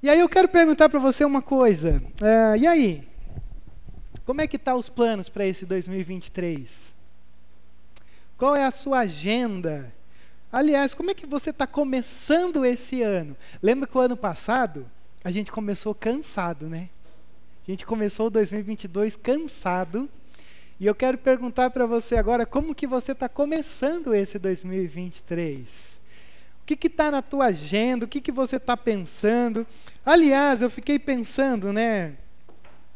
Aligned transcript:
E 0.00 0.08
aí 0.08 0.20
eu 0.20 0.28
quero 0.28 0.48
perguntar 0.48 0.88
para 0.88 1.00
você 1.00 1.24
uma 1.24 1.42
coisa. 1.42 2.00
Uh, 2.22 2.56
e 2.56 2.66
aí? 2.68 3.08
Como 4.24 4.40
é 4.40 4.46
que 4.46 4.56
tá 4.56 4.76
os 4.76 4.88
planos 4.88 5.28
para 5.28 5.44
esse 5.44 5.66
2023? 5.66 6.94
Qual 8.36 8.54
é 8.54 8.64
a 8.64 8.70
sua 8.70 9.00
agenda? 9.00 9.92
Aliás, 10.52 10.94
como 10.94 11.10
é 11.10 11.14
que 11.14 11.26
você 11.26 11.50
está 11.50 11.66
começando 11.66 12.64
esse 12.64 13.02
ano? 13.02 13.36
Lembra 13.60 13.88
que 13.88 13.98
o 13.98 14.00
ano 14.00 14.16
passado 14.16 14.86
a 15.24 15.32
gente 15.32 15.50
começou 15.50 15.92
cansado, 15.92 16.68
né? 16.68 16.88
A 17.66 17.70
gente 17.70 17.84
começou 17.84 18.30
2022 18.30 19.16
cansado. 19.16 20.08
E 20.78 20.86
eu 20.86 20.94
quero 20.94 21.18
perguntar 21.18 21.70
para 21.70 21.86
você 21.86 22.16
agora 22.16 22.46
como 22.46 22.72
que 22.72 22.86
você 22.86 23.10
está 23.10 23.28
começando 23.28 24.14
esse 24.14 24.38
2023 24.38 25.97
que 26.76 26.86
está 26.86 27.10
na 27.10 27.22
tua 27.22 27.46
agenda? 27.46 28.04
O 28.04 28.08
que, 28.08 28.20
que 28.20 28.32
você 28.32 28.56
está 28.56 28.76
pensando? 28.76 29.66
Aliás, 30.04 30.62
eu 30.62 30.70
fiquei 30.70 30.98
pensando, 30.98 31.72
né? 31.72 32.14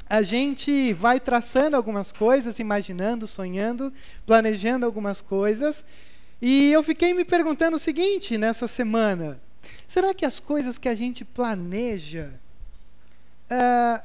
A 0.09 0.23
gente 0.23 0.92
vai 0.92 1.19
traçando 1.19 1.77
algumas 1.77 2.12
coisas, 2.12 2.59
imaginando, 2.59 3.27
sonhando, 3.27 3.92
planejando 4.27 4.84
algumas 4.84 5.23
coisas. 5.23 5.84
E 6.41 6.70
eu 6.73 6.83
fiquei 6.83 7.14
me 7.14 7.24
perguntando 7.24 7.77
o 7.77 7.80
seguinte 7.80 8.37
nessa 8.37 8.66
semana: 8.66 9.41
será 9.86 10.12
que 10.12 10.27
as 10.27 10.39
coisas 10.39 10.77
que 10.77 10.89
a 10.89 10.95
gente 10.95 11.25
planeja 11.25 12.30
uh, 13.50 14.02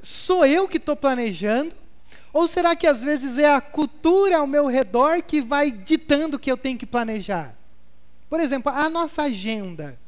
sou 0.00 0.46
eu 0.46 0.68
que 0.68 0.76
estou 0.76 0.94
planejando? 0.94 1.74
Ou 2.32 2.46
será 2.46 2.76
que 2.76 2.86
às 2.86 3.02
vezes 3.02 3.38
é 3.38 3.48
a 3.48 3.60
cultura 3.60 4.38
ao 4.38 4.46
meu 4.46 4.66
redor 4.66 5.22
que 5.22 5.40
vai 5.40 5.70
ditando 5.70 6.36
o 6.36 6.38
que 6.38 6.50
eu 6.50 6.56
tenho 6.56 6.78
que 6.78 6.84
planejar? 6.84 7.56
Por 8.28 8.40
exemplo, 8.40 8.72
a 8.72 8.88
nossa 8.88 9.24
agenda. 9.24 9.98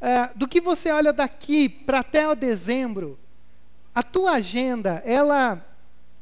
Uh, 0.00 0.38
do 0.38 0.46
que 0.46 0.60
você 0.60 0.92
olha 0.92 1.12
daqui 1.12 1.68
para 1.68 2.00
até 2.00 2.28
o 2.28 2.34
dezembro, 2.34 3.18
a 3.92 4.02
tua 4.02 4.32
agenda, 4.32 5.02
ela, 5.04 5.64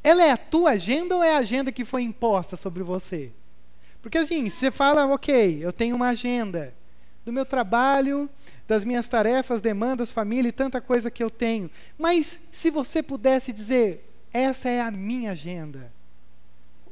ela 0.02 0.24
é 0.24 0.30
a 0.30 0.36
tua 0.36 0.70
agenda 0.70 1.14
ou 1.14 1.22
é 1.22 1.34
a 1.34 1.38
agenda 1.38 1.70
que 1.70 1.84
foi 1.84 2.02
imposta 2.02 2.56
sobre 2.56 2.82
você? 2.82 3.30
Porque 4.00 4.18
assim, 4.18 4.48
você 4.48 4.70
fala, 4.70 5.06
ok, 5.06 5.58
eu 5.62 5.72
tenho 5.72 5.94
uma 5.94 6.08
agenda 6.08 6.72
do 7.24 7.32
meu 7.32 7.44
trabalho, 7.44 8.30
das 8.66 8.84
minhas 8.84 9.08
tarefas, 9.08 9.60
demandas, 9.60 10.12
família 10.12 10.48
e 10.48 10.52
tanta 10.52 10.80
coisa 10.80 11.10
que 11.10 11.22
eu 11.22 11.28
tenho. 11.28 11.70
Mas 11.98 12.40
se 12.52 12.70
você 12.70 13.02
pudesse 13.02 13.52
dizer, 13.52 14.08
essa 14.32 14.68
é 14.68 14.80
a 14.80 14.90
minha 14.90 15.32
agenda, 15.32 15.92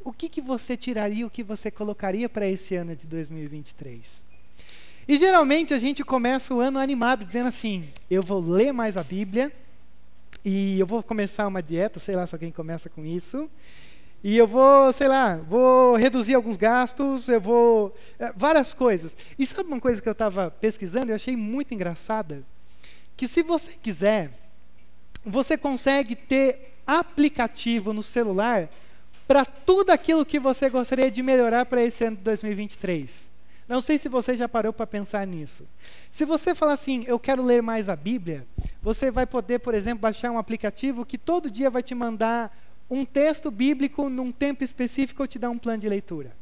o 0.05 0.13
que, 0.13 0.29
que 0.29 0.41
você 0.41 0.77
tiraria, 0.77 1.27
o 1.27 1.31
que 1.31 1.43
você 1.43 1.71
colocaria 1.71 2.29
para 2.29 2.47
esse 2.47 2.75
ano 2.75 2.95
de 2.95 3.07
2023? 3.07 4.34
E 5.07 5.19
geralmente 5.19 5.75
a 5.75 5.79
gente 5.79 6.03
começa 6.03 6.55
o 6.55 6.61
ano 6.61 6.79
animado, 6.79 7.25
dizendo 7.25 7.49
assim: 7.49 7.89
eu 8.11 8.23
vou 8.23 8.41
ler 8.41 8.73
mais 8.73 8.97
a 8.97 9.03
Bíblia, 9.03 9.53
e 10.45 10.79
eu 10.79 10.87
vou 10.87 11.03
começar 11.03 11.47
uma 11.47 11.63
dieta, 11.63 12.01
sei 12.01 12.17
lá 12.17 12.27
se 12.27 12.35
alguém 12.35 12.51
começa 12.51 12.89
com 12.89 13.05
isso, 13.05 13.49
e 14.23 14.39
eu 14.39 14.47
vou, 14.47 14.91
sei 14.91 15.07
lá, 15.07 15.37
vou 15.37 15.97
reduzir 15.97 16.35
alguns 16.35 16.57
gastos, 16.57 17.29
eu 17.29 17.39
vou. 17.39 17.95
É, 18.19 18.33
várias 18.35 18.73
coisas. 18.73 19.15
E 19.39 19.47
sabe 19.47 19.69
uma 19.69 19.81
coisa 19.81 20.01
que 20.01 20.09
eu 20.09 20.13
estava 20.13 20.51
pesquisando 20.51 21.13
e 21.13 21.15
achei 21.15 21.37
muito 21.37 21.75
engraçada? 21.75 22.43
Que 23.17 23.29
se 23.29 23.43
você 23.43 23.77
quiser, 23.77 24.31
você 25.23 25.59
consegue 25.59 26.17
ter 26.17 26.75
aplicativo 26.87 27.93
no 27.93 28.03
celular 28.03 28.71
para 29.29 29.45
tudo 29.45 29.91
aquilo 29.91 30.25
que 30.25 30.39
você 30.39 30.71
gostaria 30.71 31.11
de 31.11 31.23
melhorar 31.23 31.67
para 31.67 31.83
esse 31.83 32.05
ano 32.05 32.17
de 32.17 32.23
2023. 32.23 33.34
Não 33.69 33.81
sei 33.81 33.97
se 33.97 34.09
você 34.09 34.37
já 34.37 34.49
parou 34.49 34.73
para 34.73 34.87
pensar 34.87 35.27
nisso. 35.27 35.67
Se 36.11 36.25
você 36.25 36.55
falar 36.55 36.75
assim, 36.75 37.05
eu 37.07 37.19
quero 37.19 37.43
ler 37.43 37.63
mais 37.63 37.89
a 37.89 37.97
Bíblia, 37.97 38.47
você 38.83 39.11
vai 39.11 39.27
poder, 39.27 39.61
por 39.61 39.75
exemplo, 39.75 40.01
baixar 40.01 40.31
um 40.31 40.39
aplicativo 40.39 41.05
que 41.07 41.17
todo 41.17 41.51
dia 41.51 41.71
vai 41.71 41.83
te 41.83 41.95
mandar 41.95 42.55
um 42.91 43.05
texto 43.05 43.51
bíblico 43.51 44.09
num 44.11 44.31
tempo 44.31 44.63
específico 44.63 45.23
ou 45.23 45.27
te 45.27 45.39
dar 45.39 45.51
um 45.51 45.59
plano 45.59 45.81
de 45.81 45.89
leitura. 45.89 46.33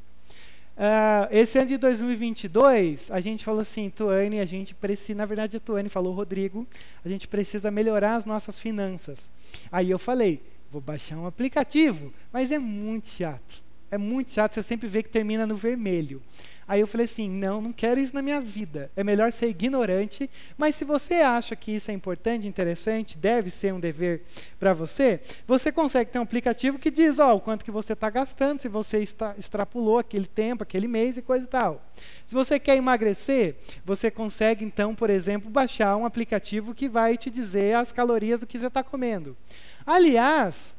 Uh, 0.72 1.28
esse 1.30 1.58
ano 1.58 1.69
de 1.69 1.76
2022, 1.76 3.10
a 3.10 3.20
gente 3.20 3.44
falou 3.44 3.60
assim, 3.60 3.91
Tuane, 3.91 4.41
a 4.41 4.44
gente 4.44 4.75
precisa, 4.75 5.19
na 5.19 5.26
verdade 5.26 5.56
a 5.56 5.60
Tuane 5.60 5.88
falou, 5.88 6.14
Rodrigo, 6.14 6.66
a 7.04 7.08
gente 7.08 7.28
precisa 7.28 7.70
melhorar 7.70 8.14
as 8.14 8.25
nossas 8.25 8.58
finanças. 8.58 9.30
Aí 9.70 9.91
eu 9.91 9.98
falei, 9.98 10.42
vou 10.70 10.80
baixar 10.80 11.19
um 11.19 11.26
aplicativo, 11.26 12.12
mas 12.32 12.50
é 12.50 12.58
muito 12.58 13.08
chato. 13.08 13.62
É 13.91 13.98
muito 13.98 14.32
chato, 14.32 14.54
você 14.54 14.62
sempre 14.62 14.88
vê 14.88 15.02
que 15.02 15.10
termina 15.10 15.46
no 15.46 15.54
vermelho. 15.54 16.22
Aí 16.72 16.80
eu 16.80 16.86
falei 16.86 17.04
assim: 17.04 17.28
não, 17.28 17.60
não 17.60 17.70
quero 17.70 18.00
isso 18.00 18.14
na 18.14 18.22
minha 18.22 18.40
vida. 18.40 18.90
É 18.96 19.04
melhor 19.04 19.30
ser 19.30 19.46
ignorante. 19.48 20.30
Mas 20.56 20.74
se 20.74 20.86
você 20.86 21.16
acha 21.16 21.54
que 21.54 21.70
isso 21.70 21.90
é 21.90 21.94
importante, 21.94 22.46
interessante, 22.46 23.18
deve 23.18 23.50
ser 23.50 23.74
um 23.74 23.78
dever 23.78 24.22
para 24.58 24.72
você, 24.72 25.20
você 25.46 25.70
consegue 25.70 26.10
ter 26.10 26.18
um 26.18 26.22
aplicativo 26.22 26.78
que 26.78 26.90
diz: 26.90 27.18
ó, 27.18 27.34
oh, 27.34 27.36
o 27.36 27.40
quanto 27.42 27.62
que 27.62 27.70
você 27.70 27.92
está 27.92 28.08
gastando, 28.08 28.62
se 28.62 28.68
você 28.68 29.02
está, 29.02 29.34
extrapolou 29.36 29.98
aquele 29.98 30.26
tempo, 30.26 30.62
aquele 30.62 30.88
mês 30.88 31.18
e 31.18 31.20
coisa 31.20 31.44
e 31.44 31.48
tal. 31.48 31.86
Se 32.24 32.34
você 32.34 32.58
quer 32.58 32.74
emagrecer, 32.74 33.56
você 33.84 34.10
consegue 34.10 34.64
então, 34.64 34.94
por 34.94 35.10
exemplo, 35.10 35.50
baixar 35.50 35.94
um 35.98 36.06
aplicativo 36.06 36.74
que 36.74 36.88
vai 36.88 37.18
te 37.18 37.28
dizer 37.28 37.76
as 37.76 37.92
calorias 37.92 38.40
do 38.40 38.46
que 38.46 38.58
você 38.58 38.68
está 38.68 38.82
comendo. 38.82 39.36
Aliás, 39.84 40.74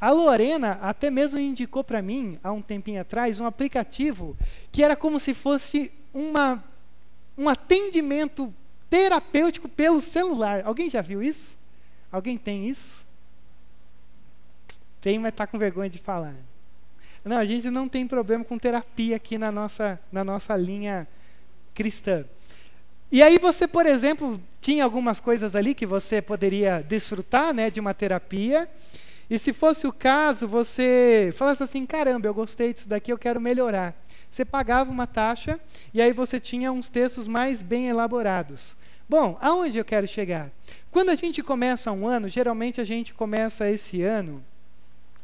a 0.00 0.10
Lorena 0.10 0.78
até 0.82 1.10
mesmo 1.10 1.40
indicou 1.40 1.82
para 1.82 2.00
mim, 2.00 2.38
há 2.42 2.52
um 2.52 2.62
tempinho 2.62 3.00
atrás, 3.00 3.40
um 3.40 3.46
aplicativo 3.46 4.36
que 4.70 4.82
era 4.82 4.94
como 4.94 5.18
se 5.18 5.34
fosse 5.34 5.92
uma, 6.14 6.62
um 7.36 7.48
atendimento 7.48 8.52
terapêutico 8.88 9.68
pelo 9.68 10.00
celular. 10.00 10.62
Alguém 10.64 10.88
já 10.88 11.02
viu 11.02 11.22
isso? 11.22 11.58
Alguém 12.10 12.38
tem 12.38 12.68
isso? 12.68 13.04
Tem, 15.00 15.18
mas 15.18 15.32
está 15.32 15.46
com 15.46 15.58
vergonha 15.58 15.90
de 15.90 15.98
falar. 15.98 16.34
Não, 17.24 17.36
a 17.36 17.44
gente 17.44 17.68
não 17.70 17.88
tem 17.88 18.06
problema 18.06 18.44
com 18.44 18.58
terapia 18.58 19.16
aqui 19.16 19.36
na 19.36 19.52
nossa, 19.52 20.00
na 20.10 20.24
nossa 20.24 20.56
linha 20.56 21.06
cristã. 21.74 22.24
E 23.10 23.22
aí 23.22 23.38
você, 23.38 23.66
por 23.66 23.86
exemplo, 23.86 24.40
tinha 24.60 24.84
algumas 24.84 25.20
coisas 25.20 25.54
ali 25.54 25.74
que 25.74 25.86
você 25.86 26.20
poderia 26.20 26.82
desfrutar 26.82 27.54
né, 27.54 27.70
de 27.70 27.80
uma 27.80 27.94
terapia. 27.94 28.68
E 29.30 29.38
se 29.38 29.52
fosse 29.52 29.86
o 29.86 29.92
caso, 29.92 30.48
você 30.48 31.32
falasse 31.36 31.62
assim: 31.62 31.84
caramba, 31.84 32.26
eu 32.26 32.34
gostei 32.34 32.72
disso 32.72 32.88
daqui, 32.88 33.12
eu 33.12 33.18
quero 33.18 33.40
melhorar. 33.40 33.94
Você 34.30 34.44
pagava 34.44 34.90
uma 34.90 35.06
taxa 35.06 35.58
e 35.92 36.00
aí 36.00 36.12
você 36.12 36.38
tinha 36.38 36.70
uns 36.72 36.88
textos 36.88 37.26
mais 37.26 37.62
bem 37.62 37.88
elaborados. 37.88 38.76
Bom, 39.08 39.38
aonde 39.40 39.78
eu 39.78 39.84
quero 39.84 40.06
chegar? 40.06 40.50
Quando 40.90 41.10
a 41.10 41.14
gente 41.14 41.42
começa 41.42 41.90
um 41.92 42.06
ano, 42.06 42.28
geralmente 42.28 42.80
a 42.80 42.84
gente 42.84 43.14
começa 43.14 43.70
esse 43.70 44.02
ano 44.02 44.44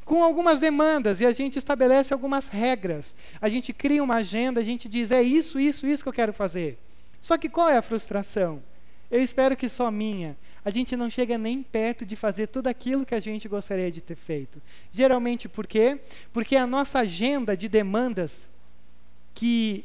com 0.05 0.23
algumas 0.23 0.59
demandas 0.59 1.21
e 1.21 1.27
a 1.27 1.33
gente 1.33 1.59
estabelece 1.59 2.13
algumas 2.13 2.49
regras. 2.49 3.15
A 3.41 3.49
gente 3.49 3.73
cria 3.73 4.03
uma 4.03 4.17
agenda, 4.17 4.61
a 4.61 4.65
gente 4.65 4.89
diz: 4.89 5.11
é 5.11 5.23
isso, 5.23 5.59
isso, 5.59 5.87
isso 5.87 6.03
que 6.03 6.09
eu 6.09 6.15
quero 6.15 6.33
fazer. 6.33 6.79
Só 7.21 7.39
que 7.39 7.49
qual 7.49 7.69
é 7.69 7.77
a 7.77 7.83
frustração? 7.83 8.63
Eu 9.11 9.23
espero 9.23 9.57
que 9.57 9.69
só 9.69 9.91
minha 9.91 10.37
a 10.65 10.71
gente 10.71 10.97
não 10.97 11.11
chega 11.11 11.37
nem 11.37 11.63
perto 11.63 12.07
de 12.07 12.17
fazer 12.17 12.47
tudo 12.47 12.69
aquilo 12.69 13.05
que 13.05 13.15
a 13.15 13.21
gente 13.21 13.47
gostaria 13.49 13.93
de 13.93 14.01
ter 14.01 14.15
feito. 14.15 14.63
Geralmente 14.93 15.49
por 15.49 15.67
quê? 15.67 15.99
Porque 16.33 16.57
a 16.57 16.67
nossa 16.67 17.01
agenda 17.01 17.57
de 17.57 17.69
demandas 17.69 18.51
que 19.35 19.85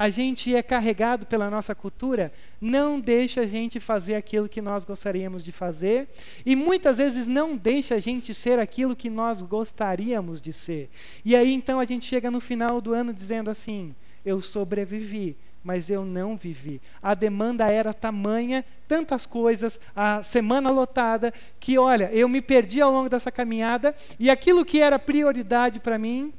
a 0.00 0.08
gente 0.08 0.54
é 0.54 0.62
carregado 0.62 1.26
pela 1.26 1.50
nossa 1.50 1.74
cultura 1.74 2.32
não 2.58 2.98
deixa 2.98 3.42
a 3.42 3.46
gente 3.46 3.78
fazer 3.78 4.14
aquilo 4.14 4.48
que 4.48 4.62
nós 4.62 4.82
gostaríamos 4.82 5.44
de 5.44 5.52
fazer 5.52 6.08
e 6.44 6.56
muitas 6.56 6.96
vezes 6.96 7.26
não 7.26 7.54
deixa 7.54 7.96
a 7.96 8.00
gente 8.00 8.32
ser 8.32 8.58
aquilo 8.58 8.96
que 8.96 9.10
nós 9.10 9.42
gostaríamos 9.42 10.40
de 10.40 10.54
ser. 10.54 10.88
E 11.22 11.36
aí 11.36 11.52
então 11.52 11.78
a 11.78 11.84
gente 11.84 12.06
chega 12.06 12.30
no 12.30 12.40
final 12.40 12.80
do 12.80 12.94
ano 12.94 13.12
dizendo 13.12 13.50
assim: 13.50 13.94
eu 14.24 14.40
sobrevivi, 14.40 15.36
mas 15.62 15.90
eu 15.90 16.04
não 16.04 16.36
vivi. 16.36 16.80
A 17.02 17.14
demanda 17.14 17.66
era 17.70 17.92
tamanha, 17.92 18.64
tantas 18.88 19.26
coisas, 19.26 19.80
a 19.94 20.22
semana 20.22 20.70
lotada, 20.70 21.32
que 21.58 21.78
olha, 21.78 22.10
eu 22.12 22.28
me 22.28 22.40
perdi 22.40 22.80
ao 22.80 22.90
longo 22.90 23.08
dessa 23.08 23.30
caminhada 23.30 23.94
e 24.18 24.30
aquilo 24.30 24.64
que 24.64 24.80
era 24.80 24.98
prioridade 24.98 25.80
para 25.80 25.98
mim 25.98 26.32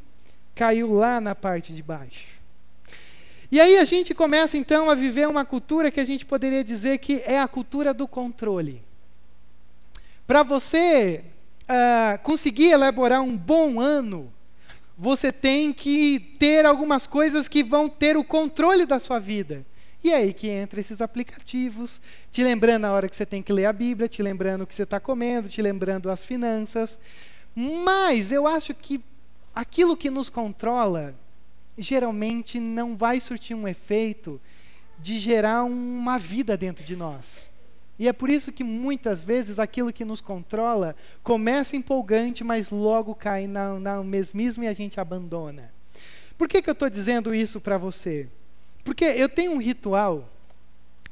caiu 0.55 0.91
lá 0.91 1.21
na 1.21 1.35
parte 1.35 1.73
de 1.73 1.83
baixo. 1.83 2.41
E 3.51 3.59
aí 3.59 3.77
a 3.77 3.83
gente 3.83 4.13
começa 4.13 4.57
então 4.57 4.89
a 4.89 4.95
viver 4.95 5.27
uma 5.27 5.43
cultura 5.43 5.91
que 5.91 5.99
a 5.99 6.05
gente 6.05 6.25
poderia 6.25 6.63
dizer 6.63 6.97
que 6.99 7.21
é 7.25 7.39
a 7.39 7.47
cultura 7.47 7.93
do 7.93 8.07
controle. 8.07 8.81
Para 10.25 10.41
você 10.41 11.25
uh, 11.63 12.17
conseguir 12.23 12.69
elaborar 12.69 13.21
um 13.21 13.35
bom 13.35 13.79
ano, 13.81 14.31
você 15.01 15.31
tem 15.31 15.73
que 15.73 16.19
ter 16.37 16.63
algumas 16.63 17.07
coisas 17.07 17.47
que 17.47 17.63
vão 17.63 17.89
ter 17.89 18.15
o 18.15 18.23
controle 18.23 18.85
da 18.85 18.99
sua 18.99 19.17
vida. 19.17 19.65
E 20.03 20.11
é 20.11 20.17
aí 20.17 20.31
que 20.31 20.47
entra 20.47 20.79
esses 20.79 21.01
aplicativos, 21.01 21.99
te 22.31 22.43
lembrando 22.43 22.85
a 22.85 22.91
hora 22.91 23.09
que 23.09 23.15
você 23.15 23.25
tem 23.25 23.41
que 23.41 23.51
ler 23.51 23.65
a 23.65 23.73
Bíblia, 23.73 24.07
te 24.07 24.21
lembrando 24.21 24.61
o 24.61 24.67
que 24.67 24.75
você 24.75 24.83
está 24.83 24.99
comendo, 24.99 25.49
te 25.49 25.59
lembrando 25.59 26.07
as 26.07 26.23
finanças. 26.23 26.99
Mas 27.55 28.31
eu 28.31 28.45
acho 28.45 28.75
que 28.75 29.01
aquilo 29.55 29.97
que 29.97 30.11
nos 30.11 30.29
controla 30.29 31.15
geralmente 31.75 32.59
não 32.59 32.95
vai 32.95 33.19
surtir 33.19 33.55
um 33.55 33.67
efeito 33.67 34.39
de 34.99 35.17
gerar 35.17 35.63
uma 35.63 36.19
vida 36.19 36.55
dentro 36.55 36.85
de 36.85 36.95
nós. 36.95 37.49
E 38.01 38.07
é 38.07 38.13
por 38.13 38.31
isso 38.31 38.51
que 38.51 38.63
muitas 38.63 39.23
vezes 39.23 39.59
aquilo 39.59 39.93
que 39.93 40.03
nos 40.03 40.21
controla 40.21 40.95
começa 41.21 41.75
empolgante, 41.75 42.43
mas 42.43 42.71
logo 42.71 43.13
cai 43.13 43.45
no, 43.45 43.79
no 43.79 44.03
mesmismo 44.03 44.63
e 44.63 44.67
a 44.67 44.73
gente 44.73 44.99
abandona. 44.99 45.71
Por 46.35 46.49
que, 46.49 46.63
que 46.63 46.69
eu 46.71 46.71
estou 46.71 46.89
dizendo 46.89 47.31
isso 47.31 47.61
para 47.61 47.77
você? 47.77 48.27
Porque 48.83 49.05
eu 49.05 49.29
tenho 49.29 49.51
um 49.51 49.59
ritual 49.59 50.27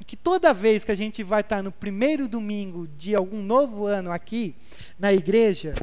que 0.07 0.17
toda 0.17 0.51
vez 0.51 0.83
que 0.83 0.91
a 0.91 0.95
gente 0.95 1.21
vai 1.21 1.41
estar 1.41 1.57
tá 1.57 1.61
no 1.61 1.71
primeiro 1.71 2.27
domingo 2.27 2.87
de 2.97 3.13
algum 3.13 3.43
novo 3.43 3.85
ano 3.85 4.11
aqui 4.11 4.55
na 4.97 5.13
igreja, 5.13 5.75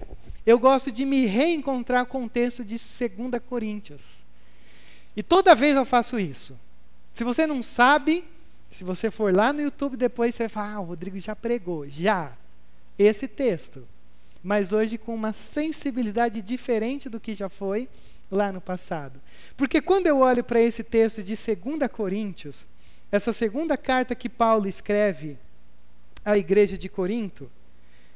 eu 0.44 0.58
gosto 0.58 0.90
de 0.90 1.04
me 1.04 1.24
reencontrar 1.24 2.06
com 2.06 2.24
o 2.24 2.28
texto 2.28 2.64
de 2.64 2.74
2 2.74 3.40
Coríntios. 3.48 4.26
E 5.16 5.22
toda 5.22 5.54
vez 5.54 5.76
eu 5.76 5.84
faço 5.84 6.18
isso. 6.18 6.58
Se 7.12 7.22
você 7.22 7.46
não 7.46 7.62
sabe, 7.62 8.24
se 8.70 8.84
você 8.84 9.10
for 9.10 9.34
lá 9.34 9.52
no 9.52 9.62
YouTube 9.62 9.96
depois, 9.96 10.34
você 10.34 10.48
fala, 10.48 10.74
ah, 10.74 10.80
o 10.80 10.84
Rodrigo 10.84 11.18
já 11.18 11.34
pregou. 11.34 11.88
Já. 11.88 12.32
Esse 12.98 13.28
texto. 13.28 13.86
Mas 14.42 14.72
hoje 14.72 14.98
com 14.98 15.14
uma 15.14 15.32
sensibilidade 15.32 16.40
diferente 16.42 17.08
do 17.08 17.20
que 17.20 17.34
já 17.34 17.48
foi 17.48 17.88
lá 18.30 18.52
no 18.52 18.60
passado. 18.60 19.20
Porque 19.56 19.80
quando 19.80 20.06
eu 20.06 20.18
olho 20.18 20.44
para 20.44 20.60
esse 20.60 20.84
texto 20.84 21.22
de 21.22 21.34
2 21.34 21.90
Coríntios, 21.90 22.68
essa 23.10 23.32
segunda 23.32 23.76
carta 23.76 24.14
que 24.14 24.28
Paulo 24.28 24.68
escreve 24.68 25.38
à 26.24 26.36
igreja 26.36 26.76
de 26.76 26.88
Corinto, 26.88 27.50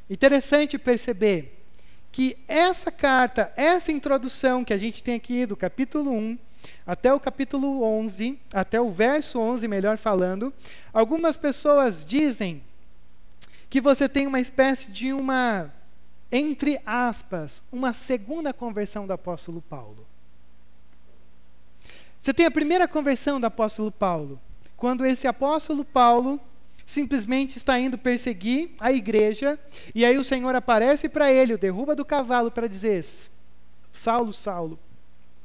interessante 0.08 0.78
perceber 0.78 1.56
que 2.12 2.36
essa 2.48 2.90
carta, 2.90 3.52
essa 3.56 3.92
introdução 3.92 4.64
que 4.64 4.72
a 4.72 4.78
gente 4.78 5.02
tem 5.02 5.14
aqui 5.14 5.46
do 5.46 5.56
capítulo 5.56 6.10
1 6.10 6.38
até 6.86 7.12
o 7.12 7.20
capítulo 7.20 7.82
11, 7.82 8.38
até 8.52 8.80
o 8.80 8.90
verso 8.90 9.38
11, 9.38 9.68
melhor 9.68 9.96
falando, 9.96 10.52
algumas 10.92 11.36
pessoas 11.36 12.04
dizem 12.04 12.62
que 13.68 13.80
você 13.80 14.08
tem 14.08 14.26
uma 14.26 14.40
espécie 14.40 14.90
de 14.90 15.12
uma, 15.12 15.72
entre 16.32 16.80
aspas, 16.84 17.62
uma 17.70 17.92
segunda 17.92 18.52
conversão 18.52 19.06
do 19.06 19.12
apóstolo 19.12 19.62
Paulo. 19.62 20.04
Você 22.20 22.34
tem 22.34 22.46
a 22.46 22.50
primeira 22.50 22.88
conversão 22.88 23.40
do 23.40 23.46
apóstolo 23.46 23.90
Paulo, 23.92 24.40
quando 24.76 25.06
esse 25.06 25.26
apóstolo 25.26 25.84
Paulo 25.84 26.40
simplesmente 26.84 27.56
está 27.56 27.78
indo 27.78 27.96
perseguir 27.96 28.70
a 28.80 28.90
igreja, 28.90 29.58
e 29.94 30.04
aí 30.04 30.18
o 30.18 30.24
Senhor 30.24 30.54
aparece 30.54 31.08
para 31.08 31.32
ele, 31.32 31.54
o 31.54 31.58
derruba 31.58 31.94
do 31.94 32.04
cavalo 32.04 32.50
para 32.50 32.66
dizer: 32.66 33.04
Saulo, 33.92 34.32
Saulo, 34.32 34.78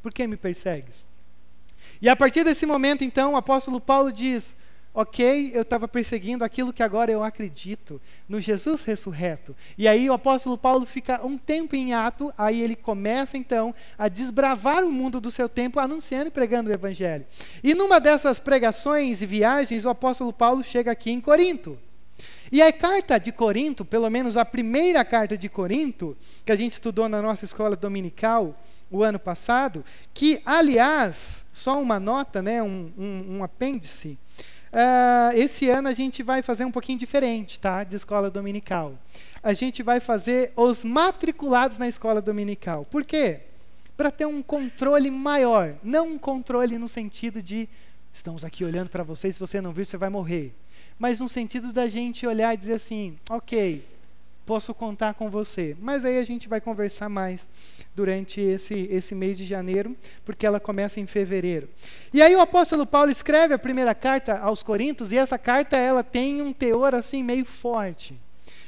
por 0.05 0.13
que 0.13 0.27
me 0.27 0.37
persegues? 0.37 1.07
E 1.99 2.07
a 2.07 2.15
partir 2.15 2.43
desse 2.43 2.63
momento, 2.63 3.03
então, 3.03 3.33
o 3.33 3.37
apóstolo 3.37 3.81
Paulo 3.81 4.11
diz: 4.11 4.55
Ok, 4.93 5.49
eu 5.51 5.63
estava 5.63 5.87
perseguindo 5.87 6.43
aquilo 6.43 6.71
que 6.71 6.83
agora 6.83 7.11
eu 7.11 7.23
acredito, 7.23 7.99
no 8.29 8.39
Jesus 8.39 8.83
ressurreto. 8.83 9.55
E 9.75 9.87
aí 9.87 10.07
o 10.07 10.13
apóstolo 10.13 10.59
Paulo 10.59 10.85
fica 10.85 11.25
um 11.25 11.39
tempo 11.39 11.75
em 11.75 11.95
ato, 11.95 12.31
aí 12.37 12.61
ele 12.61 12.75
começa 12.75 13.35
então 13.35 13.73
a 13.97 14.07
desbravar 14.07 14.83
o 14.83 14.91
mundo 14.91 15.19
do 15.19 15.31
seu 15.31 15.49
tempo, 15.49 15.79
anunciando 15.79 16.27
e 16.27 16.31
pregando 16.31 16.69
o 16.69 16.73
evangelho. 16.73 17.25
E 17.63 17.73
numa 17.73 17.99
dessas 17.99 18.37
pregações 18.37 19.23
e 19.23 19.25
viagens, 19.25 19.85
o 19.85 19.89
apóstolo 19.89 20.31
Paulo 20.31 20.63
chega 20.63 20.91
aqui 20.91 21.09
em 21.09 21.19
Corinto. 21.19 21.79
E 22.51 22.61
a 22.61 22.71
carta 22.71 23.17
de 23.17 23.31
Corinto, 23.31 23.83
pelo 23.83 24.07
menos 24.07 24.37
a 24.37 24.45
primeira 24.45 25.03
carta 25.03 25.35
de 25.35 25.49
Corinto, 25.49 26.15
que 26.45 26.51
a 26.51 26.55
gente 26.55 26.73
estudou 26.73 27.09
na 27.09 27.23
nossa 27.23 27.43
escola 27.43 27.75
dominical 27.75 28.55
o 28.89 29.03
ano 29.03 29.19
passado, 29.19 29.83
que, 30.13 30.41
aliás, 30.45 31.45
só 31.51 31.81
uma 31.81 31.99
nota, 31.99 32.41
né, 32.41 32.61
um, 32.61 32.91
um, 32.97 33.37
um 33.37 33.43
apêndice, 33.43 34.17
Uh, 34.75 35.31
esse 35.33 35.69
ano 35.69 35.87
a 35.87 35.93
gente 35.93 36.21
vai 36.21 36.41
fazer 36.41 36.65
um 36.65 36.71
pouquinho 36.71 36.99
diferente, 36.99 37.57
tá? 37.57 37.85
De 37.85 37.95
escola 37.95 38.29
dominical. 38.29 38.99
A 39.41 39.53
gente 39.53 39.81
vai 39.81 40.01
fazer 40.01 40.51
os 40.53 40.83
matriculados 40.83 41.77
na 41.77 41.87
escola 41.87 42.21
dominical. 42.21 42.83
Por 42.83 43.05
quê? 43.05 43.39
Para 43.95 44.11
ter 44.11 44.25
um 44.25 44.43
controle 44.43 45.09
maior. 45.09 45.75
Não 45.81 46.09
um 46.09 46.17
controle 46.17 46.77
no 46.77 46.89
sentido 46.89 47.41
de 47.41 47.69
estamos 48.11 48.43
aqui 48.43 48.65
olhando 48.65 48.89
para 48.89 49.01
você, 49.01 49.31
se 49.31 49.39
você 49.39 49.61
não 49.61 49.71
viu, 49.71 49.85
você 49.85 49.95
vai 49.95 50.09
morrer. 50.09 50.53
Mas 50.99 51.21
no 51.21 51.29
sentido 51.29 51.71
da 51.71 51.87
gente 51.87 52.27
olhar 52.27 52.53
e 52.53 52.57
dizer 52.57 52.73
assim, 52.73 53.17
ok, 53.29 53.81
posso 54.45 54.73
contar 54.73 55.15
com 55.15 55.29
você. 55.29 55.75
Mas 55.81 56.05
aí 56.05 56.17
a 56.17 56.23
gente 56.23 56.47
vai 56.47 56.61
conversar 56.61 57.09
mais 57.09 57.49
durante 57.95 58.39
esse, 58.39 58.87
esse 58.91 59.15
mês 59.15 59.37
de 59.37 59.45
janeiro, 59.45 59.95
porque 60.23 60.45
ela 60.45 60.59
começa 60.59 60.99
em 60.99 61.05
fevereiro. 61.05 61.67
E 62.13 62.21
aí 62.21 62.35
o 62.35 62.41
apóstolo 62.41 62.85
Paulo 62.85 63.09
escreve 63.09 63.53
a 63.53 63.59
primeira 63.59 63.95
carta 63.95 64.37
aos 64.37 64.61
Coríntios, 64.61 65.11
e 65.11 65.17
essa 65.17 65.37
carta 65.37 65.77
ela 65.77 66.03
tem 66.03 66.41
um 66.41 66.53
teor 66.53 66.93
assim 66.93 67.23
meio 67.23 67.45
forte. 67.45 68.19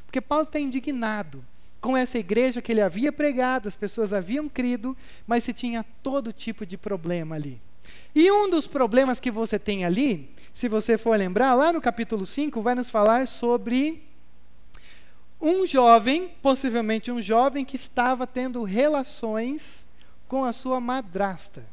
Porque 0.05 0.21
Paulo 0.21 0.43
está 0.43 0.59
indignado 0.59 1.43
com 1.79 1.95
essa 1.95 2.17
igreja 2.17 2.61
que 2.61 2.71
ele 2.71 2.81
havia 2.81 3.11
pregado, 3.11 3.67
as 3.67 3.75
pessoas 3.75 4.11
haviam 4.11 4.49
crido, 4.49 4.97
mas 5.27 5.43
se 5.43 5.53
tinha 5.53 5.85
todo 6.01 6.33
tipo 6.33 6.65
de 6.65 6.77
problema 6.77 7.35
ali. 7.35 7.61
E 8.15 8.31
um 8.31 8.49
dos 8.49 8.65
problemas 8.65 9.19
que 9.19 9.29
você 9.29 9.59
tem 9.59 9.85
ali, 9.85 10.33
se 10.51 10.67
você 10.67 10.97
for 10.97 11.17
lembrar, 11.17 11.53
lá 11.53 11.71
no 11.71 11.79
capítulo 11.79 12.25
5, 12.25 12.61
vai 12.61 12.73
nos 12.73 12.89
falar 12.89 13.27
sobre 13.27 14.06
um 15.41 15.65
jovem, 15.65 16.31
possivelmente 16.41 17.11
um 17.11 17.21
jovem 17.21 17.63
que 17.63 17.75
estava 17.75 18.25
tendo 18.25 18.63
relações 18.63 19.85
com 20.27 20.43
a 20.43 20.51
sua 20.51 20.79
madrasta. 20.79 21.65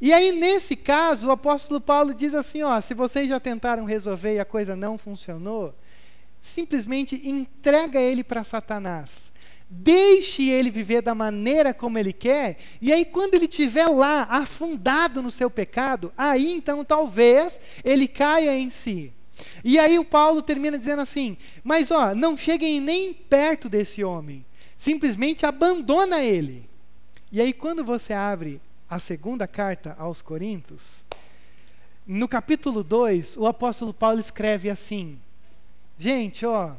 E 0.00 0.12
aí, 0.12 0.30
nesse 0.30 0.76
caso, 0.76 1.28
o 1.28 1.30
apóstolo 1.32 1.80
Paulo 1.80 2.14
diz 2.14 2.34
assim: 2.34 2.62
ó, 2.62 2.80
se 2.80 2.94
vocês 2.94 3.28
já 3.28 3.40
tentaram 3.40 3.84
resolver 3.84 4.34
e 4.34 4.40
a 4.40 4.44
coisa 4.44 4.76
não 4.76 4.96
funcionou, 4.96 5.74
simplesmente 6.40 7.28
entrega 7.28 8.00
ele 8.00 8.22
para 8.22 8.44
Satanás. 8.44 9.32
Deixe 9.70 10.48
ele 10.48 10.70
viver 10.70 11.02
da 11.02 11.14
maneira 11.14 11.74
como 11.74 11.98
ele 11.98 12.12
quer, 12.12 12.56
e 12.80 12.90
aí, 12.90 13.04
quando 13.04 13.34
ele 13.34 13.44
estiver 13.44 13.86
lá, 13.86 14.22
afundado 14.22 15.20
no 15.20 15.30
seu 15.30 15.50
pecado, 15.50 16.10
aí 16.16 16.50
então 16.50 16.82
talvez 16.82 17.60
ele 17.84 18.08
caia 18.08 18.56
em 18.56 18.70
si. 18.70 19.12
E 19.64 19.78
aí 19.78 19.98
o 19.98 20.04
Paulo 20.04 20.42
termina 20.42 20.78
dizendo 20.78 21.02
assim: 21.02 21.36
Mas 21.62 21.90
ó, 21.90 22.14
não 22.14 22.36
cheguem 22.36 22.80
nem 22.80 23.12
perto 23.12 23.68
desse 23.68 24.02
homem, 24.04 24.44
simplesmente 24.76 25.46
abandona 25.46 26.22
ele. 26.22 26.68
E 27.30 27.40
aí, 27.40 27.52
quando 27.52 27.84
você 27.84 28.14
abre 28.14 28.60
a 28.88 28.98
segunda 28.98 29.46
carta 29.46 29.94
aos 29.98 30.22
Coríntios, 30.22 31.06
no 32.06 32.26
capítulo 32.26 32.82
2, 32.82 33.36
o 33.36 33.46
apóstolo 33.46 33.92
Paulo 33.92 34.18
escreve 34.18 34.70
assim: 34.70 35.18
Gente, 35.98 36.46
ó, 36.46 36.72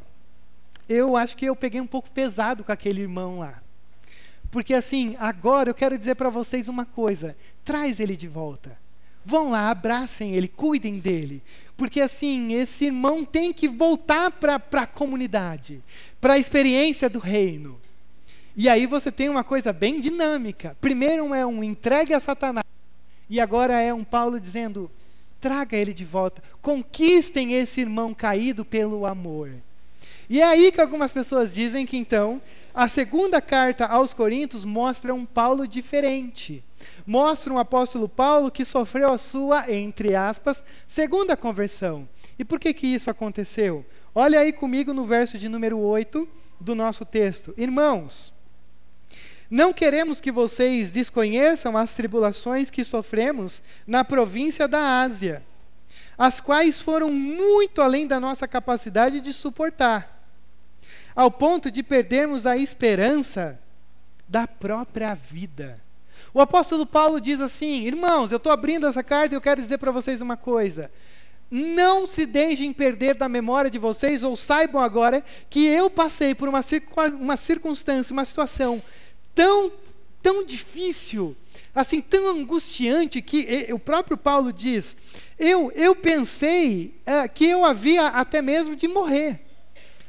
eu 0.88 1.16
acho 1.16 1.38
que 1.38 1.46
eu 1.46 1.56
peguei 1.56 1.80
um 1.80 1.86
pouco 1.86 2.10
pesado 2.10 2.63
com 2.63 2.72
aquele 2.72 3.01
irmão 3.01 3.39
lá. 3.39 3.62
Porque 4.50 4.74
assim, 4.74 5.16
agora 5.20 5.70
eu 5.70 5.75
quero 5.75 5.98
dizer 6.00 6.16
para 6.16 6.32
vocês 6.32 6.68
uma 6.68 6.86
coisa: 6.86 7.38
traz 7.63 8.00
ele 8.00 8.18
de 8.18 8.28
volta. 8.28 8.75
Vão 9.24 9.51
lá, 9.51 9.70
abracem 9.70 10.34
ele, 10.34 10.48
cuidem 10.48 10.98
dele. 10.98 11.44
Porque 11.79 12.01
assim, 12.01 12.51
esse 12.51 12.88
irmão 12.88 13.24
tem 13.24 13.53
que 13.53 13.69
voltar 13.69 14.31
para 14.31 14.62
a 14.74 14.86
comunidade, 14.86 15.81
para 16.19 16.33
a 16.33 16.38
experiência 16.38 17.09
do 17.09 17.19
reino. 17.19 17.79
E 18.53 18.67
aí 18.67 18.86
você 18.86 19.09
tem 19.09 19.29
uma 19.29 19.45
coisa 19.45 19.71
bem 19.71 20.01
dinâmica. 20.01 20.75
Primeiro 20.81 21.33
é 21.33 21.45
um 21.45 21.63
entregue 21.63 22.13
a 22.13 22.19
Satanás, 22.19 22.65
e 23.29 23.39
agora 23.39 23.79
é 23.79 23.93
um 23.93 24.03
Paulo 24.03 24.41
dizendo: 24.41 24.91
traga 25.39 25.77
ele 25.77 25.93
de 25.93 26.03
volta, 26.03 26.43
conquistem 26.62 27.53
esse 27.53 27.79
irmão 27.79 28.13
caído 28.13 28.65
pelo 28.65 29.05
amor. 29.05 29.50
E 30.29 30.41
é 30.41 30.43
aí 30.43 30.74
que 30.74 30.81
algumas 30.81 31.13
pessoas 31.13 31.53
dizem 31.53 31.86
que 31.86 31.95
então 31.95 32.41
a 32.74 32.89
segunda 32.89 33.41
carta 33.41 33.86
aos 33.86 34.13
Coríntios 34.13 34.65
mostra 34.65 35.15
um 35.15 35.25
Paulo 35.25 35.65
diferente 35.65 36.62
mostra 37.05 37.53
um 37.53 37.57
apóstolo 37.57 38.07
Paulo 38.07 38.51
que 38.51 38.65
sofreu 38.65 39.12
a 39.12 39.17
sua, 39.17 39.71
entre 39.71 40.15
aspas, 40.15 40.63
segunda 40.88 41.36
conversão. 41.36 42.07
E 42.38 42.45
por 42.45 42.59
que 42.59 42.74
que 42.74 42.88
isso 42.88 43.09
aconteceu? 43.09 43.86
Olha 44.13 44.39
aí 44.39 44.51
comigo 44.51 44.93
no 44.93 45.05
verso 45.05 45.38
de 45.38 45.50
número 45.50 45.77
8 45.77 46.27
do 46.59 46.75
nosso 46.75 47.05
texto. 47.05 47.53
Irmãos, 47.57 48.33
não 49.50 49.74
queremos 49.74 50.21
que 50.21 50.31
vocês 50.31 50.91
desconheçam 50.91 51.75
as 51.75 51.93
tribulações 51.93 52.69
que 52.69 52.83
sofremos 52.83 53.63
na 53.88 54.03
província 54.03 54.67
da 54.67 55.01
Ásia, 55.01 55.43
as 56.17 56.39
quais 56.39 56.79
foram 56.79 57.12
muito 57.12 57.81
além 57.81 58.05
da 58.05 58.19
nossa 58.19 58.48
capacidade 58.48 59.19
de 59.21 59.33
suportar, 59.33 60.24
ao 61.15 61.31
ponto 61.31 61.71
de 61.71 61.81
perdermos 61.81 62.45
a 62.45 62.57
esperança 62.57 63.59
da 64.27 64.48
própria 64.48 65.15
vida. 65.15 65.81
O 66.33 66.41
apóstolo 66.41 66.86
Paulo 66.86 67.19
diz 67.19 67.41
assim: 67.41 67.83
Irmãos, 67.86 68.31
eu 68.31 68.38
estou 68.38 68.51
abrindo 68.51 68.88
essa 68.88 69.03
carta 69.03 69.33
e 69.33 69.38
eu 69.38 69.41
quero 69.41 69.62
dizer 69.62 69.77
para 69.77 69.91
vocês 69.91 70.21
uma 70.21 70.38
coisa. 70.38 70.91
Não 71.51 72.05
se 72.05 72.25
deixem 72.25 72.71
perder 72.71 73.15
da 73.15 73.27
memória 73.27 73.71
de 73.71 73.79
vocês, 73.79 74.21
ou 74.24 74.36
saibam 74.36 74.81
agora 74.81 75.24
que 75.50 75.65
eu 75.65 75.89
passei 75.89 76.36
por 76.36 76.48
uma, 76.48 76.59
uma 77.19 77.36
circunstância, 77.36 78.13
uma 78.13 78.25
situação 78.25 78.81
tão 79.33 79.71
tão 80.21 80.43
difícil, 80.43 81.36
assim, 81.74 82.01
tão 82.01 82.27
angustiante, 82.29 83.21
que 83.21 83.67
o 83.71 83.79
próprio 83.79 84.17
Paulo 84.17 84.51
diz: 84.51 84.95
eu, 85.38 85.71
eu 85.71 85.95
pensei 85.95 87.00
é, 87.05 87.27
que 87.27 87.45
eu 87.45 87.65
havia 87.65 88.07
até 88.07 88.41
mesmo 88.41 88.75
de 88.75 88.88
morrer, 88.88 89.39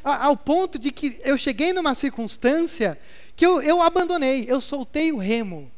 ao 0.02 0.36
ponto 0.36 0.78
de 0.78 0.90
que 0.90 1.20
eu 1.24 1.36
cheguei 1.38 1.72
numa 1.72 1.94
circunstância 1.94 2.98
que 3.36 3.46
eu, 3.46 3.62
eu 3.62 3.80
abandonei, 3.80 4.44
eu 4.48 4.60
soltei 4.60 5.12
o 5.12 5.16
remo, 5.16 5.70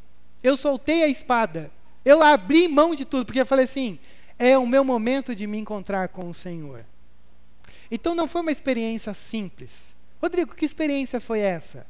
eu 0.43 0.57
soltei 0.57 1.03
a 1.03 1.09
espada, 1.09 1.71
eu 2.05 2.23
abri 2.23 2.67
mão 2.69 2.95
de 2.95 3.05
tudo, 3.05 3.25
porque 3.25 3.41
eu 3.41 3.47
falei 3.47 3.65
assim: 3.65 3.99
é 4.39 4.59
o 4.59 4.67
meu 4.67 4.85
momento 4.85 5.35
de 5.35 5.47
me 5.47 5.59
encontrar 5.59 6.09
com 6.09 6.29
o 6.29 6.35
Senhor. 6.35 6.85
Então 7.91 8.15
não 8.15 8.27
foi 8.27 8.41
uma 8.41 8.51
experiência 8.51 9.15
simples. 9.15 9.95
Rodrigo, 10.21 10.55
que 10.55 10.65
experiência 10.65 11.21
foi 11.21 11.41
essa? 11.41 11.87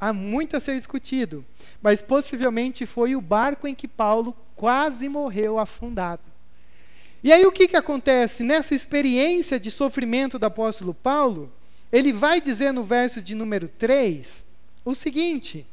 Há 0.00 0.12
muito 0.12 0.56
a 0.56 0.60
ser 0.60 0.76
discutido, 0.76 1.44
mas 1.80 2.02
possivelmente 2.02 2.84
foi 2.84 3.14
o 3.14 3.20
barco 3.20 3.66
em 3.66 3.74
que 3.74 3.86
Paulo 3.86 4.36
quase 4.56 5.08
morreu 5.08 5.58
afundado. 5.58 6.22
E 7.22 7.32
aí 7.32 7.46
o 7.46 7.52
que, 7.52 7.68
que 7.68 7.76
acontece? 7.76 8.42
Nessa 8.42 8.74
experiência 8.74 9.58
de 9.58 9.70
sofrimento 9.70 10.38
do 10.38 10.44
apóstolo 10.44 10.92
Paulo, 10.92 11.50
ele 11.90 12.12
vai 12.12 12.40
dizer 12.40 12.72
no 12.72 12.84
verso 12.84 13.22
de 13.22 13.34
número 13.34 13.68
3 13.68 14.44
o 14.84 14.94
seguinte: 14.94 15.66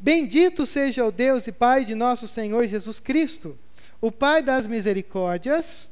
Bendito 0.00 0.64
seja 0.64 1.04
o 1.04 1.12
Deus 1.12 1.46
e 1.46 1.52
Pai 1.52 1.84
de 1.84 1.94
nosso 1.94 2.26
Senhor 2.26 2.66
Jesus 2.66 2.98
Cristo, 2.98 3.58
o 4.00 4.10
Pai 4.10 4.42
das 4.42 4.66
misericórdias 4.66 5.90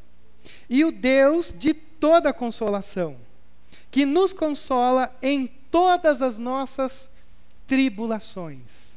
e 0.69 0.83
o 0.83 0.91
Deus 0.91 1.53
de 1.55 1.75
toda 1.75 2.33
consolação, 2.33 3.17
que 3.91 4.07
nos 4.07 4.33
consola 4.33 5.15
em 5.21 5.47
todas 5.71 6.23
as 6.23 6.39
nossas 6.39 7.11
tribulações. 7.67 8.97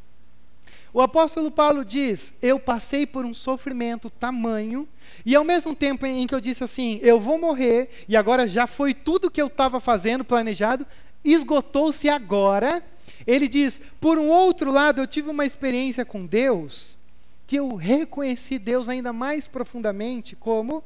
O 0.93 1.01
apóstolo 1.01 1.51
Paulo 1.51 1.83
diz: 1.83 2.37
Eu 2.41 2.57
passei 2.57 3.05
por 3.05 3.25
um 3.25 3.33
sofrimento 3.33 4.09
tamanho, 4.09 4.87
e 5.25 5.35
ao 5.35 5.43
mesmo 5.43 5.75
tempo 5.75 6.05
em 6.05 6.25
que 6.25 6.33
eu 6.33 6.39
disse 6.39 6.63
assim, 6.63 6.99
eu 7.01 7.19
vou 7.19 7.37
morrer, 7.37 7.89
e 8.07 8.15
agora 8.15 8.47
já 8.47 8.65
foi 8.65 8.93
tudo 8.93 9.29
que 9.29 9.41
eu 9.41 9.47
estava 9.47 9.81
fazendo, 9.81 10.23
planejado, 10.23 10.87
esgotou-se 11.23 12.07
agora. 12.07 12.81
Ele 13.25 13.47
diz: 13.47 13.81
Por 13.99 14.17
um 14.17 14.27
outro 14.27 14.71
lado, 14.71 15.01
eu 15.01 15.07
tive 15.07 15.29
uma 15.29 15.45
experiência 15.45 16.05
com 16.05 16.25
Deus, 16.25 16.97
que 17.47 17.57
eu 17.57 17.75
reconheci 17.75 18.57
Deus 18.57 18.87
ainda 18.89 19.11
mais 19.11 19.47
profundamente 19.47 20.35
como 20.35 20.83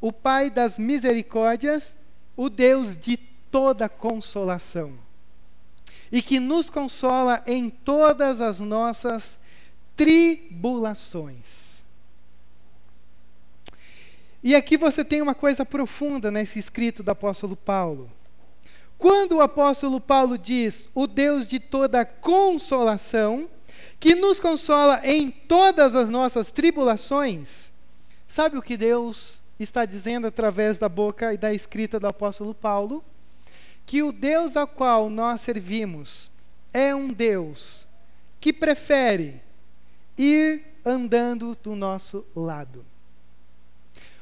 o 0.00 0.12
Pai 0.12 0.48
das 0.48 0.78
misericórdias, 0.78 1.94
o 2.36 2.48
Deus 2.48 2.96
de 2.96 3.16
toda 3.16 3.88
consolação. 3.88 4.92
E 6.10 6.22
que 6.22 6.40
nos 6.40 6.70
consola 6.70 7.42
em 7.46 7.70
todas 7.70 8.40
as 8.40 8.58
nossas 8.58 9.38
tribulações. 9.96 11.84
E 14.42 14.54
aqui 14.54 14.76
você 14.78 15.04
tem 15.04 15.20
uma 15.20 15.34
coisa 15.34 15.66
profunda 15.66 16.30
nesse 16.30 16.58
escrito 16.58 17.02
do 17.02 17.10
apóstolo 17.10 17.54
Paulo. 17.54 18.10
Quando 19.00 19.36
o 19.36 19.40
apóstolo 19.40 19.98
Paulo 19.98 20.36
diz 20.36 20.86
o 20.94 21.06
Deus 21.06 21.48
de 21.48 21.58
toda 21.58 22.04
consolação, 22.04 23.48
que 23.98 24.14
nos 24.14 24.38
consola 24.38 25.00
em 25.02 25.30
todas 25.30 25.94
as 25.94 26.10
nossas 26.10 26.52
tribulações, 26.52 27.72
sabe 28.28 28.58
o 28.58 28.62
que 28.62 28.76
Deus 28.76 29.42
está 29.58 29.86
dizendo 29.86 30.26
através 30.26 30.76
da 30.76 30.86
boca 30.86 31.32
e 31.32 31.38
da 31.38 31.50
escrita 31.54 31.98
do 31.98 32.08
apóstolo 32.08 32.54
Paulo 32.54 33.02
que 33.86 34.02
o 34.02 34.12
Deus 34.12 34.54
ao 34.54 34.68
qual 34.68 35.08
nós 35.08 35.40
servimos 35.40 36.30
é 36.70 36.94
um 36.94 37.08
Deus 37.08 37.86
que 38.38 38.52
prefere 38.52 39.40
ir 40.18 40.62
andando 40.84 41.56
do 41.62 41.74
nosso 41.74 42.26
lado. 42.36 42.84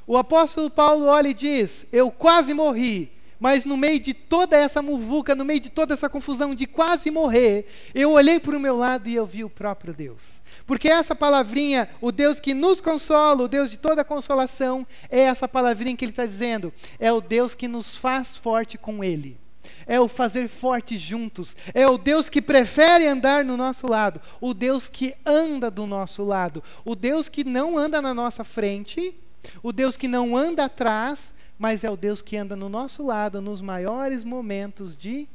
O 0.07 0.17
apóstolo 0.17 0.71
Paulo 0.71 1.07
olha 1.07 1.29
e 1.29 1.35
diz: 1.35 1.89
Eu 1.93 2.13
quase 2.13 2.55
morri, 2.55 3.18
mas 3.39 3.65
no 3.65 3.77
meio 3.77 4.01
de 4.01 4.13
toda 4.13 4.57
essa 4.57 4.83
muvuca, 4.83 5.35
no 5.35 5.45
meio 5.45 5.61
de 5.61 5.71
toda 5.71 5.95
essa 5.95 6.09
confusão 6.09 6.55
de 6.55 6.67
quase 6.67 7.11
morrer, 7.11 7.67
eu 7.95 8.13
olhei 8.13 8.39
para 8.41 8.57
o 8.57 8.61
meu 8.61 8.77
lado 8.77 9.09
e 9.09 9.15
eu 9.15 9.25
vi 9.25 9.45
o 9.45 9.51
próprio 9.51 9.95
Deus. 9.95 10.41
Porque 10.67 10.89
essa 10.89 11.15
palavrinha, 11.15 11.89
o 12.01 12.13
Deus 12.13 12.39
que 12.39 12.53
nos 12.53 12.81
consola, 12.81 13.45
o 13.45 13.49
Deus 13.49 13.71
de 13.71 13.79
toda 13.79 14.05
consolação, 14.05 14.87
é 15.09 15.21
essa 15.21 15.49
palavrinha 15.49 15.97
que 15.97 16.05
ele 16.05 16.13
está 16.13 16.27
dizendo. 16.27 16.73
É 16.99 17.11
o 17.11 17.21
Deus 17.21 17.55
que 17.55 17.67
nos 17.67 17.97
faz 17.97 18.37
forte 18.37 18.77
com 18.77 19.03
Ele. 19.03 19.39
É 19.87 19.99
o 19.99 20.09
fazer 20.09 20.47
forte 20.49 20.99
juntos. 20.99 21.57
É 21.73 21.89
o 21.89 21.97
Deus 21.97 22.29
que 22.29 22.43
prefere 22.43 23.07
andar 23.07 23.45
no 23.45 23.57
nosso 23.57 23.87
lado. 23.87 24.21
O 24.41 24.53
Deus 24.53 24.89
que 24.89 25.15
anda 25.25 25.71
do 25.71 25.87
nosso 25.87 26.23
lado. 26.23 26.63
O 26.85 26.95
Deus 26.95 27.29
que 27.31 27.45
não 27.45 27.79
anda 27.79 28.03
na 28.03 28.13
nossa 28.13 28.45
frente. 28.45 29.17
O 29.63 29.73
Deus 29.73 29.97
que 29.97 30.07
não 30.07 30.37
anda 30.37 30.67
atrás. 30.67 31.35
Mas 31.59 31.85
é 31.85 31.91
o 31.91 31.97
Deus 31.97 32.23
que 32.23 32.37
anda 32.37 32.55
no 32.55 32.69
nosso 32.69 33.05
lado 33.05 33.41
nos 33.41 33.61
maiores 33.61 34.25
momentos 34.25 34.97
de 34.97 35.29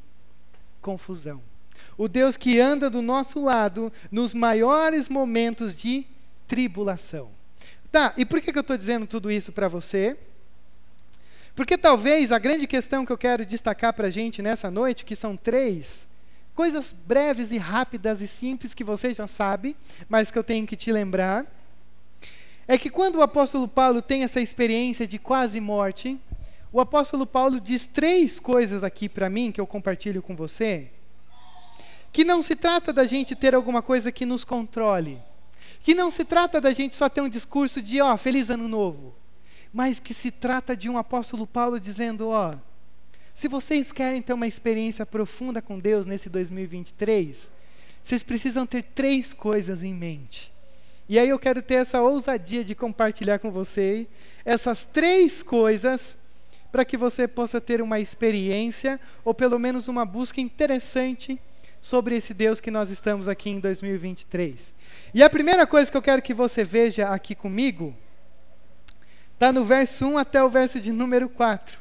confusão 0.82 1.42
o 1.98 2.08
Deus 2.08 2.38
que 2.38 2.60
anda 2.60 2.90
do 2.90 3.02
nosso 3.02 3.42
lado 3.42 3.92
nos 4.12 4.34
maiores 4.34 5.10
momentos 5.10 5.76
de 5.76 6.06
tribulação. 6.48 7.32
Tá, 7.92 8.14
e 8.18 8.26
por 8.26 8.42
que, 8.42 8.52
que 8.52 8.58
eu 8.58 8.62
estou 8.62 8.78
dizendo 8.78 9.06
tudo 9.06 9.32
isso 9.32 9.52
para 9.52 9.68
você? 9.68 10.18
Porque 11.56 11.78
talvez 11.78 12.32
a 12.32 12.40
grande 12.40 12.66
questão 12.66 13.06
que 13.06 13.12
eu 13.12 13.18
quero 13.18 13.46
destacar 13.46 13.94
para 13.94 14.08
a 14.08 14.12
gente 14.12 14.42
nessa 14.42 14.72
noite, 14.72 15.06
que 15.06 15.16
são 15.16 15.38
três, 15.38 16.08
coisas 16.56 16.92
breves 16.92 17.52
e 17.52 17.58
rápidas 17.58 18.22
e 18.22 18.28
simples 18.28 18.74
que 18.74 18.84
você 18.84 19.14
já 19.14 19.28
sabe, 19.28 19.78
mas 20.10 20.32
que 20.32 20.40
eu 20.40 20.44
tenho 20.44 20.66
que 20.66 20.76
te 20.76 20.92
lembrar, 20.92 21.46
é 22.68 22.78
que 22.78 22.90
quando 22.90 23.18
o 23.18 23.22
apóstolo 23.22 23.68
Paulo 23.68 24.02
tem 24.02 24.24
essa 24.24 24.40
experiência 24.40 25.08
de 25.08 25.20
quase 25.20 25.60
morte, 25.60 26.18
o 26.72 26.80
apóstolo 26.80 27.26
Paulo 27.26 27.60
diz 27.60 27.86
três 27.86 28.40
coisas 28.40 28.84
aqui 28.84 29.10
para 29.10 29.30
mim 29.30 29.52
que 29.52 29.60
eu 29.60 29.68
compartilho 29.68 30.22
com 30.22 30.36
você, 30.36 30.90
que 32.12 32.24
não 32.24 32.42
se 32.42 32.56
trata 32.56 32.94
da 32.94 33.06
gente 33.06 33.36
ter 33.36 33.54
alguma 33.54 33.82
coisa 33.82 34.12
que 34.12 34.26
nos 34.26 34.46
controle, 34.46 35.20
que 35.82 35.94
não 35.94 36.10
se 36.10 36.24
trata 36.24 36.62
da 36.62 36.72
gente 36.72 36.96
só 36.96 37.10
ter 37.10 37.22
um 37.22 37.30
discurso 37.30 37.82
de, 37.82 38.00
ó, 38.02 38.16
feliz 38.16 38.50
ano 38.50 38.68
novo, 38.68 39.14
mas 39.74 40.00
que 40.00 40.14
se 40.14 40.32
trata 40.32 40.78
de 40.78 40.90
um 40.90 40.98
apóstolo 40.98 41.46
Paulo 41.46 41.80
dizendo, 41.80 42.30
ó, 42.30 42.54
se 43.34 43.48
vocês 43.48 43.92
querem 43.92 44.22
ter 44.22 44.32
uma 44.32 44.48
experiência 44.48 45.06
profunda 45.06 45.62
com 45.62 45.80
Deus 45.80 46.06
nesse 46.06 46.30
2023, 46.30 47.52
vocês 48.04 48.22
precisam 48.22 48.66
ter 48.66 48.84
três 48.84 49.34
coisas 49.34 49.82
em 49.82 49.94
mente. 49.94 50.53
E 51.08 51.20
aí 51.20 51.30
eu 51.30 51.40
quero 51.40 51.62
ter 51.62 51.76
essa 51.76 52.02
ousadia 52.02 52.64
de 52.64 52.74
compartilhar 52.74 53.40
com 53.40 53.52
você 53.52 54.08
essas 54.46 54.84
três 54.84 55.44
coisas 55.44 56.18
para 56.72 56.84
que 56.84 56.98
você 56.98 57.28
possa 57.28 57.62
ter 57.62 57.82
uma 57.82 58.00
experiência 58.00 59.00
ou 59.24 59.34
pelo 59.34 59.60
menos 59.60 59.88
uma 59.88 60.06
busca 60.06 60.42
interessante 60.42 61.40
sobre 61.80 62.16
esse 62.16 62.34
Deus 62.34 62.60
que 62.60 62.72
nós 62.72 62.90
estamos 62.90 63.28
aqui 63.28 63.50
em 63.50 63.60
2023. 63.60 64.74
E 65.14 65.22
a 65.22 65.30
primeira 65.30 65.68
coisa 65.68 65.92
que 65.92 65.96
eu 65.96 66.02
quero 66.02 66.22
que 66.22 66.34
você 66.34 66.64
veja 66.64 67.10
aqui 67.10 67.36
comigo 67.36 67.96
está 69.34 69.52
no 69.52 69.64
verso 69.64 70.06
1 70.08 70.18
até 70.18 70.44
o 70.44 70.50
verso 70.50 70.80
de 70.80 70.92
número 70.92 71.30
4. 71.30 71.78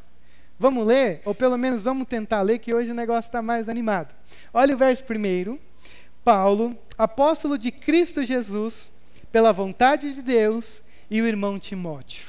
Vamos 0.59 0.87
ler? 0.87 1.23
Ou 1.25 1.35
pelo 1.35 1.57
menos 1.57 1.83
vamos 1.83 2.07
tentar 2.07 2.43
ler, 2.43 2.59
que 2.59 2.75
hoje 2.75 2.91
o 2.91 2.95
negócio 2.95 3.29
está 3.29 3.41
mais 3.41 3.69
animado. 3.69 4.14
Olha 4.52 4.75
o 4.75 4.79
verso 4.79 5.05
primeiro. 5.05 5.59
Paulo, 6.25 6.79
apóstolo 6.97 7.59
de 7.59 7.73
Cristo 7.73 8.23
Jesus, 8.23 8.91
pela 9.33 9.53
vontade 9.53 10.15
de 10.15 10.23
Deus, 10.23 10.85
e 11.11 11.21
o 11.21 11.27
irmão 11.27 11.59
Timóteo. 11.59 12.29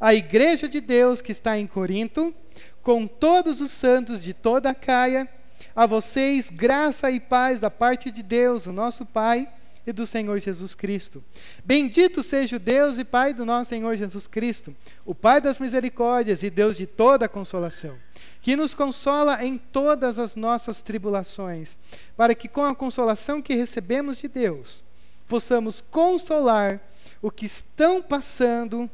A 0.00 0.14
igreja 0.14 0.68
de 0.68 0.80
Deus 0.80 1.20
que 1.20 1.30
está 1.30 1.58
em 1.58 1.66
Corinto, 1.66 2.34
com 2.82 3.06
todos 3.06 3.60
os 3.60 3.70
santos 3.70 4.22
de 4.22 4.32
toda 4.32 4.70
a 4.70 4.74
Caia, 4.74 5.28
a 5.76 5.86
vocês 5.86 6.50
graça 6.50 7.10
e 7.10 7.20
paz 7.20 7.60
da 7.60 7.70
parte 7.70 8.10
de 8.10 8.22
Deus, 8.22 8.66
o 8.66 8.72
nosso 8.72 9.06
Pai, 9.06 9.48
e 9.86 9.92
do 9.92 10.06
Senhor 10.06 10.38
Jesus 10.38 10.74
Cristo. 10.74 11.22
Bendito 11.64 12.22
seja 12.22 12.56
o 12.56 12.60
Deus 12.60 12.98
e 12.98 13.04
Pai 13.04 13.32
do 13.32 13.44
nosso 13.44 13.70
Senhor 13.70 13.94
Jesus 13.94 14.26
Cristo, 14.26 14.74
o 15.04 15.14
Pai 15.14 15.40
das 15.40 15.58
misericórdias 15.58 16.42
e 16.42 16.50
Deus 16.50 16.76
de 16.76 16.86
toda 16.86 17.26
a 17.26 17.28
consolação, 17.28 17.96
que 18.42 18.56
nos 18.56 18.74
consola 18.74 19.44
em 19.44 19.56
todas 19.56 20.18
as 20.18 20.34
nossas 20.34 20.82
tribulações, 20.82 21.78
para 22.16 22.34
que 22.34 22.48
com 22.48 22.64
a 22.64 22.74
consolação 22.74 23.40
que 23.40 23.54
recebemos 23.54 24.18
de 24.18 24.28
Deus, 24.28 24.82
possamos 25.30 25.80
consolar 25.80 26.80
o 27.22 27.30
que 27.30 27.46
estão 27.46 28.02
passando 28.02 28.90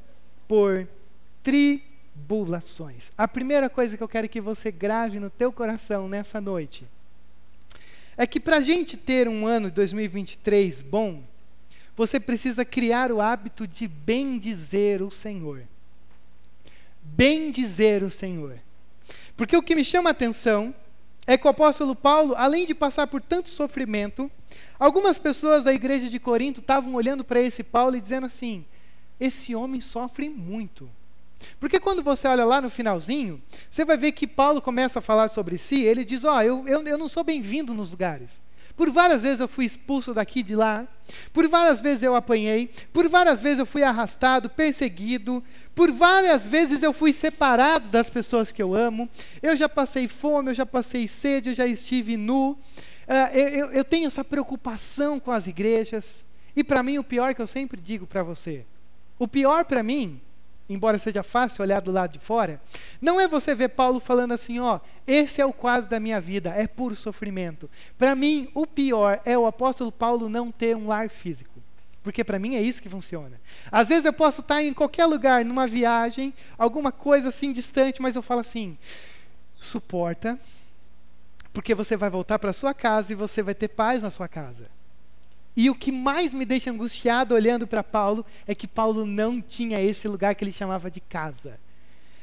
por 0.46 0.86
tribulações. 1.42 3.10
A 3.16 3.26
primeira 3.26 3.70
coisa 3.70 3.96
que 3.96 4.02
eu 4.02 4.08
quero 4.08 4.28
que 4.28 4.38
você 4.38 4.70
grave 4.70 5.18
no 5.18 5.30
teu 5.30 5.50
coração 5.50 6.10
nessa 6.10 6.38
noite 6.38 6.86
é 8.18 8.26
que 8.26 8.38
para 8.38 8.58
a 8.58 8.60
gente 8.60 8.98
ter 8.98 9.26
um 9.26 9.46
ano 9.46 9.70
de 9.70 9.76
2023 9.76 10.82
bom, 10.82 11.24
você 11.96 12.20
precisa 12.20 12.66
criar 12.66 13.10
o 13.10 13.22
hábito 13.22 13.66
de 13.66 13.88
bem 13.88 14.38
dizer 14.38 15.00
o 15.00 15.10
Senhor. 15.10 15.62
Bem 17.02 17.50
dizer 17.50 18.02
o 18.02 18.10
Senhor. 18.10 18.58
Porque 19.38 19.56
o 19.56 19.62
que 19.62 19.74
me 19.74 19.84
chama 19.84 20.10
a 20.10 20.12
atenção 20.12 20.74
é 21.26 21.36
que 21.36 21.46
o 21.46 21.50
apóstolo 21.50 21.94
Paulo, 21.94 22.34
além 22.36 22.66
de 22.66 22.74
passar 22.74 23.06
por 23.06 23.20
tanto 23.20 23.50
sofrimento, 23.50 24.30
algumas 24.78 25.18
pessoas 25.18 25.64
da 25.64 25.72
igreja 25.72 26.08
de 26.08 26.20
Corinto 26.20 26.60
estavam 26.60 26.94
olhando 26.94 27.24
para 27.24 27.40
esse 27.40 27.64
Paulo 27.64 27.96
e 27.96 28.00
dizendo 28.00 28.26
assim: 28.26 28.64
esse 29.18 29.54
homem 29.54 29.80
sofre 29.80 30.28
muito. 30.28 30.88
Porque 31.58 31.80
quando 31.80 32.02
você 32.02 32.28
olha 32.28 32.44
lá 32.44 32.60
no 32.60 32.70
finalzinho, 32.70 33.42
você 33.70 33.84
vai 33.84 33.96
ver 33.96 34.12
que 34.12 34.26
Paulo 34.26 34.62
começa 34.62 35.00
a 35.00 35.02
falar 35.02 35.28
sobre 35.28 35.58
si, 35.58 35.82
ele 35.82 36.04
diz: 36.04 36.24
Ó, 36.24 36.36
oh, 36.36 36.42
eu, 36.42 36.68
eu, 36.68 36.82
eu 36.86 36.98
não 36.98 37.08
sou 37.08 37.24
bem-vindo 37.24 37.74
nos 37.74 37.90
lugares. 37.90 38.40
Por 38.76 38.90
várias 38.90 39.22
vezes 39.22 39.40
eu 39.40 39.48
fui 39.48 39.64
expulso 39.64 40.12
daqui 40.12 40.42
de 40.42 40.54
lá, 40.54 40.86
por 41.32 41.48
várias 41.48 41.80
vezes 41.80 42.02
eu 42.02 42.14
apanhei, 42.14 42.70
por 42.92 43.08
várias 43.08 43.40
vezes 43.40 43.58
eu 43.58 43.66
fui 43.66 43.82
arrastado, 43.82 44.50
perseguido, 44.50 45.42
por 45.74 45.90
várias 45.90 46.46
vezes 46.46 46.82
eu 46.82 46.92
fui 46.92 47.12
separado 47.12 47.88
das 47.88 48.10
pessoas 48.10 48.52
que 48.52 48.62
eu 48.62 48.74
amo, 48.74 49.08
eu 49.42 49.56
já 49.56 49.68
passei 49.68 50.06
fome, 50.06 50.50
eu 50.50 50.54
já 50.54 50.66
passei 50.66 51.08
sede, 51.08 51.50
eu 51.50 51.54
já 51.54 51.66
estive 51.66 52.18
nu, 52.18 52.50
uh, 52.50 53.34
eu, 53.34 53.70
eu 53.72 53.84
tenho 53.84 54.06
essa 54.06 54.22
preocupação 54.22 55.18
com 55.18 55.30
as 55.30 55.46
igrejas, 55.46 56.26
e 56.54 56.62
para 56.62 56.82
mim 56.82 56.98
o 56.98 57.04
pior 57.04 57.34
que 57.34 57.40
eu 57.40 57.46
sempre 57.46 57.80
digo 57.80 58.06
para 58.06 58.22
você, 58.22 58.66
o 59.18 59.26
pior 59.26 59.64
para 59.64 59.82
mim 59.82 60.20
embora 60.68 60.98
seja 60.98 61.22
fácil 61.22 61.62
olhar 61.62 61.80
do 61.80 61.92
lado 61.92 62.12
de 62.12 62.18
fora, 62.18 62.60
não 63.00 63.20
é 63.20 63.28
você 63.28 63.54
ver 63.54 63.68
Paulo 63.68 64.00
falando 64.00 64.32
assim, 64.32 64.58
ó, 64.58 64.80
esse 65.06 65.40
é 65.40 65.46
o 65.46 65.52
quadro 65.52 65.88
da 65.88 66.00
minha 66.00 66.20
vida, 66.20 66.50
é 66.50 66.66
puro 66.66 66.96
sofrimento. 66.96 67.70
Para 67.96 68.14
mim, 68.14 68.48
o 68.54 68.66
pior 68.66 69.20
é 69.24 69.36
o 69.38 69.46
apóstolo 69.46 69.92
Paulo 69.92 70.28
não 70.28 70.50
ter 70.50 70.76
um 70.76 70.88
lar 70.88 71.08
físico. 71.08 71.56
Porque 72.02 72.22
para 72.22 72.38
mim 72.38 72.54
é 72.54 72.62
isso 72.62 72.80
que 72.80 72.88
funciona. 72.88 73.40
Às 73.70 73.88
vezes 73.88 74.04
eu 74.04 74.12
posso 74.12 74.40
estar 74.40 74.62
em 74.62 74.72
qualquer 74.72 75.06
lugar, 75.06 75.44
numa 75.44 75.66
viagem, 75.66 76.32
alguma 76.56 76.92
coisa 76.92 77.30
assim 77.30 77.52
distante, 77.52 78.00
mas 78.00 78.14
eu 78.14 78.22
falo 78.22 78.42
assim: 78.42 78.78
suporta, 79.60 80.38
porque 81.52 81.74
você 81.74 81.96
vai 81.96 82.08
voltar 82.08 82.38
para 82.38 82.52
sua 82.52 82.72
casa 82.72 83.12
e 83.12 83.16
você 83.16 83.42
vai 83.42 83.56
ter 83.56 83.66
paz 83.66 84.04
na 84.04 84.10
sua 84.10 84.28
casa. 84.28 84.75
E 85.56 85.70
o 85.70 85.74
que 85.74 85.90
mais 85.90 86.32
me 86.32 86.44
deixa 86.44 86.70
angustiado 86.70 87.34
olhando 87.34 87.66
para 87.66 87.82
Paulo 87.82 88.26
é 88.46 88.54
que 88.54 88.68
Paulo 88.68 89.06
não 89.06 89.40
tinha 89.40 89.80
esse 89.80 90.06
lugar 90.06 90.34
que 90.34 90.44
ele 90.44 90.52
chamava 90.52 90.90
de 90.90 91.00
casa. 91.00 91.58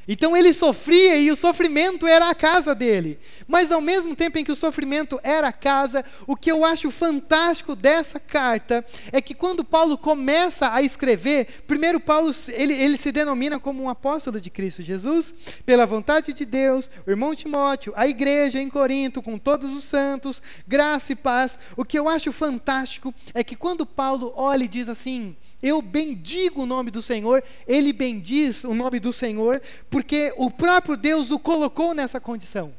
Então 0.06 0.36
ele 0.36 0.52
sofria 0.52 1.16
e 1.16 1.30
o 1.30 1.36
sofrimento 1.36 2.06
era 2.06 2.28
a 2.28 2.34
casa 2.34 2.74
dele. 2.74 3.18
Mas 3.46 3.72
ao 3.72 3.80
mesmo 3.80 4.14
tempo 4.14 4.38
em 4.38 4.44
que 4.44 4.52
o 4.52 4.56
sofrimento 4.56 5.18
era 5.22 5.48
a 5.48 5.52
casa, 5.52 6.04
o 6.26 6.36
que 6.36 6.50
eu 6.50 6.64
acho 6.64 6.90
fantástico 6.90 7.74
dessa 7.74 8.18
carta 8.18 8.84
é 9.12 9.20
que 9.20 9.34
quando 9.34 9.64
Paulo 9.64 9.96
começa 9.96 10.72
a 10.72 10.82
escrever, 10.82 11.62
primeiro 11.66 12.00
Paulo 12.00 12.30
ele, 12.48 12.74
ele 12.74 12.96
se 12.96 13.12
denomina 13.12 13.58
como 13.58 13.82
um 13.82 13.88
apóstolo 13.88 14.40
de 14.40 14.50
Cristo 14.50 14.82
Jesus, 14.82 15.34
pela 15.64 15.86
vontade 15.86 16.32
de 16.32 16.44
Deus, 16.44 16.90
o 17.06 17.10
irmão 17.10 17.34
Timóteo, 17.34 17.92
a 17.96 18.06
igreja 18.06 18.60
em 18.60 18.68
Corinto, 18.68 19.22
com 19.22 19.38
todos 19.38 19.74
os 19.74 19.84
santos, 19.84 20.42
graça 20.66 21.12
e 21.12 21.16
paz. 21.16 21.58
O 21.76 21.84
que 21.84 21.98
eu 21.98 22.08
acho 22.08 22.32
fantástico 22.32 23.14
é 23.32 23.44
que 23.44 23.56
quando 23.56 23.86
Paulo 23.86 24.32
olha 24.36 24.64
e 24.64 24.68
diz 24.68 24.88
assim: 24.88 25.36
eu 25.64 25.80
bendigo 25.80 26.62
o 26.62 26.66
nome 26.66 26.90
do 26.90 27.00
Senhor, 27.00 27.42
ele 27.66 27.90
bendiz 27.90 28.64
o 28.64 28.74
nome 28.74 29.00
do 29.00 29.14
Senhor, 29.14 29.62
porque 29.88 30.30
o 30.36 30.50
próprio 30.50 30.94
Deus 30.94 31.30
o 31.30 31.38
colocou 31.38 31.94
nessa 31.94 32.20
condição. 32.20 32.74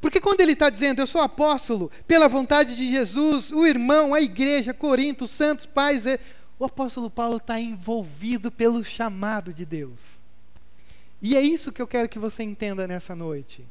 Porque 0.00 0.20
quando 0.20 0.40
ele 0.40 0.52
está 0.52 0.70
dizendo, 0.70 1.00
eu 1.00 1.06
sou 1.06 1.20
apóstolo, 1.20 1.90
pela 2.06 2.28
vontade 2.28 2.76
de 2.76 2.88
Jesus, 2.88 3.50
o 3.50 3.66
irmão, 3.66 4.14
a 4.14 4.20
igreja, 4.20 4.72
Corinto, 4.72 5.24
os 5.24 5.32
santos, 5.32 5.66
pais, 5.66 6.06
é... 6.06 6.20
o 6.60 6.64
apóstolo 6.64 7.10
Paulo 7.10 7.38
está 7.38 7.58
envolvido 7.58 8.48
pelo 8.48 8.84
chamado 8.84 9.52
de 9.52 9.64
Deus. 9.64 10.22
E 11.20 11.36
é 11.36 11.40
isso 11.40 11.72
que 11.72 11.82
eu 11.82 11.88
quero 11.88 12.08
que 12.08 12.20
você 12.20 12.44
entenda 12.44 12.86
nessa 12.86 13.16
noite. 13.16 13.64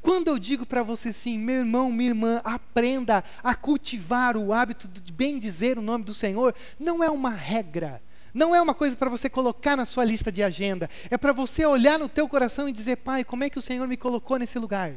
Quando 0.00 0.28
eu 0.28 0.38
digo 0.38 0.64
para 0.64 0.82
você 0.82 1.12
sim, 1.12 1.38
meu 1.38 1.56
irmão, 1.56 1.90
minha 1.90 2.10
irmã, 2.10 2.40
aprenda 2.44 3.24
a 3.42 3.54
cultivar 3.54 4.36
o 4.36 4.52
hábito 4.52 4.88
de 4.88 5.12
bem 5.12 5.38
dizer 5.38 5.78
o 5.78 5.82
nome 5.82 6.04
do 6.04 6.14
Senhor, 6.14 6.54
não 6.78 7.02
é 7.02 7.10
uma 7.10 7.30
regra, 7.30 8.02
não 8.38 8.54
é 8.54 8.62
uma 8.62 8.72
coisa 8.72 8.94
para 8.94 9.10
você 9.10 9.28
colocar 9.28 9.76
na 9.76 9.84
sua 9.84 10.04
lista 10.04 10.30
de 10.30 10.44
agenda, 10.44 10.88
é 11.10 11.18
para 11.18 11.32
você 11.32 11.66
olhar 11.66 11.98
no 11.98 12.08
teu 12.08 12.28
coração 12.28 12.68
e 12.68 12.72
dizer, 12.72 12.96
Pai, 12.98 13.24
como 13.24 13.42
é 13.42 13.50
que 13.50 13.58
o 13.58 13.62
Senhor 13.62 13.86
me 13.88 13.96
colocou 13.96 14.38
nesse 14.38 14.60
lugar? 14.60 14.92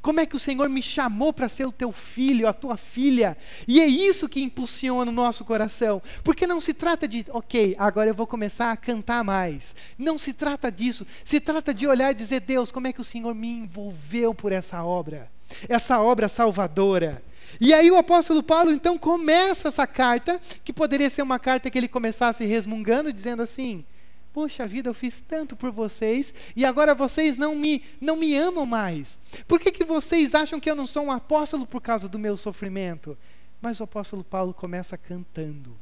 Como 0.00 0.20
é 0.20 0.26
que 0.26 0.36
o 0.36 0.38
Senhor 0.38 0.68
me 0.68 0.80
chamou 0.80 1.32
para 1.32 1.48
ser 1.48 1.66
o 1.66 1.72
teu 1.72 1.90
filho, 1.90 2.46
a 2.46 2.52
tua 2.52 2.76
filha? 2.76 3.36
E 3.66 3.80
é 3.80 3.86
isso 3.86 4.28
que 4.28 4.40
impulsiona 4.40 5.10
o 5.10 5.14
nosso 5.14 5.44
coração. 5.44 6.00
Porque 6.22 6.46
não 6.46 6.60
se 6.60 6.72
trata 6.72 7.08
de, 7.08 7.26
ok, 7.30 7.74
agora 7.76 8.08
eu 8.08 8.14
vou 8.14 8.28
começar 8.28 8.70
a 8.70 8.76
cantar 8.76 9.24
mais. 9.24 9.74
Não 9.98 10.16
se 10.16 10.32
trata 10.32 10.70
disso. 10.70 11.04
Se 11.24 11.40
trata 11.40 11.74
de 11.74 11.88
olhar 11.88 12.12
e 12.12 12.14
dizer, 12.14 12.40
Deus, 12.40 12.70
como 12.70 12.86
é 12.86 12.92
que 12.92 13.00
o 13.00 13.04
Senhor 13.04 13.34
me 13.34 13.48
envolveu 13.48 14.32
por 14.32 14.52
essa 14.52 14.84
obra? 14.84 15.28
Essa 15.68 16.00
obra 16.00 16.28
salvadora. 16.28 17.20
E 17.60 17.72
aí 17.72 17.90
o 17.90 17.96
apóstolo 17.96 18.42
Paulo 18.42 18.70
então 18.70 18.98
começa 18.98 19.68
essa 19.68 19.86
carta, 19.86 20.40
que 20.64 20.72
poderia 20.72 21.08
ser 21.08 21.22
uma 21.22 21.38
carta 21.38 21.70
que 21.70 21.78
ele 21.78 21.88
começasse 21.88 22.44
resmungando, 22.44 23.12
dizendo 23.12 23.42
assim: 23.42 23.84
Poxa 24.32 24.66
vida, 24.66 24.90
eu 24.90 24.94
fiz 24.94 25.20
tanto 25.20 25.54
por 25.54 25.70
vocês 25.70 26.34
e 26.56 26.64
agora 26.64 26.92
vocês 26.92 27.36
não 27.36 27.54
me, 27.54 27.84
não 28.00 28.16
me 28.16 28.36
amam 28.36 28.66
mais. 28.66 29.16
Por 29.46 29.60
que, 29.60 29.70
que 29.70 29.84
vocês 29.84 30.34
acham 30.34 30.58
que 30.58 30.68
eu 30.68 30.74
não 30.74 30.88
sou 30.88 31.04
um 31.04 31.12
apóstolo 31.12 31.64
por 31.64 31.80
causa 31.80 32.08
do 32.08 32.18
meu 32.18 32.36
sofrimento? 32.36 33.16
Mas 33.62 33.78
o 33.78 33.84
apóstolo 33.84 34.24
Paulo 34.24 34.52
começa 34.52 34.98
cantando. 34.98 35.76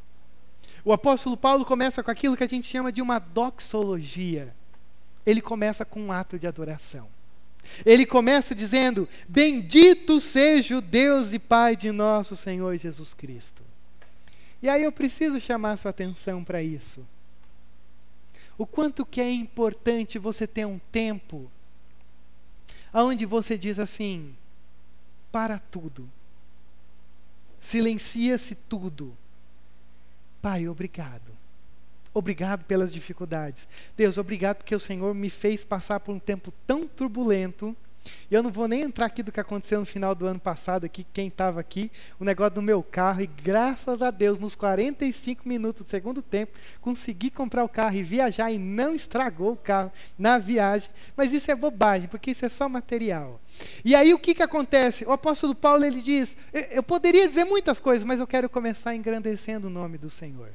O 0.84 0.92
apóstolo 0.92 1.34
Paulo 1.34 1.64
começa 1.64 2.02
com 2.02 2.10
aquilo 2.10 2.36
que 2.36 2.44
a 2.44 2.48
gente 2.48 2.66
chama 2.66 2.92
de 2.92 3.00
uma 3.00 3.18
doxologia. 3.18 4.54
Ele 5.24 5.40
começa 5.40 5.84
com 5.84 6.00
um 6.02 6.12
ato 6.12 6.38
de 6.38 6.46
adoração. 6.46 7.08
Ele 7.84 8.04
começa 8.04 8.54
dizendo: 8.54 9.08
Bendito 9.28 10.20
seja 10.20 10.78
o 10.78 10.80
Deus 10.80 11.32
e 11.32 11.38
Pai 11.38 11.76
de 11.76 11.90
nosso 11.90 12.36
Senhor 12.36 12.76
Jesus 12.76 13.14
Cristo. 13.14 13.62
E 14.62 14.68
aí 14.68 14.82
eu 14.82 14.92
preciso 14.92 15.40
chamar 15.40 15.76
sua 15.76 15.90
atenção 15.90 16.44
para 16.44 16.62
isso. 16.62 17.06
O 18.56 18.66
quanto 18.66 19.04
que 19.04 19.20
é 19.20 19.30
importante 19.30 20.18
você 20.18 20.46
ter 20.46 20.66
um 20.66 20.78
tempo 20.90 21.50
onde 22.92 23.24
você 23.26 23.56
diz 23.56 23.78
assim: 23.78 24.34
para 25.30 25.58
tudo. 25.58 26.08
Silencia-se 27.58 28.54
tudo. 28.54 29.16
Pai, 30.40 30.68
obrigado. 30.68 31.41
Obrigado 32.14 32.64
pelas 32.64 32.92
dificuldades. 32.92 33.68
Deus, 33.96 34.18
obrigado 34.18 34.58
porque 34.58 34.74
o 34.74 34.80
Senhor 34.80 35.14
me 35.14 35.30
fez 35.30 35.64
passar 35.64 36.00
por 36.00 36.14
um 36.14 36.18
tempo 36.18 36.52
tão 36.66 36.86
turbulento. 36.86 37.74
E 38.30 38.34
eu 38.34 38.42
não 38.42 38.50
vou 38.50 38.66
nem 38.66 38.82
entrar 38.82 39.06
aqui 39.06 39.22
do 39.22 39.30
que 39.30 39.40
aconteceu 39.40 39.78
no 39.78 39.86
final 39.86 40.14
do 40.14 40.26
ano 40.26 40.40
passado 40.40 40.84
aqui, 40.84 41.06
quem 41.12 41.28
estava 41.28 41.60
aqui, 41.60 41.90
o 42.18 42.24
negócio 42.24 42.54
do 42.54 42.62
meu 42.62 42.82
carro, 42.82 43.22
e 43.22 43.26
graças 43.26 44.02
a 44.02 44.10
Deus, 44.10 44.38
nos 44.38 44.54
45 44.54 45.48
minutos 45.48 45.84
do 45.84 45.90
segundo 45.90 46.20
tempo, 46.20 46.58
consegui 46.80 47.30
comprar 47.30 47.62
o 47.62 47.68
carro 47.68 47.96
e 47.96 48.02
viajar 48.02 48.50
e 48.50 48.58
não 48.58 48.94
estragou 48.94 49.52
o 49.52 49.56
carro 49.56 49.92
na 50.18 50.38
viagem. 50.38 50.90
Mas 51.16 51.32
isso 51.32 51.50
é 51.50 51.54
bobagem, 51.54 52.08
porque 52.08 52.32
isso 52.32 52.44
é 52.44 52.48
só 52.48 52.68
material. 52.68 53.40
E 53.84 53.94
aí 53.94 54.12
o 54.12 54.18
que, 54.18 54.34
que 54.34 54.42
acontece? 54.42 55.04
O 55.04 55.12
apóstolo 55.12 55.54
Paulo 55.54 55.84
ele 55.84 56.00
diz: 56.00 56.36
Eu 56.70 56.82
poderia 56.82 57.28
dizer 57.28 57.44
muitas 57.44 57.78
coisas, 57.78 58.04
mas 58.04 58.18
eu 58.18 58.26
quero 58.26 58.48
começar 58.48 58.94
engrandecendo 58.94 59.68
o 59.68 59.70
nome 59.70 59.98
do 59.98 60.10
Senhor. 60.10 60.50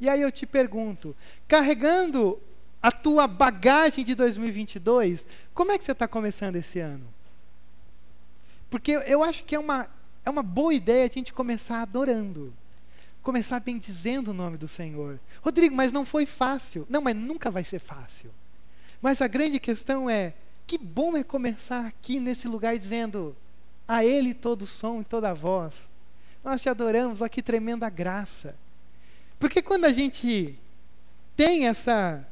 E 0.00 0.08
aí 0.08 0.20
eu 0.20 0.30
te 0.30 0.46
pergunto, 0.46 1.16
carregando 1.48 2.38
a 2.82 2.92
tua 2.92 3.26
bagagem 3.26 4.04
de 4.04 4.14
2022, 4.14 5.26
como 5.54 5.72
é 5.72 5.78
que 5.78 5.84
você 5.84 5.92
está 5.92 6.06
começando 6.06 6.56
esse 6.56 6.78
ano? 6.78 7.06
Porque 8.70 8.92
eu 8.92 9.22
acho 9.22 9.44
que 9.44 9.54
é 9.54 9.58
uma, 9.58 9.88
é 10.24 10.30
uma 10.30 10.42
boa 10.42 10.74
ideia 10.74 11.04
a 11.04 11.12
gente 11.12 11.32
começar 11.32 11.82
adorando. 11.82 12.52
Começar 13.22 13.58
bendizendo 13.60 14.30
o 14.30 14.34
nome 14.34 14.56
do 14.56 14.68
Senhor. 14.68 15.18
Rodrigo, 15.42 15.74
mas 15.74 15.92
não 15.92 16.04
foi 16.04 16.26
fácil. 16.26 16.86
Não, 16.88 17.00
mas 17.00 17.16
nunca 17.16 17.50
vai 17.50 17.64
ser 17.64 17.78
fácil. 17.78 18.30
Mas 19.00 19.20
a 19.20 19.26
grande 19.26 19.58
questão 19.58 20.08
é: 20.08 20.34
que 20.66 20.78
bom 20.78 21.16
é 21.16 21.24
começar 21.24 21.86
aqui 21.86 22.20
nesse 22.20 22.46
lugar 22.46 22.76
dizendo 22.76 23.36
a 23.88 24.04
Ele 24.04 24.34
todo 24.34 24.66
som 24.66 25.00
e 25.00 25.04
toda 25.04 25.34
voz. 25.34 25.90
Nós 26.44 26.62
te 26.62 26.68
adoramos, 26.68 27.22
ó 27.22 27.28
que 27.28 27.42
tremenda 27.42 27.88
graça. 27.88 28.54
Porque 29.38 29.60
quando 29.62 29.84
a 29.84 29.92
gente 29.92 30.58
tem 31.36 31.66
essa, 31.66 32.26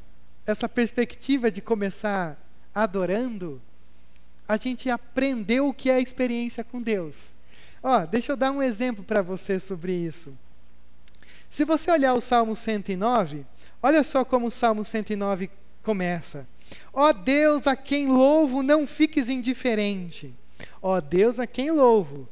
essa 0.45 0.67
perspectiva 0.67 1.51
de 1.51 1.61
começar 1.61 2.37
adorando, 2.73 3.61
a 4.47 4.57
gente 4.57 4.89
aprendeu 4.89 5.67
o 5.67 5.73
que 5.73 5.89
é 5.89 5.95
a 5.95 6.01
experiência 6.01 6.63
com 6.63 6.81
Deus. 6.81 7.33
Ó, 7.81 8.05
deixa 8.05 8.31
eu 8.31 8.37
dar 8.37 8.51
um 8.51 8.63
exemplo 8.63 9.03
para 9.03 9.21
você 9.21 9.59
sobre 9.59 9.93
isso. 9.93 10.35
Se 11.49 11.63
você 11.63 11.91
olhar 11.91 12.13
o 12.13 12.21
Salmo 12.21 12.55
109, 12.55 13.45
olha 13.81 14.03
só 14.03 14.25
como 14.25 14.47
o 14.47 14.51
Salmo 14.51 14.83
109 14.83 15.49
começa. 15.83 16.47
Ó 16.91 17.13
Deus, 17.13 17.67
a 17.67 17.75
quem 17.75 18.07
louvo, 18.07 18.63
não 18.63 18.87
fiques 18.87 19.29
indiferente. 19.29 20.33
Ó 20.81 20.99
Deus, 20.99 21.39
a 21.39 21.45
quem 21.45 21.71
louvo, 21.71 22.27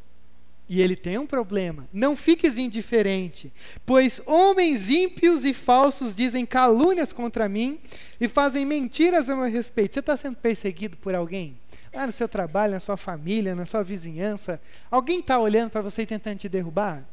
E 0.67 0.81
ele 0.81 0.95
tem 0.95 1.17
um 1.17 1.27
problema. 1.27 1.87
Não 1.91 2.15
fiques 2.15 2.57
indiferente, 2.57 3.51
pois 3.85 4.21
homens 4.25 4.89
ímpios 4.89 5.43
e 5.43 5.53
falsos 5.53 6.15
dizem 6.15 6.45
calúnias 6.45 7.11
contra 7.11 7.49
mim 7.49 7.79
e 8.19 8.27
fazem 8.27 8.65
mentiras 8.65 9.29
a 9.29 9.35
meu 9.35 9.49
respeito. 9.49 9.93
Você 9.93 9.99
está 9.99 10.15
sendo 10.15 10.37
perseguido 10.37 10.95
por 10.97 11.13
alguém? 11.13 11.57
Lá 11.93 12.07
no 12.07 12.11
seu 12.11 12.27
trabalho, 12.27 12.73
na 12.73 12.79
sua 12.79 12.97
família, 12.97 13.53
na 13.53 13.65
sua 13.65 13.83
vizinhança, 13.83 14.59
alguém 14.89 15.19
está 15.19 15.37
olhando 15.37 15.69
para 15.69 15.81
você 15.81 16.03
e 16.03 16.07
tentando 16.07 16.39
te 16.39 16.49
derrubar? 16.49 17.03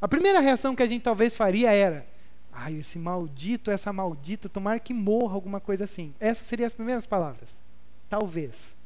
A 0.00 0.06
primeira 0.06 0.40
reação 0.40 0.76
que 0.76 0.82
a 0.82 0.86
gente 0.86 1.02
talvez 1.02 1.34
faria 1.34 1.72
era: 1.72 2.06
ai, 2.52 2.76
esse 2.76 2.98
maldito, 2.98 3.70
essa 3.70 3.92
maldita, 3.92 4.48
tomara 4.48 4.78
que 4.78 4.94
morra, 4.94 5.34
alguma 5.34 5.58
coisa 5.58 5.84
assim. 5.84 6.14
Essas 6.20 6.46
seriam 6.46 6.66
as 6.66 6.74
primeiras 6.74 7.06
palavras. 7.06 7.60
Talvez. 8.08 8.76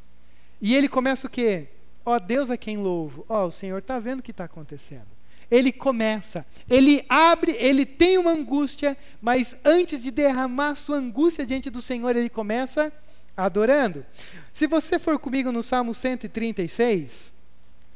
E 0.61 0.75
ele 0.75 0.89
começa 0.89 1.27
o 1.27 1.31
quê? 1.31 1.69
Ó 2.05 2.17
oh, 2.17 2.21
Deus 2.21 2.51
a 2.51 2.57
quem 2.57 2.77
louvo. 2.77 3.25
Ó, 3.29 3.45
oh, 3.45 3.47
o 3.49 3.53
Senhor 3.53 3.79
está 3.79 3.99
vendo 3.99 4.21
o 4.21 4.23
que 4.23 4.31
está 4.31 4.45
acontecendo. 4.45 5.07
Ele 5.51 5.73
começa, 5.73 6.47
ele 6.69 7.05
abre, 7.09 7.53
ele 7.53 7.85
tem 7.85 8.19
uma 8.19 8.33
angústia, 8.33 8.97
mas 9.21 9.59
antes 9.65 10.03
de 10.03 10.11
derramar 10.11 10.75
sua 10.75 10.97
angústia 10.97 11.47
diante 11.47 11.71
do 11.71 11.83
Senhor, 11.83 12.17
ele 12.17 12.31
começa 12.31 12.93
adorando. 13.37 14.05
Se 14.53 14.67
você 14.67 14.99
for 14.99 15.19
comigo 15.19 15.53
no 15.53 15.63
Salmo 15.63 15.95
136, 15.95 17.33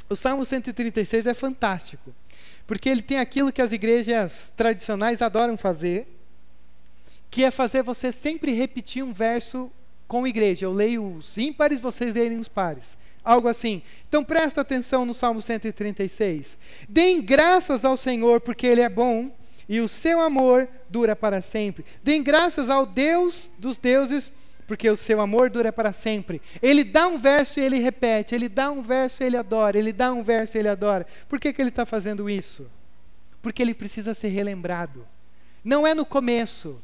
o 0.09 0.17
Salmo 0.17 0.45
136 0.45 1.27
é 1.27 1.35
fantástico, 1.35 2.15
porque 2.67 2.89
ele 2.89 3.03
tem 3.03 3.19
aquilo 3.19 3.53
que 3.53 3.63
as 3.63 3.73
igrejas 3.73 4.53
tradicionais 4.57 5.23
adoram 5.23 5.57
fazer, 5.57 6.07
que 7.31 7.45
é 7.45 7.51
fazer 7.51 7.83
você 7.83 8.11
sempre 8.11 8.53
repetir 8.53 9.03
um 9.03 9.13
verso 9.13 9.71
com 10.09 10.27
igreja. 10.27 10.67
Eu 10.67 10.73
leio 10.73 11.17
os 11.17 11.39
ímpares, 11.39 11.79
vocês 11.79 12.15
leem 12.15 12.39
os 12.39 12.49
pares. 12.49 12.99
Algo 13.23 13.47
assim. 13.47 13.83
Então 14.09 14.25
presta 14.25 14.63
atenção 14.63 15.05
no 15.05 15.15
Salmo 15.15 15.41
136. 15.41 16.59
Deem 16.89 17.23
graças 17.23 17.85
ao 17.85 17.97
Senhor, 17.97 18.41
porque 18.41 18.67
Ele 18.67 18.81
é 18.81 18.89
bom 18.89 19.31
e 19.69 19.81
o 19.81 19.89
seu 19.89 20.21
amor 20.21 20.67
dura 20.89 21.15
para 21.15 21.43
sempre. 21.43 21.85
Deem 22.03 22.23
graças 22.23 22.71
ao 22.71 22.87
Deus 22.87 23.51
dos 23.59 23.77
deuses, 23.77 24.33
porque 24.67 24.89
o 24.89 24.97
seu 24.97 25.21
amor 25.21 25.51
dura 25.51 25.71
para 25.71 25.93
sempre. 25.93 26.41
Ele 26.63 26.83
dá 26.83 27.07
um 27.07 27.19
verso 27.19 27.61
e 27.61 27.63
ele 27.63 27.79
repete, 27.79 28.35
ele 28.35 28.49
dá 28.49 28.71
um 28.71 28.81
verso 28.81 29.23
e 29.23 29.27
ele 29.27 29.37
adora, 29.37 29.79
ele 29.79 29.93
dá 29.93 30.13
um 30.13 30.23
verso 30.23 30.57
e 30.57 30.61
ele 30.61 30.69
adora. 30.69 31.07
Por 31.29 31.39
que, 31.39 31.53
que 31.53 31.61
ele 31.61 31.69
está 31.69 31.85
fazendo 31.85 32.31
isso? 32.31 32.71
Porque 33.43 33.61
ele 33.61 33.75
precisa 33.75 34.15
ser 34.15 34.29
relembrado. 34.29 35.07
Não 35.63 35.87
é 35.87 35.95
no 35.95 36.07
começo, 36.07 36.83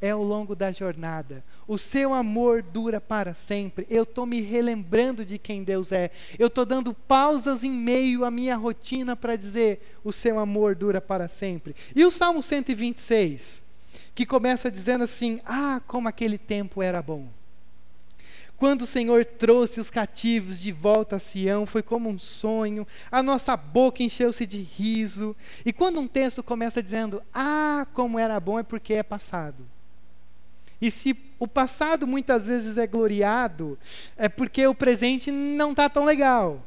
é 0.00 0.10
ao 0.10 0.22
longo 0.22 0.54
da 0.54 0.72
jornada. 0.72 1.44
O 1.66 1.78
seu 1.78 2.12
amor 2.12 2.62
dura 2.62 3.00
para 3.00 3.34
sempre. 3.34 3.86
Eu 3.88 4.02
estou 4.02 4.26
me 4.26 4.40
relembrando 4.40 5.24
de 5.24 5.38
quem 5.38 5.64
Deus 5.64 5.92
é. 5.92 6.10
Eu 6.38 6.48
estou 6.48 6.66
dando 6.66 6.92
pausas 6.92 7.64
em 7.64 7.70
meio 7.70 8.24
à 8.24 8.30
minha 8.30 8.56
rotina 8.56 9.16
para 9.16 9.36
dizer: 9.36 9.98
o 10.04 10.12
seu 10.12 10.38
amor 10.38 10.74
dura 10.74 11.00
para 11.00 11.28
sempre. 11.28 11.74
E 11.94 12.04
o 12.04 12.10
Salmo 12.10 12.42
126, 12.42 13.62
que 14.14 14.26
começa 14.26 14.70
dizendo 14.70 15.04
assim: 15.04 15.40
Ah, 15.44 15.80
como 15.86 16.08
aquele 16.08 16.36
tempo 16.36 16.82
era 16.82 17.00
bom. 17.00 17.28
Quando 18.56 18.82
o 18.82 18.86
Senhor 18.86 19.24
trouxe 19.24 19.80
os 19.80 19.90
cativos 19.90 20.60
de 20.60 20.70
volta 20.70 21.16
a 21.16 21.18
Sião, 21.18 21.66
foi 21.66 21.82
como 21.82 22.08
um 22.08 22.18
sonho, 22.18 22.86
a 23.10 23.22
nossa 23.22 23.56
boca 23.56 24.02
encheu-se 24.02 24.46
de 24.46 24.60
riso. 24.60 25.34
E 25.66 25.72
quando 25.72 25.98
um 25.98 26.06
texto 26.06 26.42
começa 26.42 26.82
dizendo, 26.82 27.20
ah, 27.34 27.86
como 27.92 28.18
era 28.18 28.38
bom, 28.38 28.58
é 28.58 28.62
porque 28.62 28.94
é 28.94 29.02
passado. 29.02 29.73
E 30.80 30.90
se 30.90 31.16
o 31.38 31.46
passado 31.46 32.06
muitas 32.06 32.46
vezes 32.46 32.78
é 32.78 32.86
gloriado, 32.86 33.78
é 34.16 34.28
porque 34.28 34.66
o 34.66 34.74
presente 34.74 35.30
não 35.30 35.70
está 35.70 35.88
tão 35.88 36.04
legal. 36.04 36.64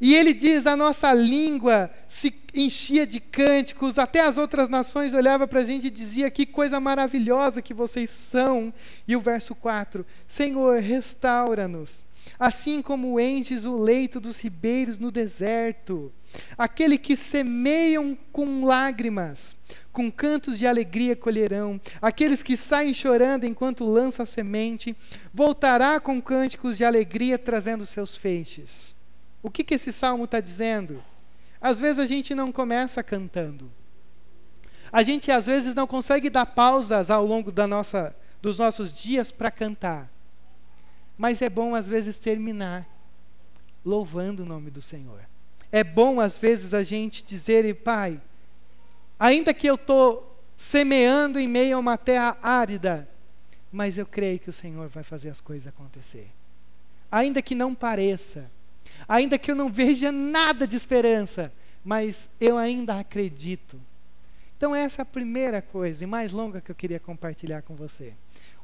E 0.00 0.14
ele 0.14 0.34
diz: 0.34 0.66
a 0.66 0.76
nossa 0.76 1.12
língua 1.12 1.90
se 2.08 2.34
enchia 2.54 3.06
de 3.06 3.20
cânticos, 3.20 3.98
até 3.98 4.20
as 4.20 4.38
outras 4.38 4.68
nações 4.68 5.14
olhavam 5.14 5.48
para 5.48 5.60
a 5.60 5.64
gente 5.64 5.86
e 5.86 5.90
dizia 5.90 6.30
que 6.30 6.46
coisa 6.46 6.78
maravilhosa 6.78 7.62
que 7.62 7.74
vocês 7.74 8.10
são. 8.10 8.72
E 9.06 9.16
o 9.16 9.20
verso 9.20 9.54
4: 9.54 10.04
Senhor, 10.26 10.80
restaura-nos, 10.80 12.04
assim 12.38 12.82
como 12.82 13.18
enches 13.18 13.64
o 13.64 13.76
leito 13.78 14.20
dos 14.20 14.38
ribeiros 14.38 14.98
no 14.98 15.10
deserto. 15.10 16.12
Aquele 16.56 16.98
que 16.98 17.16
semeiam 17.16 18.16
com 18.32 18.64
lágrimas, 18.64 19.56
com 19.92 20.10
cantos 20.10 20.58
de 20.58 20.66
alegria 20.66 21.16
colherão. 21.16 21.80
Aqueles 22.02 22.42
que 22.42 22.56
saem 22.56 22.92
chorando 22.92 23.44
enquanto 23.44 23.84
lança 23.84 24.24
a 24.24 24.26
semente, 24.26 24.96
voltará 25.32 25.98
com 25.98 26.20
cânticos 26.20 26.76
de 26.76 26.84
alegria 26.84 27.38
trazendo 27.38 27.86
seus 27.86 28.14
feixes. 28.14 28.94
O 29.42 29.50
que, 29.50 29.64
que 29.64 29.74
esse 29.74 29.92
salmo 29.92 30.24
está 30.24 30.40
dizendo? 30.40 31.02
Às 31.60 31.80
vezes 31.80 31.98
a 31.98 32.06
gente 32.06 32.34
não 32.34 32.52
começa 32.52 33.02
cantando. 33.02 33.70
A 34.92 35.02
gente 35.02 35.30
às 35.30 35.46
vezes 35.46 35.74
não 35.74 35.86
consegue 35.86 36.30
dar 36.30 36.46
pausas 36.46 37.10
ao 37.10 37.24
longo 37.24 37.50
da 37.50 37.66
nossa, 37.66 38.14
dos 38.40 38.58
nossos 38.58 38.92
dias 38.92 39.30
para 39.30 39.50
cantar. 39.50 40.10
Mas 41.16 41.40
é 41.42 41.48
bom 41.48 41.74
às 41.74 41.88
vezes 41.88 42.18
terminar 42.18 42.86
louvando 43.84 44.42
o 44.42 44.46
nome 44.46 44.70
do 44.70 44.82
Senhor. 44.82 45.20
É 45.70 45.82
bom 45.82 46.20
às 46.20 46.38
vezes 46.38 46.74
a 46.74 46.82
gente 46.82 47.24
dizer, 47.24 47.74
Pai, 47.76 48.20
Ainda 49.18 49.54
que 49.54 49.66
eu 49.66 49.76
estou 49.76 50.38
semeando 50.56 51.40
em 51.40 51.48
meio 51.48 51.76
a 51.76 51.80
uma 51.80 51.96
terra 51.96 52.36
árida, 52.42 53.08
mas 53.72 53.96
eu 53.96 54.06
creio 54.06 54.38
que 54.38 54.50
o 54.50 54.52
Senhor 54.52 54.88
vai 54.88 55.02
fazer 55.02 55.30
as 55.30 55.40
coisas 55.40 55.66
acontecer. 55.66 56.30
Ainda 57.10 57.40
que 57.40 57.54
não 57.54 57.74
pareça, 57.74 58.50
ainda 59.08 59.38
que 59.38 59.50
eu 59.50 59.54
não 59.54 59.70
veja 59.70 60.12
nada 60.12 60.66
de 60.66 60.76
esperança, 60.76 61.52
mas 61.82 62.28
eu 62.38 62.58
ainda 62.58 62.98
acredito. 62.98 63.80
Então, 64.56 64.74
essa 64.74 65.02
é 65.02 65.04
a 65.04 65.06
primeira 65.06 65.62
coisa 65.62 66.04
e 66.04 66.06
mais 66.06 66.32
longa 66.32 66.60
que 66.60 66.70
eu 66.70 66.74
queria 66.74 67.00
compartilhar 67.00 67.62
com 67.62 67.74
você. 67.74 68.12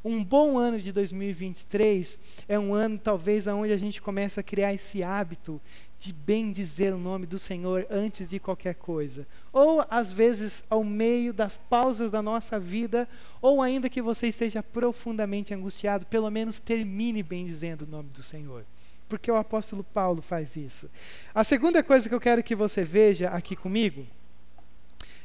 Um 0.05 0.25
bom 0.25 0.59
ano 0.59 0.81
de 0.81 0.91
2023 0.91 2.19
é 2.49 2.59
um 2.59 2.75
ano, 2.75 2.99
talvez, 2.99 3.47
onde 3.47 3.73
a 3.73 3.77
gente 3.77 4.03
começa 4.03 4.41
a 4.41 4.45
criar 4.45 4.75
esse 4.75 5.01
hábito 5.03 5.61
de 5.97 6.13
bem 6.13 6.51
dizer 6.51 6.93
o 6.93 6.99
nome 6.99 7.25
do 7.25 7.39
Senhor 7.39 7.87
antes 7.89 8.29
de 8.29 8.41
qualquer 8.41 8.75
coisa. 8.75 9.25
Ou, 9.53 9.87
às 9.89 10.13
vezes, 10.13 10.65
ao 10.69 10.83
meio 10.83 11.33
das 11.33 11.57
pausas 11.57 12.11
da 12.11 12.21
nossa 12.21 12.59
vida, 12.59 13.09
ou 13.41 13.63
ainda 13.63 13.89
que 13.89 14.03
você 14.03 14.27
esteja 14.27 14.61
profundamente 14.61 15.55
angustiado, 15.55 16.05
pelo 16.07 16.29
menos 16.29 16.59
termine 16.59 17.23
bem 17.23 17.47
dizendo 17.47 17.83
o 17.83 17.87
nome 17.87 18.09
do 18.09 18.25
Senhor. 18.25 18.65
Porque 19.09 19.31
o 19.31 19.37
apóstolo 19.37 19.85
Paulo 19.85 20.21
faz 20.21 20.57
isso. 20.57 20.91
A 21.33 21.45
segunda 21.45 21.81
coisa 21.81 22.09
que 22.09 22.15
eu 22.15 22.21
quero 22.21 22.43
que 22.43 22.57
você 22.57 22.83
veja 22.83 23.29
aqui 23.29 23.55
comigo 23.55 24.05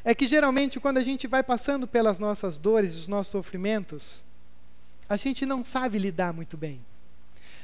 é 0.03 0.13
que 0.13 0.27
geralmente 0.27 0.79
quando 0.79 0.99
a 0.99 1.03
gente 1.03 1.25
vai 1.25 1.41
passando 1.41 1.87
pelas 1.87 2.19
nossas 2.19 2.59
dores, 2.59 2.95
os 2.95 3.07
nossos 3.07 3.31
sofrimentos, 3.31 4.23
a 5.07 5.15
gente 5.15 5.45
não 5.45 5.63
sabe 5.63 5.97
lidar 5.97 6.33
muito 6.33 6.57
bem. 6.57 6.79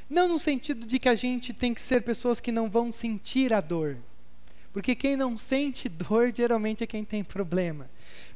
Não 0.09 0.27
no 0.27 0.39
sentido 0.39 0.85
de 0.85 0.99
que 0.99 1.09
a 1.09 1.15
gente 1.15 1.53
tem 1.53 1.73
que 1.73 1.81
ser 1.81 2.01
pessoas 2.01 2.39
que 2.39 2.51
não 2.51 2.69
vão 2.69 2.91
sentir 2.91 3.53
a 3.53 3.61
dor. 3.61 3.97
Porque 4.71 4.95
quem 4.95 5.15
não 5.15 5.37
sente 5.37 5.87
dor 5.89 6.33
geralmente 6.35 6.83
é 6.83 6.87
quem 6.87 7.03
tem 7.03 7.23
problema. 7.23 7.89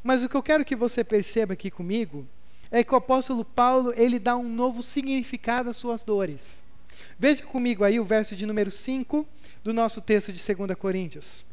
Mas 0.03 0.23
o 0.23 0.29
que 0.29 0.35
eu 0.35 0.43
quero 0.43 0.65
que 0.65 0.75
você 0.75 1.03
perceba 1.03 1.53
aqui 1.53 1.69
comigo 1.69 2.27
é 2.69 2.83
que 2.83 2.93
o 2.93 2.97
apóstolo 2.97 3.45
Paulo, 3.45 3.93
ele 3.95 4.19
dá 4.19 4.35
um 4.35 4.47
novo 4.47 4.83
significado 4.83 5.69
às 5.69 5.77
suas 5.77 6.03
dores. 6.03 6.63
Veja 7.17 7.43
comigo 7.43 7.83
aí 7.83 7.99
o 7.99 8.03
verso 8.03 8.35
de 8.35 8.45
número 8.45 8.69
5 8.69 9.25
do 9.63 9.73
nosso 9.73 10.01
texto 10.01 10.31
de 10.31 10.55
2 10.55 10.77
Coríntios. 10.77 11.45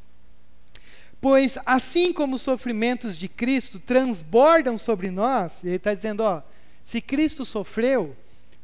Pois 1.20 1.56
assim 1.64 2.12
como 2.12 2.36
os 2.36 2.42
sofrimentos 2.42 3.16
de 3.16 3.28
Cristo 3.28 3.78
transbordam 3.78 4.76
sobre 4.76 5.10
nós, 5.10 5.64
ele 5.64 5.76
está 5.76 5.94
dizendo, 5.94 6.22
ó, 6.22 6.42
se 6.84 7.00
Cristo 7.00 7.46
sofreu, 7.46 8.14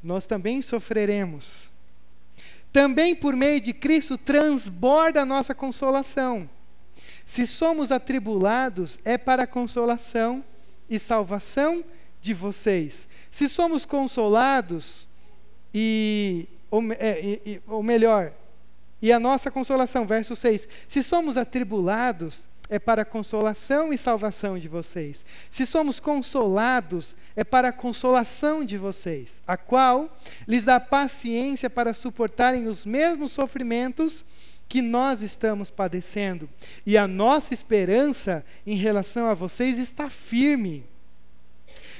nós 0.02 0.26
também 0.26 0.60
sofreremos. 0.60 1.70
Também 2.72 3.16
por 3.16 3.34
meio 3.34 3.60
de 3.60 3.72
Cristo 3.72 4.16
transborda 4.18 5.22
a 5.22 5.26
nossa 5.26 5.54
consolação. 5.54 6.48
Se 7.24 7.46
somos 7.46 7.90
atribulados, 7.90 8.98
é 9.04 9.16
para 9.16 9.44
a 9.44 9.46
consolação 9.46 10.44
e 10.88 10.98
salvação 10.98 11.82
de 12.20 12.34
vocês. 12.34 13.08
Se 13.30 13.48
somos 13.48 13.86
consolados, 13.86 15.08
e 15.72 16.46
ou, 16.70 16.82
é, 16.92 17.60
ou 17.66 17.82
melhor, 17.82 18.32
e 19.02 19.10
a 19.10 19.18
nossa 19.18 19.50
consolação, 19.50 20.06
verso 20.06 20.36
6. 20.36 20.68
Se 20.86 21.02
somos 21.02 21.36
atribulados, 21.36 22.49
é 22.70 22.78
para 22.78 23.02
a 23.02 23.04
consolação 23.04 23.92
e 23.92 23.98
salvação 23.98 24.56
de 24.56 24.68
vocês. 24.68 25.26
Se 25.50 25.66
somos 25.66 25.98
consolados, 25.98 27.16
é 27.34 27.42
para 27.42 27.68
a 27.68 27.72
consolação 27.72 28.64
de 28.64 28.78
vocês, 28.78 29.42
a 29.44 29.56
qual 29.56 30.16
lhes 30.46 30.64
dá 30.64 30.78
paciência 30.78 31.68
para 31.68 31.92
suportarem 31.92 32.68
os 32.68 32.86
mesmos 32.86 33.32
sofrimentos 33.32 34.24
que 34.68 34.80
nós 34.80 35.20
estamos 35.20 35.68
padecendo. 35.68 36.48
E 36.86 36.96
a 36.96 37.08
nossa 37.08 37.52
esperança 37.52 38.46
em 38.64 38.76
relação 38.76 39.26
a 39.26 39.34
vocês 39.34 39.76
está 39.76 40.08
firme. 40.08 40.84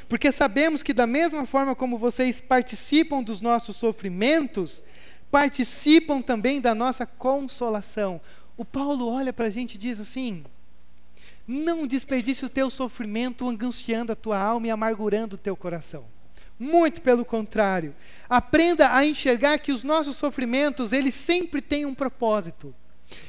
Porque 0.08 0.30
sabemos 0.30 0.84
que, 0.84 0.92
da 0.92 1.06
mesma 1.06 1.44
forma 1.46 1.74
como 1.74 1.98
vocês 1.98 2.40
participam 2.40 3.24
dos 3.24 3.40
nossos 3.40 3.74
sofrimentos, 3.74 4.84
participam 5.32 6.22
também 6.22 6.60
da 6.60 6.74
nossa 6.74 7.04
consolação. 7.04 8.20
o 8.56 8.64
Paulo 8.64 9.08
olha 9.08 9.32
para 9.32 9.46
a 9.46 9.50
gente 9.50 9.74
e 9.74 9.78
diz 9.78 9.98
assim: 9.98 10.44
não 11.50 11.84
desperdice 11.84 12.44
o 12.44 12.48
teu 12.48 12.70
sofrimento 12.70 13.48
angustiando 13.48 14.12
a 14.12 14.16
tua 14.16 14.38
alma 14.38 14.68
e 14.68 14.70
amargurando 14.70 15.34
o 15.34 15.38
teu 15.38 15.56
coração. 15.56 16.06
Muito 16.56 17.02
pelo 17.02 17.24
contrário, 17.24 17.92
aprenda 18.28 18.94
a 18.94 19.04
enxergar 19.04 19.58
que 19.58 19.72
os 19.72 19.82
nossos 19.82 20.14
sofrimentos, 20.14 20.92
eles 20.92 21.14
sempre 21.14 21.60
têm 21.60 21.84
um 21.84 21.94
propósito. 21.94 22.72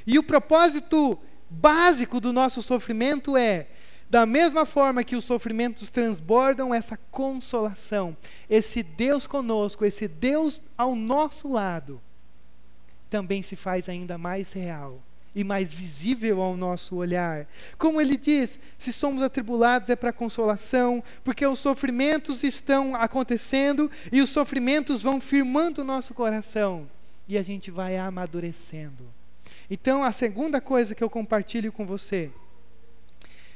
E 0.06 0.20
o 0.20 0.24
propósito 0.24 1.18
básico 1.50 2.22
do 2.22 2.32
nosso 2.32 2.62
sofrimento 2.62 3.36
é 3.36 3.68
da 4.08 4.26
mesma 4.26 4.66
forma 4.66 5.04
que 5.04 5.16
os 5.16 5.24
sofrimentos 5.24 5.90
transbordam 5.90 6.76
essa 6.76 6.98
consolação, 7.10 8.16
esse 8.50 8.84
Deus 8.84 9.26
conosco, 9.26 9.84
esse 9.84 10.08
Deus 10.08 10.62
ao 10.78 10.96
nosso 10.96 11.52
lado, 11.52 12.00
também 13.10 13.42
se 13.42 13.56
faz 13.56 13.90
ainda 13.90 14.18
mais 14.18 14.54
real 14.54 15.02
e 15.34 15.44
mais 15.44 15.74
visível 15.74 16.42
ao 16.42 16.58
nosso 16.58 16.96
olhar. 16.96 17.48
Como 17.78 18.02
ele 18.02 18.18
diz, 18.18 18.60
se 18.78 18.92
somos 18.92 19.24
atribulados 19.24 19.90
é 19.90 19.96
para 19.96 20.12
consolação, 20.12 21.04
porque 21.24 21.46
os 21.46 21.60
sofrimentos 21.60 22.44
estão 22.44 22.96
acontecendo 22.96 23.90
e 24.12 24.22
os 24.22 24.30
sofrimentos 24.30 25.02
vão 25.02 25.22
firmando 25.22 25.82
o 25.82 25.86
nosso 25.86 26.14
coração 26.14 26.90
e 27.28 27.38
a 27.38 27.44
gente 27.44 27.72
vai 27.72 27.98
amadurecendo. 27.98 29.06
Então, 29.70 30.04
a 30.04 30.12
segunda 30.12 30.60
coisa 30.60 30.94
que 30.94 31.04
eu 31.04 31.10
compartilho 31.10 31.72
com 31.72 31.86
você 31.86 32.30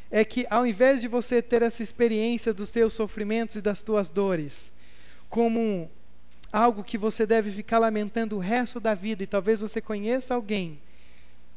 é 0.09 0.23
que 0.23 0.45
ao 0.49 0.65
invés 0.65 1.01
de 1.01 1.07
você 1.09 1.41
ter 1.41 1.61
essa 1.61 1.83
experiência 1.83 2.53
dos 2.53 2.69
teus 2.69 2.93
sofrimentos 2.93 3.57
e 3.57 3.61
das 3.61 3.81
tuas 3.81 4.09
dores 4.09 4.71
como 5.29 5.91
algo 6.53 6.85
que 6.85 6.97
você 6.97 7.25
deve 7.25 7.51
ficar 7.51 7.79
lamentando 7.79 8.38
o 8.38 8.39
resto 8.39 8.79
da 8.79 8.93
vida, 8.93 9.23
e 9.23 9.27
talvez 9.27 9.59
você 9.59 9.81
conheça 9.81 10.33
alguém 10.33 10.79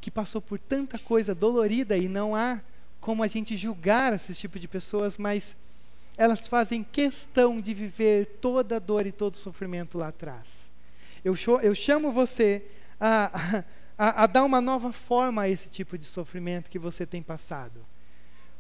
que 0.01 0.11
passou 0.11 0.41
por 0.41 0.59
tanta 0.59 0.99
coisa 0.99 1.35
dolorida 1.35 1.97
e 1.97 2.09
não 2.09 2.35
há 2.35 2.61
como 3.01 3.23
a 3.23 3.27
gente 3.27 3.57
julgar 3.57 4.13
esse 4.13 4.35
tipo 4.35 4.59
de 4.59 4.69
pessoas, 4.69 5.17
mas 5.17 5.57
elas 6.17 6.49
fazem 6.49 6.83
questão 6.83 7.61
de 7.61 7.73
viver 7.73 8.39
toda 8.41 8.77
a 8.77 8.79
dor 8.81 9.07
e 9.07 9.13
todo 9.13 9.35
o 9.35 9.39
sofrimento 9.39 9.97
lá 9.97 10.09
atrás. 10.09 10.71
Eu, 11.25 11.35
eu 11.63 11.75
chamo 11.75 12.13
você 12.13 12.65
a, 13.01 13.65
a, 13.97 14.25
a 14.25 14.27
dar 14.27 14.45
uma 14.45 14.61
nova 14.61 14.93
forma 14.93 15.43
a 15.43 15.49
esse 15.49 15.69
tipo 15.69 15.97
de 15.97 16.05
sofrimento 16.05 16.71
que 16.71 16.79
você 16.79 17.07
tem 17.07 17.23
passado. 17.23 17.85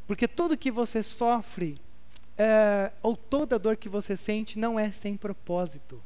Porque 0.06 0.26
tudo 0.26 0.56
que 0.56 0.70
você 0.70 1.02
sofre, 1.02 1.80
é, 2.36 2.92
ou 3.02 3.16
toda 3.16 3.58
dor 3.58 3.76
que 3.76 3.88
você 3.88 4.16
sente, 4.16 4.58
não 4.58 4.78
é 4.78 4.90
sem 4.90 5.16
propósito. 5.16 6.02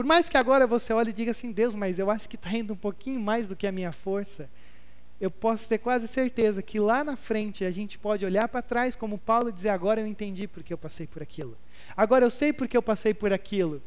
Por 0.00 0.06
mais 0.06 0.30
que 0.30 0.38
agora 0.38 0.66
você 0.66 0.94
olhe 0.94 1.10
e 1.10 1.12
diga 1.12 1.30
assim, 1.30 1.52
Deus, 1.52 1.74
mas 1.74 1.98
eu 1.98 2.10
acho 2.10 2.26
que 2.26 2.36
está 2.36 2.50
indo 2.56 2.72
um 2.72 2.76
pouquinho 2.76 3.20
mais 3.20 3.46
do 3.46 3.54
que 3.54 3.66
a 3.66 3.70
minha 3.70 3.92
força, 3.92 4.48
eu 5.20 5.30
posso 5.30 5.68
ter 5.68 5.76
quase 5.76 6.08
certeza 6.08 6.62
que 6.62 6.80
lá 6.80 7.04
na 7.04 7.16
frente 7.16 7.66
a 7.66 7.70
gente 7.70 7.98
pode 7.98 8.24
olhar 8.24 8.48
para 8.48 8.62
trás, 8.62 8.96
como 8.96 9.18
Paulo, 9.18 9.52
dizer: 9.52 9.68
agora 9.68 10.00
eu 10.00 10.06
entendi 10.06 10.48
porque 10.48 10.72
eu 10.72 10.78
passei 10.78 11.06
por 11.06 11.22
aquilo. 11.22 11.54
Agora 11.94 12.24
eu 12.24 12.30
sei 12.30 12.50
porque 12.50 12.74
eu 12.74 12.82
passei 12.82 13.12
por 13.12 13.30
aquilo. 13.30 13.82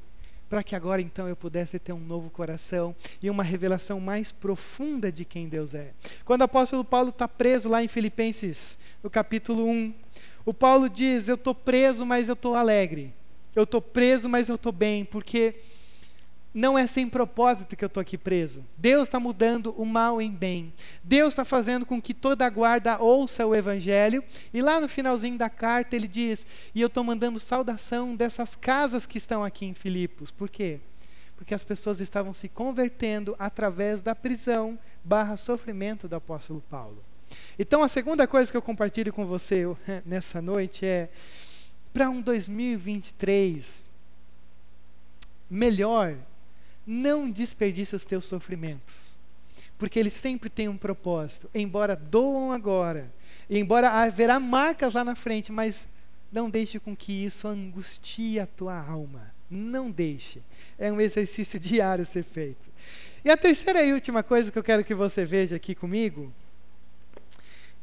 Para 0.48 0.62
que 0.62 0.76
agora 0.76 1.02
então 1.02 1.28
eu 1.28 1.36
pudesse 1.36 1.80
ter 1.80 1.94
um 1.94 2.00
novo 2.00 2.30
coração 2.30 2.96
e 3.20 3.28
uma 3.28 3.42
revelação 3.42 4.00
mais 4.00 4.32
profunda 4.32 5.12
de 5.12 5.26
quem 5.26 5.50
Deus 5.50 5.74
é. 5.74 5.94
Quando 6.24 6.42
o 6.42 6.44
apóstolo 6.44 6.86
Paulo 6.86 7.10
está 7.10 7.28
preso 7.28 7.68
lá 7.68 7.84
em 7.84 7.88
Filipenses 7.88 8.78
no 9.02 9.10
capítulo 9.10 9.66
1. 9.66 9.92
O 10.46 10.54
Paulo 10.54 10.88
diz: 10.88 11.28
Eu 11.28 11.34
estou 11.34 11.56
preso, 11.56 12.06
mas 12.06 12.30
eu 12.30 12.34
estou 12.34 12.54
alegre. 12.54 13.12
Eu 13.56 13.64
estou 13.64 13.82
preso, 13.82 14.30
mas 14.30 14.48
eu 14.48 14.56
estou 14.56 14.72
bem, 14.72 15.06
porque 15.06 15.56
não 16.54 16.78
é 16.78 16.86
sem 16.86 17.10
propósito 17.10 17.76
que 17.76 17.84
eu 17.84 17.88
estou 17.88 18.00
aqui 18.00 18.18
preso. 18.18 18.64
Deus 18.78 19.08
está 19.08 19.20
mudando 19.20 19.74
o 19.76 19.86
mal 19.86 20.22
em 20.22 20.32
bem. 20.32 20.72
Deus 21.04 21.30
está 21.30 21.44
fazendo 21.44 21.86
com 21.86 22.00
que 22.00 22.14
toda 22.14 22.46
a 22.46 22.50
guarda 22.50 23.00
ouça 23.00 23.46
o 23.46 23.56
Evangelho. 23.56 24.24
E 24.54 24.62
lá 24.62 24.80
no 24.80 24.88
finalzinho 24.88 25.38
da 25.38 25.50
carta 25.50 25.96
ele 25.96 26.08
diz: 26.08 26.46
E 26.76 26.82
eu 26.82 26.88
estou 26.88 27.04
mandando 27.04 27.40
saudação 27.40 28.16
dessas 28.16 28.56
casas 28.56 29.08
que 29.08 29.18
estão 29.18 29.44
aqui 29.44 29.66
em 29.66 29.74
Filipos. 29.74 30.30
Por 30.30 30.48
quê? 30.48 30.80
Porque 31.36 31.56
as 31.56 31.64
pessoas 31.64 32.00
estavam 32.00 32.34
se 32.34 32.48
convertendo 32.48 33.36
através 33.40 34.00
da 34.00 34.14
prisão 34.14 34.78
barra 35.04 35.36
sofrimento 35.38 36.08
do 36.08 36.16
apóstolo 36.16 36.64
Paulo. 36.70 37.04
Então, 37.58 37.82
a 37.82 37.88
segunda 37.88 38.28
coisa 38.28 38.52
que 38.52 38.58
eu 38.58 38.62
compartilho 38.62 39.12
com 39.12 39.26
você 39.26 39.66
nessa 40.06 40.40
noite 40.40 40.86
é: 40.86 41.10
para 41.92 42.12
um 42.12 42.22
2023 42.22 43.84
melhor, 45.50 46.16
não 46.86 47.30
desperdice 47.30 47.96
os 47.96 48.06
teus 48.06 48.26
sofrimentos, 48.26 49.16
porque 49.78 50.00
eles 50.00 50.14
sempre 50.14 50.50
têm 50.50 50.68
um 50.68 50.78
propósito, 50.78 51.50
embora 51.54 51.96
doam 51.96 52.52
agora, 52.52 53.12
embora 53.50 53.90
haverá 53.90 54.40
marcas 54.40 54.94
lá 54.94 55.04
na 55.04 55.16
frente, 55.16 55.52
mas 55.52 55.88
não 56.32 56.50
deixe 56.50 56.80
com 56.80 56.96
que 56.96 57.26
isso 57.26 57.48
angustie 57.48 58.40
a 58.40 58.48
tua 58.48 58.76
alma. 58.76 59.32
Não 59.50 59.92
deixe. 59.92 60.42
É 60.80 60.92
um 60.92 61.00
exercício 61.00 61.60
diário 61.62 62.06
ser 62.06 62.24
feito. 62.24 62.74
E 63.24 63.30
a 63.30 63.38
terceira 63.38 63.84
e 63.84 63.94
última 63.94 64.24
coisa 64.24 64.52
que 64.52 64.58
eu 64.58 64.64
quero 64.64 64.84
que 64.84 64.96
você 64.96 65.24
veja 65.24 65.56
aqui 65.56 65.76
comigo 65.76 66.34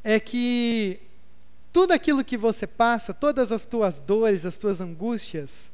é 0.02 0.18
que 0.18 0.98
tudo 1.72 1.92
aquilo 1.92 2.24
que 2.24 2.36
você 2.36 2.66
passa, 2.66 3.14
todas 3.14 3.52
as 3.52 3.64
tuas 3.64 3.98
dores, 4.00 4.44
as 4.44 4.56
tuas 4.56 4.80
angústias, 4.80 5.69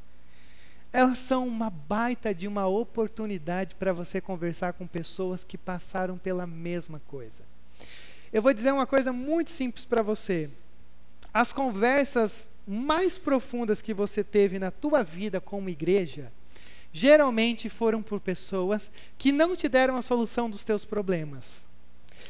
elas 0.97 1.19
são 1.19 1.47
uma 1.47 1.69
baita 1.69 2.35
de 2.35 2.49
uma 2.49 2.67
oportunidade 2.67 3.75
para 3.75 3.93
você 3.93 4.21
conversar 4.21 4.73
com 4.73 4.87
pessoas 4.87 5.45
que 5.45 5.59
passaram 5.59 6.17
pela 6.17 6.47
mesma 6.47 7.01
coisa. 7.07 7.45
Eu 8.33 8.41
vou 8.41 8.55
dizer 8.55 8.73
uma 8.73 8.87
coisa 8.87 9.13
muito 9.13 9.51
simples 9.51 9.85
para 9.85 10.03
você. 10.03 10.51
As 11.35 11.53
conversas 11.53 12.49
mais 12.67 13.19
profundas 13.19 13.83
que 13.83 13.93
você 13.93 14.25
teve 14.25 14.59
na 14.59 14.71
tua 14.71 15.03
vida 15.03 15.41
como 15.41 15.69
igreja, 15.69 16.33
geralmente 16.93 17.69
foram 17.69 18.03
por 18.03 18.19
pessoas 18.19 18.91
que 19.19 19.31
não 19.31 19.55
te 19.55 19.69
deram 19.69 19.97
a 19.97 20.03
solução 20.03 20.49
dos 20.49 20.65
teus 20.65 20.85
problemas 20.85 21.67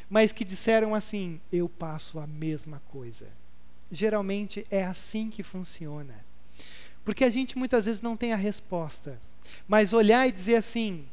mas 0.09 0.31
que 0.31 0.45
disseram 0.45 0.95
assim: 0.95 1.39
eu 1.51 1.67
passo 1.67 2.19
a 2.19 2.27
mesma 2.27 2.81
coisa. 2.89 3.27
Geralmente 3.91 4.65
é 4.69 4.83
assim 4.83 5.29
que 5.29 5.43
funciona. 5.43 6.26
Porque 7.07 7.23
a 7.23 7.29
gente 7.29 7.57
muitas 7.57 7.85
vezes 7.85 8.01
não 8.01 8.17
tem 8.17 8.33
a 8.33 8.35
resposta, 8.35 9.17
mas 9.65 9.93
olhar 9.93 10.27
e 10.27 10.31
dizer 10.31 10.55
assim: 10.55 11.05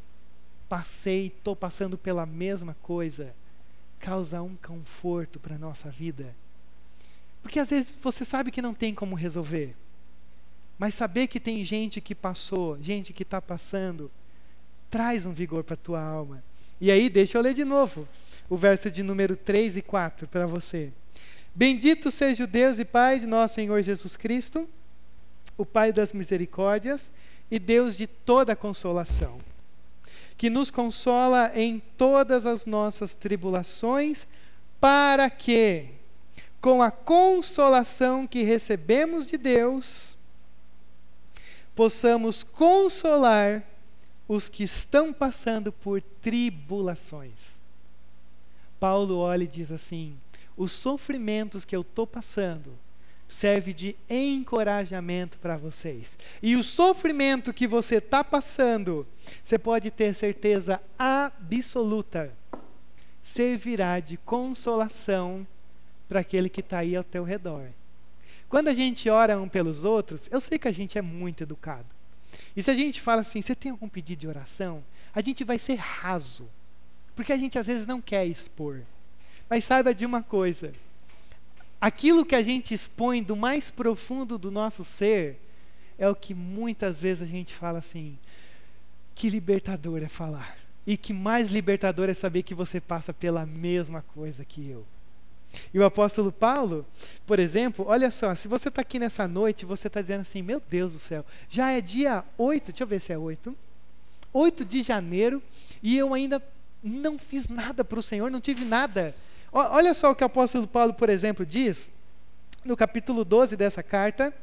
passei, 0.68 1.28
estou 1.28 1.54
passando 1.54 1.96
pela 1.96 2.26
mesma 2.26 2.74
coisa, 2.82 3.32
causa 4.00 4.42
um 4.42 4.56
conforto 4.56 5.38
para 5.38 5.54
a 5.54 5.58
nossa 5.58 5.92
vida. 5.92 6.34
Porque 7.40 7.60
às 7.60 7.70
vezes 7.70 7.94
você 8.02 8.24
sabe 8.24 8.50
que 8.50 8.60
não 8.60 8.74
tem 8.74 8.92
como 8.92 9.14
resolver, 9.14 9.76
mas 10.76 10.96
saber 10.96 11.28
que 11.28 11.38
tem 11.38 11.62
gente 11.62 12.00
que 12.00 12.12
passou, 12.12 12.76
gente 12.82 13.12
que 13.12 13.22
está 13.22 13.40
passando, 13.40 14.10
traz 14.90 15.26
um 15.26 15.32
vigor 15.32 15.62
para 15.62 15.74
a 15.74 15.76
tua 15.76 16.02
alma. 16.02 16.42
E 16.80 16.90
aí, 16.90 17.08
deixa 17.08 17.38
eu 17.38 17.42
ler 17.42 17.54
de 17.54 17.64
novo 17.64 18.08
o 18.50 18.56
verso 18.56 18.90
de 18.90 19.04
número 19.04 19.36
3 19.36 19.76
e 19.76 19.82
4 19.82 20.26
para 20.26 20.44
você. 20.44 20.92
Bendito 21.54 22.10
seja 22.10 22.42
o 22.42 22.48
Deus 22.48 22.80
e 22.80 22.84
Pai 22.84 23.20
de 23.20 23.26
nosso 23.26 23.54
Senhor 23.54 23.80
Jesus 23.80 24.16
Cristo, 24.16 24.68
o 25.56 25.64
Pai 25.64 25.92
das 25.92 26.12
misericórdias 26.12 27.10
e 27.50 27.58
Deus 27.58 27.96
de 27.96 28.06
toda 28.06 28.56
consolação, 28.56 29.38
que 30.36 30.50
nos 30.50 30.70
consola 30.70 31.52
em 31.54 31.80
todas 31.96 32.46
as 32.46 32.66
nossas 32.66 33.12
tribulações, 33.12 34.26
para 34.80 35.30
que, 35.30 35.86
com 36.60 36.82
a 36.82 36.90
consolação 36.90 38.26
que 38.26 38.42
recebemos 38.42 39.26
de 39.26 39.38
Deus, 39.38 40.16
possamos 41.74 42.42
consolar 42.42 43.62
os 44.26 44.48
que 44.48 44.64
estão 44.64 45.12
passando 45.12 45.70
por 45.70 46.02
tribulações. 46.02 47.58
Paulo 48.80 49.18
olha 49.18 49.44
e 49.44 49.48
diz 49.48 49.70
assim: 49.70 50.18
os 50.56 50.72
sofrimentos 50.72 51.64
que 51.64 51.74
eu 51.74 51.82
estou 51.82 52.06
passando 52.06 52.72
serve 53.34 53.74
de 53.74 53.96
encorajamento 54.08 55.38
para 55.38 55.56
vocês. 55.56 56.16
E 56.40 56.54
o 56.54 56.62
sofrimento 56.62 57.52
que 57.52 57.66
você 57.66 57.96
está 57.96 58.22
passando, 58.22 59.06
você 59.42 59.58
pode 59.58 59.90
ter 59.90 60.14
certeza 60.14 60.80
absoluta, 60.96 62.32
servirá 63.20 63.98
de 63.98 64.16
consolação 64.16 65.46
para 66.08 66.20
aquele 66.20 66.48
que 66.48 66.60
está 66.60 66.78
aí 66.78 66.94
ao 66.94 67.02
teu 67.02 67.24
redor. 67.24 67.66
Quando 68.48 68.68
a 68.68 68.74
gente 68.74 69.10
ora 69.10 69.38
um 69.38 69.48
pelos 69.48 69.84
outros, 69.84 70.28
eu 70.30 70.40
sei 70.40 70.56
que 70.56 70.68
a 70.68 70.72
gente 70.72 70.96
é 70.96 71.02
muito 71.02 71.42
educado. 71.42 71.86
E 72.56 72.62
se 72.62 72.70
a 72.70 72.74
gente 72.74 73.00
fala 73.00 73.22
assim, 73.22 73.42
você 73.42 73.54
tem 73.54 73.72
algum 73.72 73.88
pedido 73.88 74.20
de 74.20 74.28
oração? 74.28 74.84
A 75.12 75.20
gente 75.20 75.42
vai 75.42 75.58
ser 75.58 75.74
raso. 75.74 76.48
Porque 77.16 77.32
a 77.32 77.36
gente 77.36 77.58
às 77.58 77.66
vezes 77.66 77.86
não 77.86 78.00
quer 78.00 78.26
expor. 78.26 78.82
Mas 79.48 79.64
saiba 79.64 79.92
de 79.94 80.06
uma 80.06 80.22
coisa: 80.22 80.72
aquilo 81.84 82.24
que 82.24 82.34
a 82.34 82.42
gente 82.42 82.72
expõe 82.72 83.22
do 83.22 83.36
mais 83.36 83.70
profundo 83.70 84.38
do 84.38 84.50
nosso 84.50 84.82
ser 84.82 85.38
é 85.98 86.08
o 86.08 86.14
que 86.14 86.32
muitas 86.32 87.02
vezes 87.02 87.20
a 87.20 87.30
gente 87.30 87.54
fala 87.54 87.78
assim. 87.78 88.16
Que 89.14 89.28
libertador 89.28 90.02
é 90.02 90.08
falar. 90.08 90.56
E 90.86 90.96
que 90.96 91.12
mais 91.12 91.50
libertador 91.50 92.08
é 92.08 92.14
saber 92.14 92.42
que 92.42 92.54
você 92.54 92.80
passa 92.80 93.12
pela 93.12 93.44
mesma 93.44 94.00
coisa 94.00 94.46
que 94.46 94.66
eu. 94.66 94.86
E 95.74 95.78
o 95.78 95.84
apóstolo 95.84 96.32
Paulo, 96.32 96.86
por 97.26 97.38
exemplo, 97.38 97.84
olha 97.86 98.10
só, 98.10 98.34
se 98.34 98.48
você 98.48 98.70
está 98.70 98.80
aqui 98.80 98.98
nessa 98.98 99.28
noite, 99.28 99.66
você 99.66 99.86
está 99.86 100.00
dizendo 100.00 100.22
assim: 100.22 100.40
Meu 100.40 100.60
Deus 100.60 100.94
do 100.94 100.98
céu, 100.98 101.22
já 101.50 101.70
é 101.70 101.82
dia 101.82 102.24
8, 102.38 102.72
deixa 102.72 102.82
eu 102.82 102.88
ver 102.88 102.98
se 102.98 103.12
é 103.12 103.18
8, 103.18 103.54
8 104.32 104.64
de 104.64 104.82
janeiro, 104.82 105.42
e 105.82 105.98
eu 105.98 106.14
ainda 106.14 106.42
não 106.82 107.18
fiz 107.18 107.46
nada 107.46 107.84
para 107.84 107.98
o 107.98 108.02
Senhor, 108.02 108.30
não 108.30 108.40
tive 108.40 108.64
nada. 108.64 109.14
Olha 109.56 109.94
só 109.94 110.10
o 110.10 110.16
que 110.16 110.24
o 110.24 110.26
apóstolo 110.26 110.66
Paulo, 110.66 110.92
por 110.92 111.08
exemplo, 111.08 111.46
diz 111.46 111.92
no 112.64 112.76
capítulo 112.76 113.24
12 113.24 113.56
dessa 113.56 113.84
carta, 113.84 114.34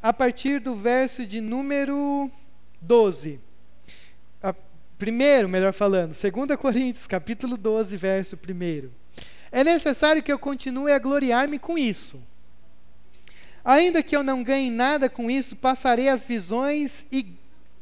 a 0.00 0.12
partir 0.12 0.60
do 0.60 0.76
verso 0.76 1.26
de 1.26 1.40
número 1.40 2.30
12. 2.80 3.40
A, 4.40 4.54
primeiro, 4.96 5.48
melhor 5.48 5.72
falando, 5.72 6.14
2 6.14 6.56
Coríntios, 6.60 7.08
capítulo 7.08 7.56
12, 7.56 7.96
verso 7.96 8.36
1. 8.36 8.88
É 9.50 9.64
necessário 9.64 10.22
que 10.22 10.30
eu 10.30 10.38
continue 10.38 10.92
a 10.92 10.98
gloriar-me 11.00 11.58
com 11.58 11.76
isso. 11.76 12.22
Ainda 13.64 14.00
que 14.00 14.14
eu 14.14 14.22
não 14.22 14.44
ganhe 14.44 14.70
nada 14.70 15.08
com 15.10 15.28
isso, 15.28 15.56
passarei 15.56 16.08
as 16.08 16.24
visões 16.24 17.04
e, 17.10 17.34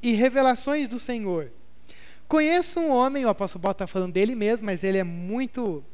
e 0.02 0.12
revelações 0.12 0.88
do 0.88 0.98
Senhor. 0.98 1.52
Conheço 2.26 2.80
um 2.80 2.90
homem, 2.90 3.26
o 3.26 3.28
apóstolo 3.28 3.60
Paulo 3.60 3.72
está 3.72 3.86
falando 3.86 4.14
dele 4.14 4.34
mesmo, 4.34 4.64
mas 4.64 4.82
ele 4.82 4.96
é 4.96 5.04
muito. 5.04 5.84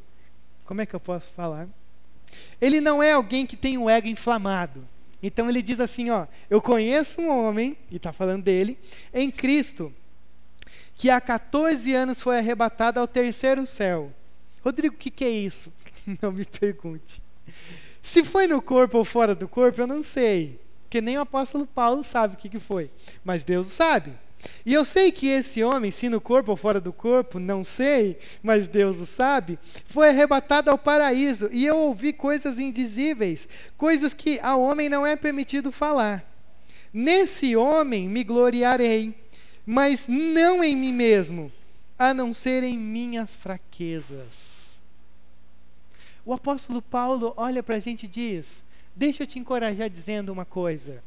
Como 0.70 0.80
é 0.80 0.86
que 0.86 0.94
eu 0.94 1.00
posso 1.00 1.32
falar? 1.32 1.68
Ele 2.60 2.80
não 2.80 3.02
é 3.02 3.10
alguém 3.10 3.44
que 3.44 3.56
tem 3.56 3.76
um 3.76 3.90
ego 3.90 4.06
inflamado. 4.06 4.86
Então 5.20 5.50
ele 5.50 5.60
diz 5.62 5.80
assim: 5.80 6.10
ó, 6.10 6.28
eu 6.48 6.62
conheço 6.62 7.20
um 7.20 7.28
homem, 7.28 7.76
e 7.90 7.96
está 7.96 8.12
falando 8.12 8.44
dele, 8.44 8.78
em 9.12 9.32
Cristo, 9.32 9.92
que 10.94 11.10
há 11.10 11.20
14 11.20 11.92
anos 11.92 12.22
foi 12.22 12.38
arrebatado 12.38 13.00
ao 13.00 13.08
terceiro 13.08 13.66
céu. 13.66 14.12
Rodrigo, 14.64 14.94
o 14.94 14.98
que, 14.98 15.10
que 15.10 15.24
é 15.24 15.30
isso? 15.30 15.72
Não 16.22 16.30
me 16.30 16.44
pergunte. 16.44 17.20
Se 18.00 18.22
foi 18.22 18.46
no 18.46 18.62
corpo 18.62 18.98
ou 18.98 19.04
fora 19.04 19.34
do 19.34 19.48
corpo, 19.48 19.80
eu 19.80 19.88
não 19.88 20.04
sei. 20.04 20.60
Porque 20.84 21.00
nem 21.00 21.18
o 21.18 21.22
apóstolo 21.22 21.66
Paulo 21.66 22.04
sabe 22.04 22.34
o 22.34 22.36
que, 22.36 22.48
que 22.48 22.60
foi. 22.60 22.92
Mas 23.24 23.42
Deus 23.42 23.66
sabe. 23.66 24.12
E 24.64 24.72
eu 24.72 24.84
sei 24.84 25.10
que 25.10 25.28
esse 25.28 25.62
homem, 25.62 25.90
se 25.90 26.08
no 26.08 26.20
corpo 26.20 26.50
ou 26.50 26.56
fora 26.56 26.80
do 26.80 26.92
corpo, 26.92 27.38
não 27.38 27.64
sei, 27.64 28.18
mas 28.42 28.68
Deus 28.68 28.98
o 28.98 29.06
sabe, 29.06 29.58
foi 29.84 30.08
arrebatado 30.08 30.70
ao 30.70 30.78
paraíso. 30.78 31.48
E 31.52 31.64
eu 31.64 31.76
ouvi 31.76 32.12
coisas 32.12 32.58
indizíveis, 32.58 33.48
coisas 33.76 34.14
que 34.14 34.38
ao 34.40 34.60
homem 34.60 34.88
não 34.88 35.06
é 35.06 35.16
permitido 35.16 35.72
falar. 35.72 36.24
Nesse 36.92 37.54
homem 37.56 38.08
me 38.08 38.24
gloriarei, 38.24 39.14
mas 39.64 40.08
não 40.08 40.62
em 40.64 40.74
mim 40.74 40.92
mesmo, 40.92 41.50
a 41.98 42.12
não 42.12 42.34
ser 42.34 42.62
em 42.64 42.76
minhas 42.76 43.36
fraquezas. 43.36 44.80
O 46.24 46.32
apóstolo 46.32 46.82
Paulo 46.82 47.32
olha 47.36 47.62
para 47.62 47.76
a 47.76 47.80
gente 47.80 48.04
e 48.04 48.08
diz: 48.08 48.64
Deixa 48.94 49.22
eu 49.22 49.26
te 49.26 49.38
encorajar 49.38 49.88
dizendo 49.88 50.32
uma 50.32 50.44
coisa. 50.44 51.02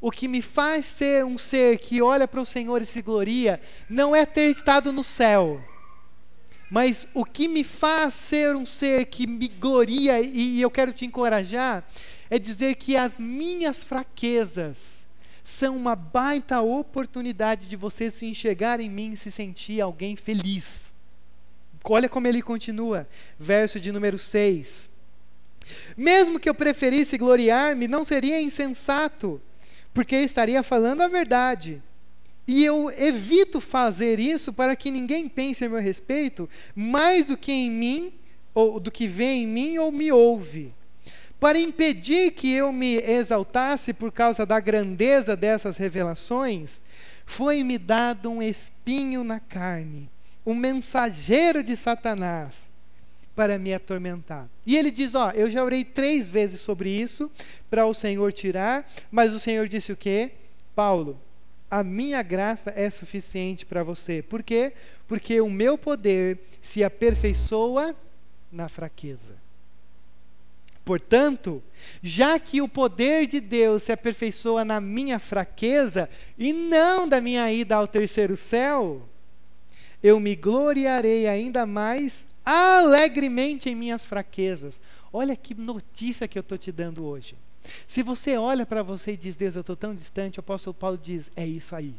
O 0.00 0.10
que 0.10 0.28
me 0.28 0.42
faz 0.42 0.86
ser 0.86 1.24
um 1.24 1.38
ser 1.38 1.78
que 1.78 2.02
olha 2.02 2.28
para 2.28 2.40
o 2.40 2.46
Senhor 2.46 2.82
e 2.82 2.86
se 2.86 3.02
gloria, 3.02 3.60
não 3.88 4.14
é 4.14 4.26
ter 4.26 4.50
estado 4.50 4.92
no 4.92 5.02
céu. 5.02 5.60
Mas 6.70 7.06
o 7.14 7.24
que 7.24 7.46
me 7.46 7.62
faz 7.62 8.14
ser 8.14 8.56
um 8.56 8.66
ser 8.66 9.06
que 9.06 9.26
me 9.26 9.48
gloria, 9.48 10.20
e, 10.20 10.56
e 10.56 10.60
eu 10.60 10.70
quero 10.70 10.92
te 10.92 11.06
encorajar, 11.06 11.86
é 12.28 12.38
dizer 12.38 12.74
que 12.74 12.96
as 12.96 13.18
minhas 13.18 13.84
fraquezas 13.84 15.06
são 15.44 15.76
uma 15.76 15.94
baita 15.94 16.60
oportunidade 16.60 17.66
de 17.66 17.76
você 17.76 18.10
se 18.10 18.26
enxergar 18.26 18.80
em 18.80 18.90
mim 18.90 19.12
e 19.12 19.16
se 19.16 19.30
sentir 19.30 19.80
alguém 19.80 20.16
feliz. 20.16 20.92
Olha 21.84 22.08
como 22.08 22.26
ele 22.26 22.42
continua, 22.42 23.08
verso 23.38 23.78
de 23.78 23.92
número 23.92 24.18
6. 24.18 24.90
Mesmo 25.96 26.40
que 26.40 26.48
eu 26.48 26.54
preferisse 26.54 27.16
gloriar-me, 27.16 27.86
não 27.86 28.04
seria 28.04 28.40
insensato, 28.40 29.40
porque 29.96 30.16
estaria 30.16 30.62
falando 30.62 31.00
a 31.00 31.08
verdade. 31.08 31.82
E 32.46 32.62
eu 32.62 32.90
evito 32.90 33.62
fazer 33.62 34.20
isso 34.20 34.52
para 34.52 34.76
que 34.76 34.90
ninguém 34.90 35.26
pense 35.26 35.64
a 35.64 35.70
meu 35.70 35.80
respeito 35.80 36.46
mais 36.74 37.28
do 37.28 37.36
que 37.36 37.50
em 37.50 37.70
mim, 37.70 38.12
ou 38.52 38.78
do 38.78 38.90
que 38.90 39.06
vê 39.06 39.32
em 39.32 39.46
mim 39.46 39.78
ou 39.78 39.90
me 39.90 40.12
ouve. 40.12 40.74
Para 41.40 41.58
impedir 41.58 42.32
que 42.32 42.52
eu 42.52 42.74
me 42.74 42.96
exaltasse 42.96 43.94
por 43.94 44.12
causa 44.12 44.44
da 44.44 44.60
grandeza 44.60 45.34
dessas 45.34 45.78
revelações, 45.78 46.82
foi-me 47.24 47.78
dado 47.78 48.30
um 48.30 48.42
espinho 48.42 49.24
na 49.24 49.40
carne 49.40 50.10
um 50.44 50.54
mensageiro 50.54 51.64
de 51.64 51.74
Satanás 51.74 52.70
para 53.36 53.58
me 53.58 53.74
atormentar. 53.74 54.48
E 54.64 54.76
ele 54.76 54.90
diz: 54.90 55.14
Ó, 55.14 55.30
eu 55.32 55.50
já 55.50 55.62
orei 55.62 55.84
três 55.84 56.28
vezes 56.28 56.62
sobre 56.62 56.88
isso 56.88 57.30
para 57.68 57.86
o 57.86 57.92
Senhor 57.92 58.32
tirar, 58.32 58.90
mas 59.10 59.34
o 59.34 59.38
Senhor 59.38 59.68
disse 59.68 59.92
o 59.92 59.96
quê? 59.96 60.32
Paulo, 60.74 61.20
a 61.70 61.84
minha 61.84 62.22
graça 62.22 62.72
é 62.74 62.88
suficiente 62.88 63.66
para 63.66 63.82
você. 63.82 64.22
Por 64.22 64.42
quê? 64.42 64.72
Porque 65.06 65.40
o 65.40 65.50
meu 65.50 65.76
poder 65.76 66.38
se 66.62 66.82
aperfeiçoa 66.82 67.94
na 68.50 68.68
fraqueza. 68.68 69.36
Portanto, 70.84 71.62
já 72.00 72.38
que 72.38 72.62
o 72.62 72.68
poder 72.68 73.26
de 73.26 73.40
Deus 73.40 73.82
se 73.82 73.92
aperfeiçoa 73.92 74.64
na 74.64 74.80
minha 74.80 75.18
fraqueza 75.18 76.08
e 76.38 76.52
não 76.52 77.08
da 77.08 77.20
minha 77.20 77.50
ida 77.52 77.74
ao 77.74 77.88
terceiro 77.88 78.36
céu, 78.36 79.02
eu 80.00 80.20
me 80.20 80.36
gloriarei 80.36 81.26
ainda 81.26 81.66
mais 81.66 82.28
alegremente 82.46 83.68
em 83.68 83.74
minhas 83.74 84.06
fraquezas. 84.06 84.80
Olha 85.12 85.34
que 85.34 85.54
notícia 85.54 86.28
que 86.28 86.38
eu 86.38 86.42
estou 86.42 86.56
te 86.56 86.70
dando 86.70 87.04
hoje. 87.04 87.36
Se 87.86 88.02
você 88.02 88.36
olha 88.36 88.64
para 88.64 88.84
você 88.84 89.12
e 89.12 89.16
diz, 89.16 89.36
Deus, 89.36 89.56
eu 89.56 89.60
estou 89.60 89.74
tão 89.74 89.92
distante, 89.92 90.38
o 90.38 90.40
apóstolo 90.40 90.72
Paulo 90.72 90.96
diz, 90.96 91.32
é 91.34 91.44
isso 91.44 91.74
aí 91.74 91.96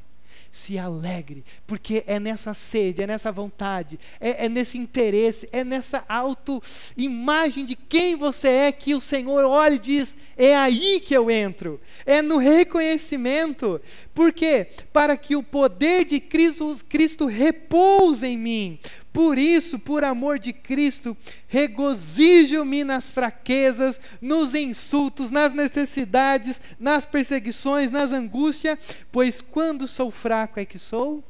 se 0.51 0.77
alegre, 0.77 1.43
porque 1.65 2.03
é 2.07 2.19
nessa 2.19 2.53
sede, 2.53 3.01
é 3.01 3.07
nessa 3.07 3.31
vontade, 3.31 3.99
é, 4.19 4.45
é 4.45 4.49
nesse 4.49 4.77
interesse, 4.77 5.47
é 5.51 5.63
nessa 5.63 6.03
autoimagem 6.07 7.65
de 7.65 7.75
quem 7.75 8.15
você 8.15 8.47
é 8.47 8.71
que 8.71 8.95
o 8.95 9.01
Senhor 9.01 9.43
olha 9.45 9.75
e 9.75 9.79
diz: 9.79 10.15
é 10.35 10.55
aí 10.55 10.99
que 10.99 11.15
eu 11.15 11.29
entro, 11.29 11.79
é 12.05 12.21
no 12.21 12.37
reconhecimento. 12.37 13.79
Por 14.13 14.33
quê? 14.33 14.67
Para 14.91 15.15
que 15.15 15.35
o 15.35 15.43
poder 15.43 16.05
de 16.05 16.19
Cristo, 16.19 16.75
Cristo 16.89 17.25
repouse 17.25 18.25
em 18.25 18.37
mim. 18.37 18.79
Por 19.17 19.39
isso, 19.39 19.79
por 19.79 20.03
amor 20.03 20.37
de 20.37 20.53
Cristo, 20.53 21.17
regozijo-me 21.47 22.83
nas 22.83 23.09
fraquezas, 23.09 23.99
nos 24.21 24.53
insultos, 24.53 25.31
nas 25.31 25.55
necessidades, 25.55 26.61
nas 26.79 27.03
perseguições, 27.03 27.89
nas 27.89 28.11
angústias, 28.11 28.77
pois 29.11 29.41
quando 29.41 29.87
sou 29.87 30.11
fraco 30.11 30.59
é 30.59 30.65
que 30.65 30.77
sou 30.77 31.23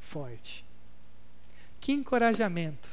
forte. 0.00 0.64
Que 1.78 1.92
encorajamento. 1.92 2.88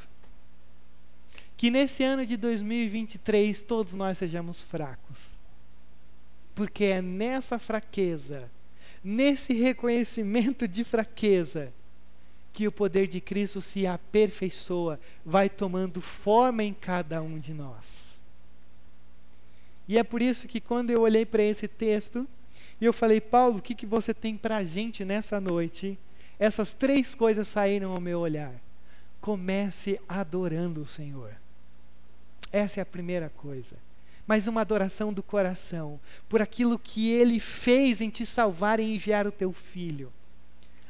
Que 1.56 1.68
nesse 1.68 2.04
ano 2.04 2.24
de 2.24 2.36
2023 2.36 3.62
todos 3.62 3.94
nós 3.94 4.16
sejamos 4.16 4.62
fracos. 4.62 5.32
Porque 6.54 6.84
é 6.84 7.02
nessa 7.02 7.58
fraqueza, 7.58 8.48
nesse 9.02 9.54
reconhecimento 9.54 10.68
de 10.68 10.84
fraqueza, 10.84 11.72
que 12.54 12.68
o 12.68 12.72
poder 12.72 13.08
de 13.08 13.20
Cristo 13.20 13.60
se 13.60 13.84
aperfeiçoa, 13.84 15.00
vai 15.26 15.50
tomando 15.50 16.00
forma 16.00 16.62
em 16.62 16.72
cada 16.72 17.20
um 17.20 17.36
de 17.36 17.52
nós. 17.52 18.20
E 19.88 19.98
é 19.98 20.04
por 20.04 20.22
isso 20.22 20.46
que 20.46 20.60
quando 20.60 20.90
eu 20.90 21.00
olhei 21.02 21.26
para 21.26 21.42
esse 21.42 21.66
texto, 21.66 22.26
e 22.80 22.84
eu 22.84 22.92
falei, 22.92 23.20
Paulo, 23.20 23.58
o 23.58 23.62
que, 23.62 23.74
que 23.74 23.84
você 23.84 24.14
tem 24.14 24.36
para 24.36 24.58
a 24.58 24.64
gente 24.64 25.04
nessa 25.04 25.40
noite? 25.40 25.98
Essas 26.38 26.72
três 26.72 27.12
coisas 27.12 27.48
saíram 27.48 27.90
ao 27.90 28.00
meu 28.00 28.20
olhar. 28.20 28.54
Comece 29.20 30.00
adorando 30.08 30.82
o 30.82 30.86
Senhor. 30.86 31.34
Essa 32.52 32.80
é 32.80 32.82
a 32.82 32.86
primeira 32.86 33.30
coisa. 33.30 33.76
Mas 34.26 34.46
uma 34.46 34.60
adoração 34.60 35.12
do 35.12 35.22
coração, 35.22 35.98
por 36.28 36.40
aquilo 36.40 36.78
que 36.78 37.10
Ele 37.10 37.40
fez 37.40 38.00
em 38.00 38.10
te 38.10 38.24
salvar 38.24 38.78
e 38.78 38.94
enviar 38.94 39.26
o 39.26 39.32
teu 39.32 39.52
filho. 39.52 40.12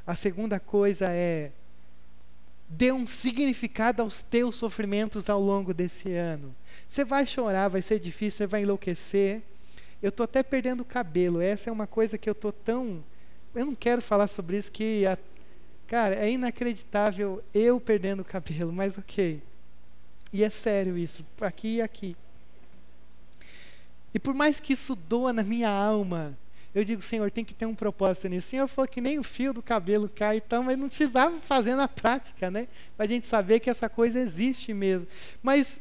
A 0.06 0.14
segunda 0.14 0.60
coisa 0.60 1.08
é 1.10 1.50
dê 2.68 2.90
um 2.92 3.06
significado 3.06 4.02
aos 4.02 4.22
teus 4.22 4.56
sofrimentos 4.56 5.30
ao 5.30 5.40
longo 5.40 5.72
desse 5.72 6.12
ano. 6.12 6.54
Você 6.88 7.04
vai 7.04 7.26
chorar, 7.26 7.68
vai 7.68 7.82
ser 7.82 7.98
difícil, 7.98 8.38
você 8.38 8.46
vai 8.46 8.62
enlouquecer. 8.62 9.42
Eu 10.02 10.08
estou 10.08 10.24
até 10.24 10.42
perdendo 10.42 10.80
o 10.80 10.84
cabelo. 10.84 11.40
Essa 11.40 11.70
é 11.70 11.72
uma 11.72 11.86
coisa 11.86 12.18
que 12.18 12.28
eu 12.28 12.32
estou 12.32 12.52
tão. 12.52 13.02
Eu 13.54 13.66
não 13.66 13.74
quero 13.74 14.02
falar 14.02 14.26
sobre 14.26 14.58
isso, 14.58 14.70
que. 14.70 15.06
A... 15.06 15.16
Cara, 15.86 16.14
é 16.14 16.30
inacreditável 16.30 17.42
eu 17.52 17.80
perdendo 17.80 18.20
o 18.20 18.24
cabelo, 18.24 18.72
mas 18.72 18.98
ok. 18.98 19.42
E 20.32 20.42
é 20.42 20.50
sério 20.50 20.98
isso, 20.98 21.24
aqui 21.40 21.76
e 21.76 21.82
aqui. 21.82 22.16
E 24.12 24.18
por 24.18 24.34
mais 24.34 24.58
que 24.58 24.72
isso 24.72 24.96
doa 24.96 25.32
na 25.32 25.42
minha 25.42 25.68
alma, 25.68 26.36
eu 26.74 26.84
digo, 26.84 27.00
Senhor, 27.00 27.30
tem 27.30 27.44
que 27.44 27.54
ter 27.54 27.66
um 27.66 27.74
propósito 27.74 28.28
nisso. 28.28 28.48
O 28.48 28.50
Senhor 28.50 28.66
falou 28.66 28.88
que 28.88 29.00
nem 29.00 29.18
o 29.18 29.22
fio 29.22 29.52
do 29.52 29.62
cabelo 29.62 30.08
cai, 30.08 30.38
então, 30.38 30.64
mas 30.64 30.76
não 30.76 30.88
precisava 30.88 31.36
fazer 31.36 31.76
na 31.76 31.86
prática, 31.86 32.50
né? 32.50 32.66
Para 32.96 33.04
a 33.04 33.08
gente 33.08 33.28
saber 33.28 33.60
que 33.60 33.70
essa 33.70 33.88
coisa 33.88 34.18
existe 34.18 34.74
mesmo. 34.74 35.08
Mas 35.40 35.78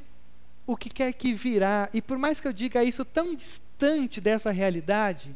o 0.67 0.77
que 0.77 0.89
quer 0.89 1.11
que 1.13 1.33
virá, 1.33 1.89
e 1.93 2.01
por 2.01 2.17
mais 2.19 2.39
que 2.39 2.47
eu 2.47 2.53
diga 2.53 2.83
isso 2.83 3.03
tão 3.03 3.33
distante 3.33 4.21
dessa 4.21 4.51
realidade, 4.51 5.35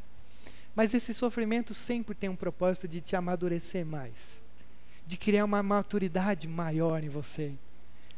mas 0.76 0.93
esse 0.93 1.12
sofrimento 1.12 1.74
sempre 1.74 2.14
tem 2.14 2.30
um 2.30 2.36
propósito 2.36 2.88
de 2.88 3.01
te 3.01 3.16
amadurecer 3.16 3.84
mais, 3.84 4.43
de 5.08 5.18
criar 5.18 5.43
uma 5.43 5.64
maturidade 5.64 6.47
maior 6.47 7.03
em 7.03 7.10
você. 7.10 7.51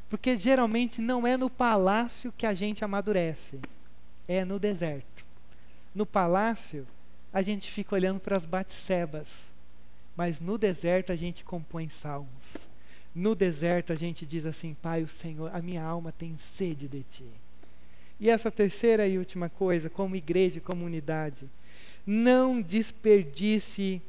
Porque 0.09 0.37
geralmente 0.37 0.99
não 0.99 1.25
é 1.25 1.37
no 1.37 1.49
palácio 1.49 2.33
que 2.35 2.45
a 2.45 2.53
gente 2.53 2.83
amadurece, 2.83 3.59
é 4.27 4.43
no 4.43 4.59
deserto. 4.59 5.25
No 5.95 6.05
palácio, 6.05 6.85
a 7.31 7.41
gente 7.41 7.71
fica 7.71 7.95
olhando 7.95 8.19
para 8.19 8.35
as 8.35 8.45
batsebas, 8.45 9.51
mas 10.15 10.39
no 10.39 10.57
deserto 10.57 11.11
a 11.11 11.15
gente 11.15 11.43
compõe 11.43 11.87
salmos. 11.89 12.67
No 13.13 13.35
deserto 13.35 13.93
a 13.93 13.95
gente 13.95 14.25
diz 14.25 14.45
assim: 14.45 14.73
Pai, 14.73 15.03
o 15.03 15.07
Senhor, 15.07 15.53
a 15.53 15.61
minha 15.61 15.83
alma 15.83 16.11
tem 16.11 16.37
sede 16.37 16.87
de 16.87 17.03
ti. 17.03 17.25
E 18.19 18.29
essa 18.29 18.51
terceira 18.51 19.07
e 19.07 19.17
última 19.17 19.49
coisa, 19.49 19.89
como 19.89 20.15
igreja 20.15 20.57
e 20.57 20.61
comunidade, 20.61 21.49
não 22.05 22.61
desperdice 22.61 24.01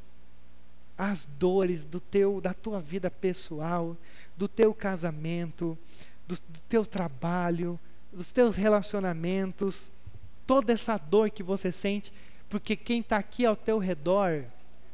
as 0.99 1.25
dores 1.25 1.85
do 1.85 2.01
teu, 2.01 2.41
da 2.41 2.53
tua 2.53 2.81
vida 2.81 3.11
pessoal, 3.11 3.97
do 4.37 4.49
teu 4.49 4.75
casamento, 4.75 5.79
do, 6.27 6.35
do 6.35 6.61
teu 6.69 6.85
trabalho, 6.85 7.79
dos 8.13 8.33
teus 8.33 8.57
relacionamentos, 8.57 9.91
toda 10.47 10.73
essa 10.73 10.99
dor 10.99 11.31
que 11.31 11.43
você 11.43 11.71
sente, 11.71 12.13
porque 12.51 12.75
quem 12.75 13.01
está 13.01 13.17
aqui 13.17 13.47
ao 13.47 13.55
teu 13.55 13.79
redor 13.79 14.45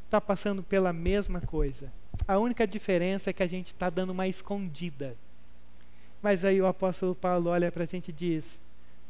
está 0.05 0.21
passando 0.21 0.63
pela 0.63 0.93
mesma 0.93 1.41
coisa. 1.41 1.91
A 2.29 2.39
única 2.39 2.67
diferença 2.67 3.31
é 3.31 3.33
que 3.33 3.43
a 3.43 3.47
gente 3.47 3.69
está 3.69 3.89
dando 3.89 4.11
uma 4.11 4.29
escondida. 4.29 5.17
Mas 6.23 6.45
aí 6.45 6.61
o 6.61 6.67
apóstolo 6.67 7.15
Paulo 7.15 7.51
olha 7.51 7.73
para 7.73 7.85
a 7.85 7.87
gente 7.87 8.11
e 8.11 8.13
diz: 8.13 8.61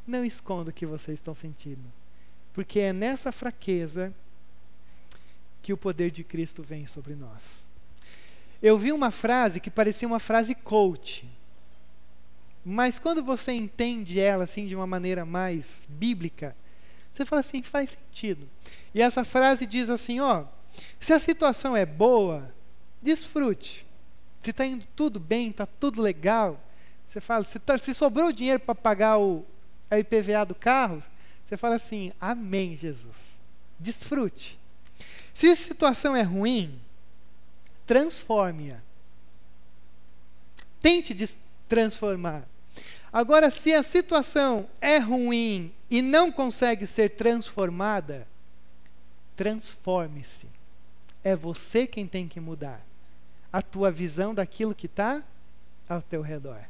Não 0.07 0.25
esconda 0.25 0.71
o 0.71 0.73
que 0.73 0.87
vocês 0.87 1.19
estão 1.19 1.35
sentindo, 1.35 1.93
porque 2.55 2.79
é 2.79 2.93
nessa 2.93 3.33
fraqueza 3.33 4.15
que 5.61 5.73
o 5.73 5.77
poder 5.77 6.13
de 6.13 6.23
Cristo 6.23 6.63
vem 6.63 6.87
sobre 6.87 7.15
nós. 7.15 7.67
Eu 8.63 8.79
vi 8.79 8.93
uma 8.93 9.11
frase 9.11 9.61
que 9.61 9.71
parecia 9.71 10.07
uma 10.07 10.21
frase 10.21 10.55
coach, 10.55 11.29
mas 12.65 12.99
quando 12.99 13.23
você 13.25 13.53
entende 13.53 14.21
ela 14.21 14.45
assim 14.45 14.67
de 14.67 14.77
uma 14.77 14.87
maneira 14.87 15.25
mais 15.25 15.87
bíblica, 15.91 16.57
você 17.17 17.25
fala 17.25 17.41
assim, 17.41 17.63
faz 17.63 17.91
sentido. 17.91 18.49
E 18.95 19.01
essa 19.01 19.25
frase 19.25 19.67
diz 19.67 19.89
assim, 19.89 20.21
ó, 20.21 20.45
se 21.01 21.13
a 21.13 21.19
situação 21.19 21.77
é 21.77 21.87
boa, 21.87 22.55
desfrute. 23.01 23.87
Se 24.43 24.51
está 24.51 24.65
indo 24.65 24.87
tudo 24.95 25.19
bem, 25.19 25.51
está 25.51 25.67
tudo 25.67 26.01
legal, 26.03 26.63
você 27.07 27.21
fala, 27.21 27.43
se, 27.43 27.59
tá, 27.59 27.79
se 27.79 27.95
sobrou 27.95 28.31
dinheiro 28.31 28.61
para 28.61 28.75
pagar 28.75 29.19
o 29.19 29.45
a 29.91 29.99
IPVA 29.99 30.45
do 30.45 30.55
carro, 30.55 31.03
você 31.45 31.57
fala 31.57 31.77
assim, 31.77 32.13
amém, 32.21 32.77
Jesus. 32.77 33.37
Desfrute. 33.79 34.59
Se 35.33 35.49
a 35.49 35.57
situação 35.57 36.17
é 36.17 36.23
ruim, 36.23 36.81
transforme-a. 37.87 38.79
Tente 40.83 41.15
transformar. 41.69 42.49
Agora, 43.13 43.49
se 43.49 43.73
a 43.73 43.83
situação 43.83 44.69
é 44.81 44.99
ruim 44.99 45.73
e 45.91 46.03
não 46.03 46.33
consegue 46.33 46.87
ser 46.87 47.11
transformada, 47.11 48.27
transforme-se. 49.37 50.47
É 51.23 51.35
você 51.35 51.87
quem 51.87 52.07
tem 52.07 52.29
que 52.29 52.41
mudar 52.41 52.85
a 53.53 53.63
tua 53.63 53.91
visão 53.91 54.35
daquilo 54.35 54.75
que 54.75 54.87
está 54.87 55.23
ao 55.89 56.03
teu 56.03 56.23
redor. 56.23 56.61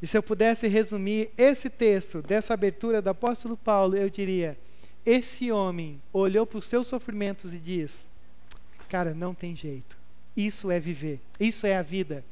E 0.00 0.06
se 0.06 0.16
eu 0.16 0.22
pudesse 0.22 0.68
resumir 0.68 1.30
esse 1.36 1.70
texto 1.70 2.20
dessa 2.20 2.54
abertura 2.54 3.00
do 3.00 3.10
apóstolo 3.10 3.56
Paulo, 3.56 3.96
eu 3.96 4.10
diria: 4.10 4.58
esse 5.04 5.52
homem 5.52 6.00
olhou 6.12 6.46
para 6.46 6.58
os 6.58 6.66
seus 6.66 6.86
sofrimentos 6.86 7.52
e 7.52 7.58
diz: 7.58 8.08
Cara, 8.88 9.14
não 9.14 9.34
tem 9.34 9.54
jeito. 9.54 9.96
Isso 10.36 10.70
é 10.70 10.80
viver, 10.80 11.20
isso 11.38 11.66
é 11.66 11.76
a 11.76 11.82
vida. 11.82 12.24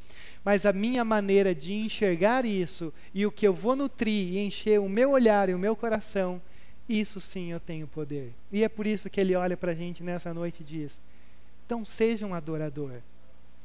Mas 0.44 0.66
a 0.66 0.72
minha 0.72 1.04
maneira 1.04 1.54
de 1.54 1.72
enxergar 1.72 2.44
isso 2.44 2.92
e 3.14 3.24
o 3.24 3.30
que 3.30 3.46
eu 3.46 3.54
vou 3.54 3.76
nutrir 3.76 4.34
e 4.34 4.38
encher 4.38 4.80
o 4.80 4.88
meu 4.88 5.10
olhar 5.10 5.48
e 5.48 5.54
o 5.54 5.58
meu 5.58 5.76
coração, 5.76 6.42
isso 6.88 7.20
sim 7.20 7.52
eu 7.52 7.60
tenho 7.60 7.86
poder. 7.86 8.32
E 8.50 8.64
é 8.64 8.68
por 8.68 8.86
isso 8.86 9.08
que 9.08 9.20
ele 9.20 9.36
olha 9.36 9.56
para 9.56 9.72
a 9.72 9.74
gente 9.74 10.02
nessa 10.02 10.34
noite 10.34 10.60
e 10.60 10.64
diz: 10.64 11.00
então 11.64 11.84
seja 11.84 12.26
um 12.26 12.34
adorador. 12.34 13.00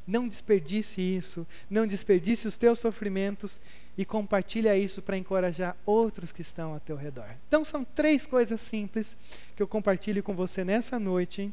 Não 0.07 0.28
desperdice 0.28 1.01
isso, 1.01 1.45
não 1.69 1.86
desperdice 1.86 2.47
os 2.47 2.55
teus 2.55 2.80
sofrimentos 2.80 3.59
e 3.97 4.05
compartilha 4.05 4.78
isso 4.78 5.01
para 5.01 5.17
encorajar 5.17 5.75
outros 5.86 6.32
que 6.32 6.41
estão 6.41 6.73
ao 6.73 6.80
teu 6.80 6.95
redor. 6.95 7.30
Então 7.47 7.65
são 7.65 7.84
três 7.84 8.25
coisas 8.25 8.61
simples 8.61 9.17
que 9.55 9.61
eu 9.61 9.67
compartilho 9.67 10.23
com 10.23 10.34
você 10.34 10.63
nessa 10.63 10.97
noite 10.97 11.51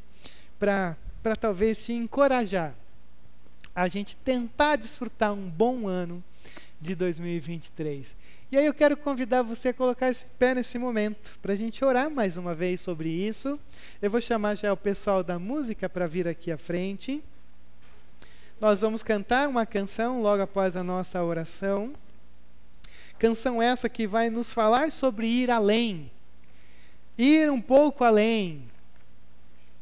para 0.61 0.97
talvez 1.41 1.83
te 1.83 1.93
encorajar 1.93 2.75
a 3.75 3.89
gente 3.89 4.17
tentar 4.17 4.77
desfrutar 4.77 5.33
um 5.33 5.49
bom 5.49 5.89
ano 5.89 6.23
de 6.81 6.95
2023. 6.95 8.15
E 8.53 8.59
aí 8.59 8.67
eu 8.67 8.75
quero 8.75 8.97
convidar 8.97 9.43
você 9.43 9.71
a 9.71 9.75
colocar 9.75 10.09
esse 10.09 10.27
pé 10.39 10.55
nesse 10.55 10.79
momento, 10.79 11.39
para 11.43 11.55
a 11.55 11.57
gente 11.57 11.85
orar 11.85 12.09
mais 12.09 12.37
uma 12.37 12.55
vez 12.55 12.81
sobre 12.81 13.09
isso. 13.09 13.59
Eu 14.01 14.11
vou 14.11 14.21
chamar 14.21 14.55
já 14.55 14.73
o 14.73 14.77
pessoal 14.77 15.25
da 15.25 15.39
música 15.39 15.89
para 15.89 16.07
vir 16.07 16.29
aqui 16.29 16.53
à 16.53 16.59
frente. 16.59 17.23
Nós 18.61 18.81
vamos 18.81 19.03
cantar 19.03 19.49
uma 19.49 19.67
canção 19.67 20.23
logo 20.23 20.43
após 20.43 20.77
a 20.77 20.85
nossa 20.85 21.23
oração. 21.25 21.93
Canção 23.19 23.61
essa 23.61 23.89
que 23.89 24.07
vai 24.07 24.31
nos 24.31 24.53
falar 24.53 24.93
sobre 24.93 25.27
ir 25.27 25.51
além. 25.51 26.11
Ir 27.19 27.51
um 27.51 27.61
pouco 27.61 28.05
além. 28.05 28.63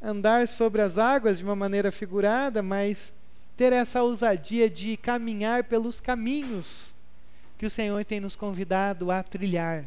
Andar 0.01 0.49
sobre 0.49 0.80
as 0.80 0.97
águas 0.97 1.38
de 1.38 1.45
uma 1.45 1.55
maneira 1.55 1.93
figurada, 1.93 2.62
mas 2.62 3.12
ter 3.57 3.72
essa 3.72 4.03
ousadia 4.03 4.68
de 4.68 4.96
caminhar 4.96 5.64
pelos 5.64 6.00
caminhos 6.00 6.94
que 7.59 7.66
o 7.66 7.70
Senhor 7.70 8.05
tem 8.05 8.20
nos 8.20 8.34
convidado 8.34 9.11
a 9.11 9.22
trilhar. 9.22 9.84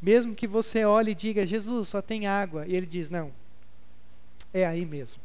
Mesmo 0.00 0.34
que 0.34 0.46
você 0.46 0.84
olhe 0.84 1.12
e 1.12 1.14
diga, 1.14 1.46
Jesus, 1.46 1.88
só 1.88 2.00
tem 2.00 2.26
água. 2.26 2.66
E 2.66 2.74
ele 2.74 2.86
diz, 2.86 3.10
não, 3.10 3.32
é 4.52 4.64
aí 4.64 4.86
mesmo. 4.86 5.20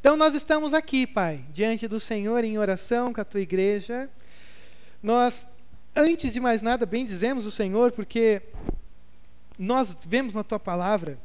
Então 0.00 0.16
nós 0.16 0.34
estamos 0.34 0.74
aqui, 0.74 1.06
Pai, 1.06 1.44
diante 1.50 1.88
do 1.88 1.98
Senhor 1.98 2.44
em 2.44 2.58
oração 2.58 3.12
com 3.12 3.20
a 3.20 3.24
tua 3.24 3.40
igreja. 3.40 4.10
Nós, 5.02 5.48
antes 5.96 6.32
de 6.32 6.40
mais 6.40 6.60
nada, 6.60 6.84
bendizemos 6.84 7.46
o 7.46 7.50
Senhor, 7.50 7.92
porque 7.92 8.42
nós 9.58 9.96
vemos 10.04 10.34
na 10.34 10.44
tua 10.44 10.58
palavra 10.58 11.18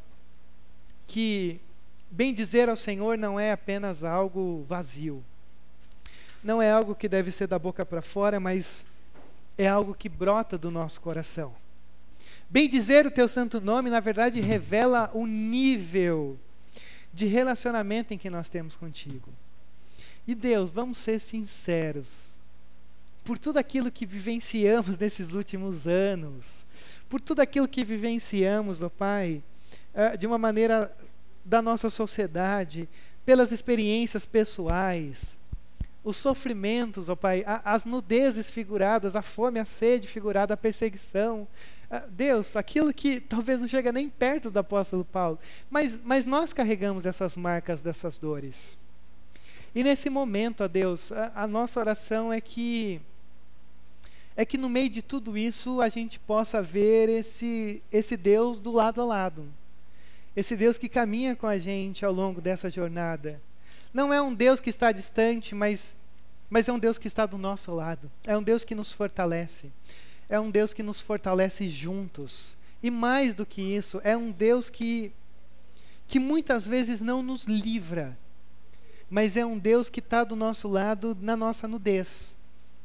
que 1.07 1.59
bendizer 2.09 2.69
ao 2.69 2.75
Senhor 2.75 3.17
não 3.17 3.39
é 3.39 3.51
apenas 3.51 4.03
algo 4.03 4.65
vazio. 4.67 5.23
Não 6.43 6.61
é 6.61 6.71
algo 6.71 6.95
que 6.95 7.09
deve 7.09 7.31
ser 7.31 7.47
da 7.47 7.59
boca 7.59 7.85
para 7.85 8.01
fora, 8.01 8.39
mas 8.39 8.85
é 9.57 9.67
algo 9.67 9.93
que 9.93 10.07
brota 10.07 10.57
do 10.57 10.71
nosso 10.71 11.01
coração. 11.01 11.53
Bem 12.49 12.69
dizer 12.69 13.05
o 13.05 13.11
teu 13.11 13.27
santo 13.27 13.61
nome, 13.61 13.89
na 13.89 13.99
verdade, 13.99 14.39
revela 14.39 15.11
o 15.13 15.27
nível 15.27 16.39
de 17.13 17.25
relacionamento 17.25 18.13
em 18.13 18.17
que 18.17 18.29
nós 18.29 18.49
temos 18.49 18.75
contigo. 18.75 19.31
E 20.27 20.33
Deus, 20.33 20.69
vamos 20.69 20.97
ser 20.97 21.19
sinceros. 21.19 22.39
Por 23.23 23.37
tudo 23.37 23.57
aquilo 23.57 23.91
que 23.91 24.05
vivenciamos 24.05 24.97
nesses 24.97 25.33
últimos 25.33 25.85
anos, 25.85 26.65
por 27.09 27.19
tudo 27.19 27.41
aquilo 27.41 27.67
que 27.67 27.83
vivenciamos, 27.83 28.81
ó 28.81 28.89
Pai, 28.89 29.43
eh, 29.93 30.17
de 30.17 30.25
uma 30.25 30.37
maneira 30.37 30.95
da 31.43 31.61
nossa 31.61 31.89
sociedade, 31.89 32.87
pelas 33.25 33.51
experiências 33.51 34.25
pessoais, 34.25 35.37
os 36.03 36.17
sofrimentos, 36.17 37.09
ó 37.09 37.15
Pai, 37.15 37.43
as 37.45 37.85
nudezes 37.85 38.49
figuradas, 38.49 39.15
a 39.15 39.21
fome, 39.21 39.59
a 39.59 39.65
sede 39.65 40.07
figurada, 40.07 40.53
a 40.53 40.57
perseguição, 40.57 41.47
ah, 41.91 42.03
Deus, 42.09 42.55
aquilo 42.55 42.93
que 42.93 43.19
talvez 43.19 43.59
não 43.59 43.67
chega 43.67 43.91
nem 43.91 44.09
perto 44.09 44.51
do 44.51 44.59
apóstolo 44.59 45.03
Paulo, 45.03 45.39
mas, 45.69 45.99
mas 46.03 46.25
nós 46.25 46.53
carregamos 46.53 47.05
essas 47.05 47.35
marcas 47.35 47.81
dessas 47.81 48.17
dores. 48.17 48.77
E 49.73 49.83
nesse 49.83 50.09
momento, 50.09 50.63
ó 50.63 50.67
Deus, 50.67 51.11
a, 51.11 51.31
a 51.35 51.47
nossa 51.47 51.79
oração 51.79 52.31
é 52.31 52.39
que 52.39 53.01
é 54.35 54.45
que 54.45 54.57
no 54.57 54.69
meio 54.69 54.89
de 54.89 55.01
tudo 55.01 55.37
isso 55.37 55.81
a 55.81 55.89
gente 55.89 56.17
possa 56.17 56.61
ver 56.61 57.09
esse 57.09 57.83
esse 57.91 58.15
Deus 58.15 58.61
do 58.61 58.71
lado 58.71 59.01
a 59.01 59.05
lado. 59.05 59.45
Esse 60.39 60.55
Deus 60.55 60.77
que 60.77 60.87
caminha 60.87 61.35
com 61.35 61.47
a 61.47 61.57
gente 61.57 62.05
ao 62.05 62.13
longo 62.13 62.39
dessa 62.39 62.69
jornada. 62.69 63.41
Não 63.93 64.13
é 64.13 64.21
um 64.21 64.33
Deus 64.33 64.59
que 64.59 64.69
está 64.69 64.91
distante, 64.91 65.53
mas 65.53 65.95
mas 66.49 66.67
é 66.67 66.73
um 66.73 66.79
Deus 66.79 66.97
que 66.97 67.05
está 67.05 67.27
do 67.27 67.37
nosso 67.37 67.71
lado. 67.75 68.09
É 68.25 68.35
um 68.35 68.41
Deus 68.41 68.63
que 68.63 68.73
nos 68.73 68.91
fortalece 68.91 69.71
é 70.29 70.39
um 70.39 70.51
Deus 70.51 70.73
que 70.73 70.83
nos 70.83 71.01
fortalece 71.01 71.67
juntos. 71.67 72.55
E 72.81 72.91
mais 72.91 73.33
do 73.33 73.45
que 73.45 73.61
isso, 73.61 73.99
é 74.03 74.15
um 74.15 74.31
Deus 74.31 74.69
que 74.69 75.11
que 76.07 76.19
muitas 76.19 76.65
vezes 76.65 77.01
não 77.01 77.21
nos 77.21 77.43
livra, 77.43 78.17
mas 79.11 79.37
é 79.37 79.45
um 79.45 79.59
Deus 79.59 79.91
que 79.91 79.99
está 79.99 80.23
do 80.23 80.35
nosso 80.35 80.67
lado 80.67 81.15
na 81.21 81.37
nossa 81.37 81.67
nudez. 81.67 82.35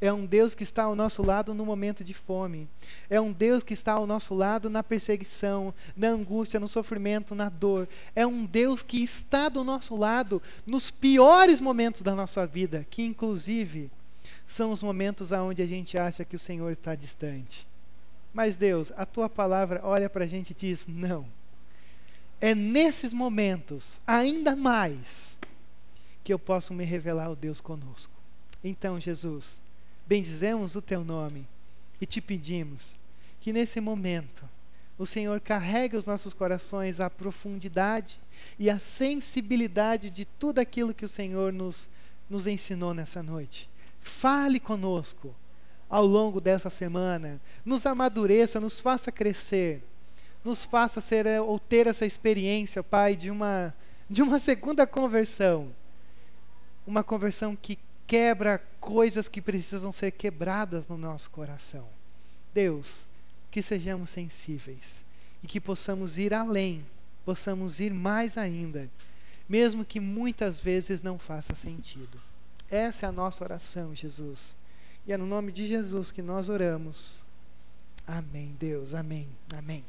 É 0.04 0.12
um 0.12 0.26
Deus 0.26 0.54
que 0.54 0.62
está 0.62 0.82
ao 0.82 0.94
nosso 0.94 1.22
lado 1.22 1.54
no 1.54 1.64
momento 1.64 2.04
de 2.04 2.12
fome. 2.12 2.68
É 3.08 3.18
um 3.18 3.32
Deus 3.32 3.62
que 3.62 3.72
está 3.72 3.94
ao 3.94 4.06
nosso 4.06 4.34
lado 4.34 4.68
na 4.68 4.82
perseguição, 4.82 5.72
na 5.96 6.08
angústia, 6.08 6.60
no 6.60 6.68
sofrimento, 6.68 7.34
na 7.34 7.48
dor. 7.48 7.88
É 8.14 8.26
um 8.26 8.44
Deus 8.44 8.82
que 8.82 9.02
está 9.02 9.48
do 9.48 9.64
nosso 9.64 9.96
lado 9.96 10.42
nos 10.66 10.90
piores 10.90 11.58
momentos 11.58 12.02
da 12.02 12.14
nossa 12.14 12.46
vida, 12.46 12.86
que 12.90 13.02
inclusive 13.02 13.90
são 14.46 14.72
os 14.72 14.82
momentos 14.82 15.32
onde 15.32 15.62
a 15.62 15.66
gente 15.66 15.96
acha 15.96 16.22
que 16.22 16.36
o 16.36 16.38
Senhor 16.38 16.70
está 16.70 16.94
distante. 16.94 17.66
Mas 18.30 18.56
Deus, 18.56 18.92
a 18.98 19.06
tua 19.06 19.30
palavra 19.30 19.80
olha 19.82 20.10
para 20.10 20.24
a 20.24 20.28
gente 20.28 20.50
e 20.50 20.54
diz: 20.54 20.84
não. 20.86 21.24
É 22.42 22.54
nesses 22.54 23.10
momentos, 23.14 24.02
ainda 24.06 24.54
mais, 24.54 25.38
que 26.22 26.30
eu 26.30 26.38
posso 26.38 26.74
me 26.74 26.84
revelar 26.84 27.28
ao 27.28 27.34
Deus 27.34 27.58
conosco. 27.58 28.12
Então, 28.62 29.00
Jesus, 29.00 29.63
bendizemos 30.06 30.76
o 30.76 30.82
teu 30.82 31.04
nome 31.04 31.46
e 32.00 32.06
te 32.06 32.20
pedimos 32.20 32.96
que 33.40 33.52
nesse 33.52 33.80
momento 33.80 34.48
o 34.98 35.06
Senhor 35.06 35.40
carregue 35.40 35.96
os 35.96 36.06
nossos 36.06 36.32
corações 36.32 37.00
à 37.00 37.10
profundidade 37.10 38.18
e 38.58 38.70
à 38.70 38.78
sensibilidade 38.78 40.10
de 40.10 40.24
tudo 40.24 40.60
aquilo 40.60 40.94
que 40.94 41.04
o 41.04 41.08
Senhor 41.08 41.52
nos, 41.52 41.88
nos 42.30 42.46
ensinou 42.46 42.94
nessa 42.94 43.22
noite. 43.22 43.68
Fale 44.00 44.60
conosco 44.60 45.34
ao 45.88 46.06
longo 46.06 46.40
dessa 46.40 46.70
semana, 46.70 47.40
nos 47.64 47.86
amadureça, 47.86 48.60
nos 48.60 48.78
faça 48.78 49.10
crescer, 49.10 49.82
nos 50.44 50.64
faça 50.64 51.00
ser 51.00 51.26
eh, 51.26 51.40
ou 51.40 51.58
ter 51.58 51.86
essa 51.86 52.06
experiência, 52.06 52.82
Pai, 52.82 53.16
de 53.16 53.30
uma 53.30 53.74
de 54.08 54.22
uma 54.22 54.38
segunda 54.38 54.86
conversão. 54.86 55.74
Uma 56.86 57.02
conversão 57.02 57.56
que 57.56 57.78
quebra 58.06 58.58
coisas 58.80 59.28
que 59.28 59.40
precisam 59.40 59.92
ser 59.92 60.12
quebradas 60.12 60.88
no 60.88 60.96
nosso 60.96 61.30
coração. 61.30 61.86
Deus, 62.52 63.06
que 63.50 63.62
sejamos 63.62 64.10
sensíveis 64.10 65.04
e 65.42 65.46
que 65.46 65.60
possamos 65.60 66.18
ir 66.18 66.32
além, 66.32 66.84
possamos 67.24 67.80
ir 67.80 67.92
mais 67.92 68.36
ainda, 68.36 68.88
mesmo 69.48 69.84
que 69.84 70.00
muitas 70.00 70.60
vezes 70.60 71.02
não 71.02 71.18
faça 71.18 71.54
sentido. 71.54 72.18
Essa 72.70 73.06
é 73.06 73.08
a 73.08 73.12
nossa 73.12 73.44
oração, 73.44 73.94
Jesus. 73.94 74.56
E 75.06 75.12
é 75.12 75.16
no 75.16 75.26
nome 75.26 75.52
de 75.52 75.66
Jesus 75.66 76.10
que 76.10 76.22
nós 76.22 76.48
oramos. 76.48 77.24
Amém, 78.06 78.54
Deus. 78.58 78.94
Amém. 78.94 79.28
Amém. 79.56 79.84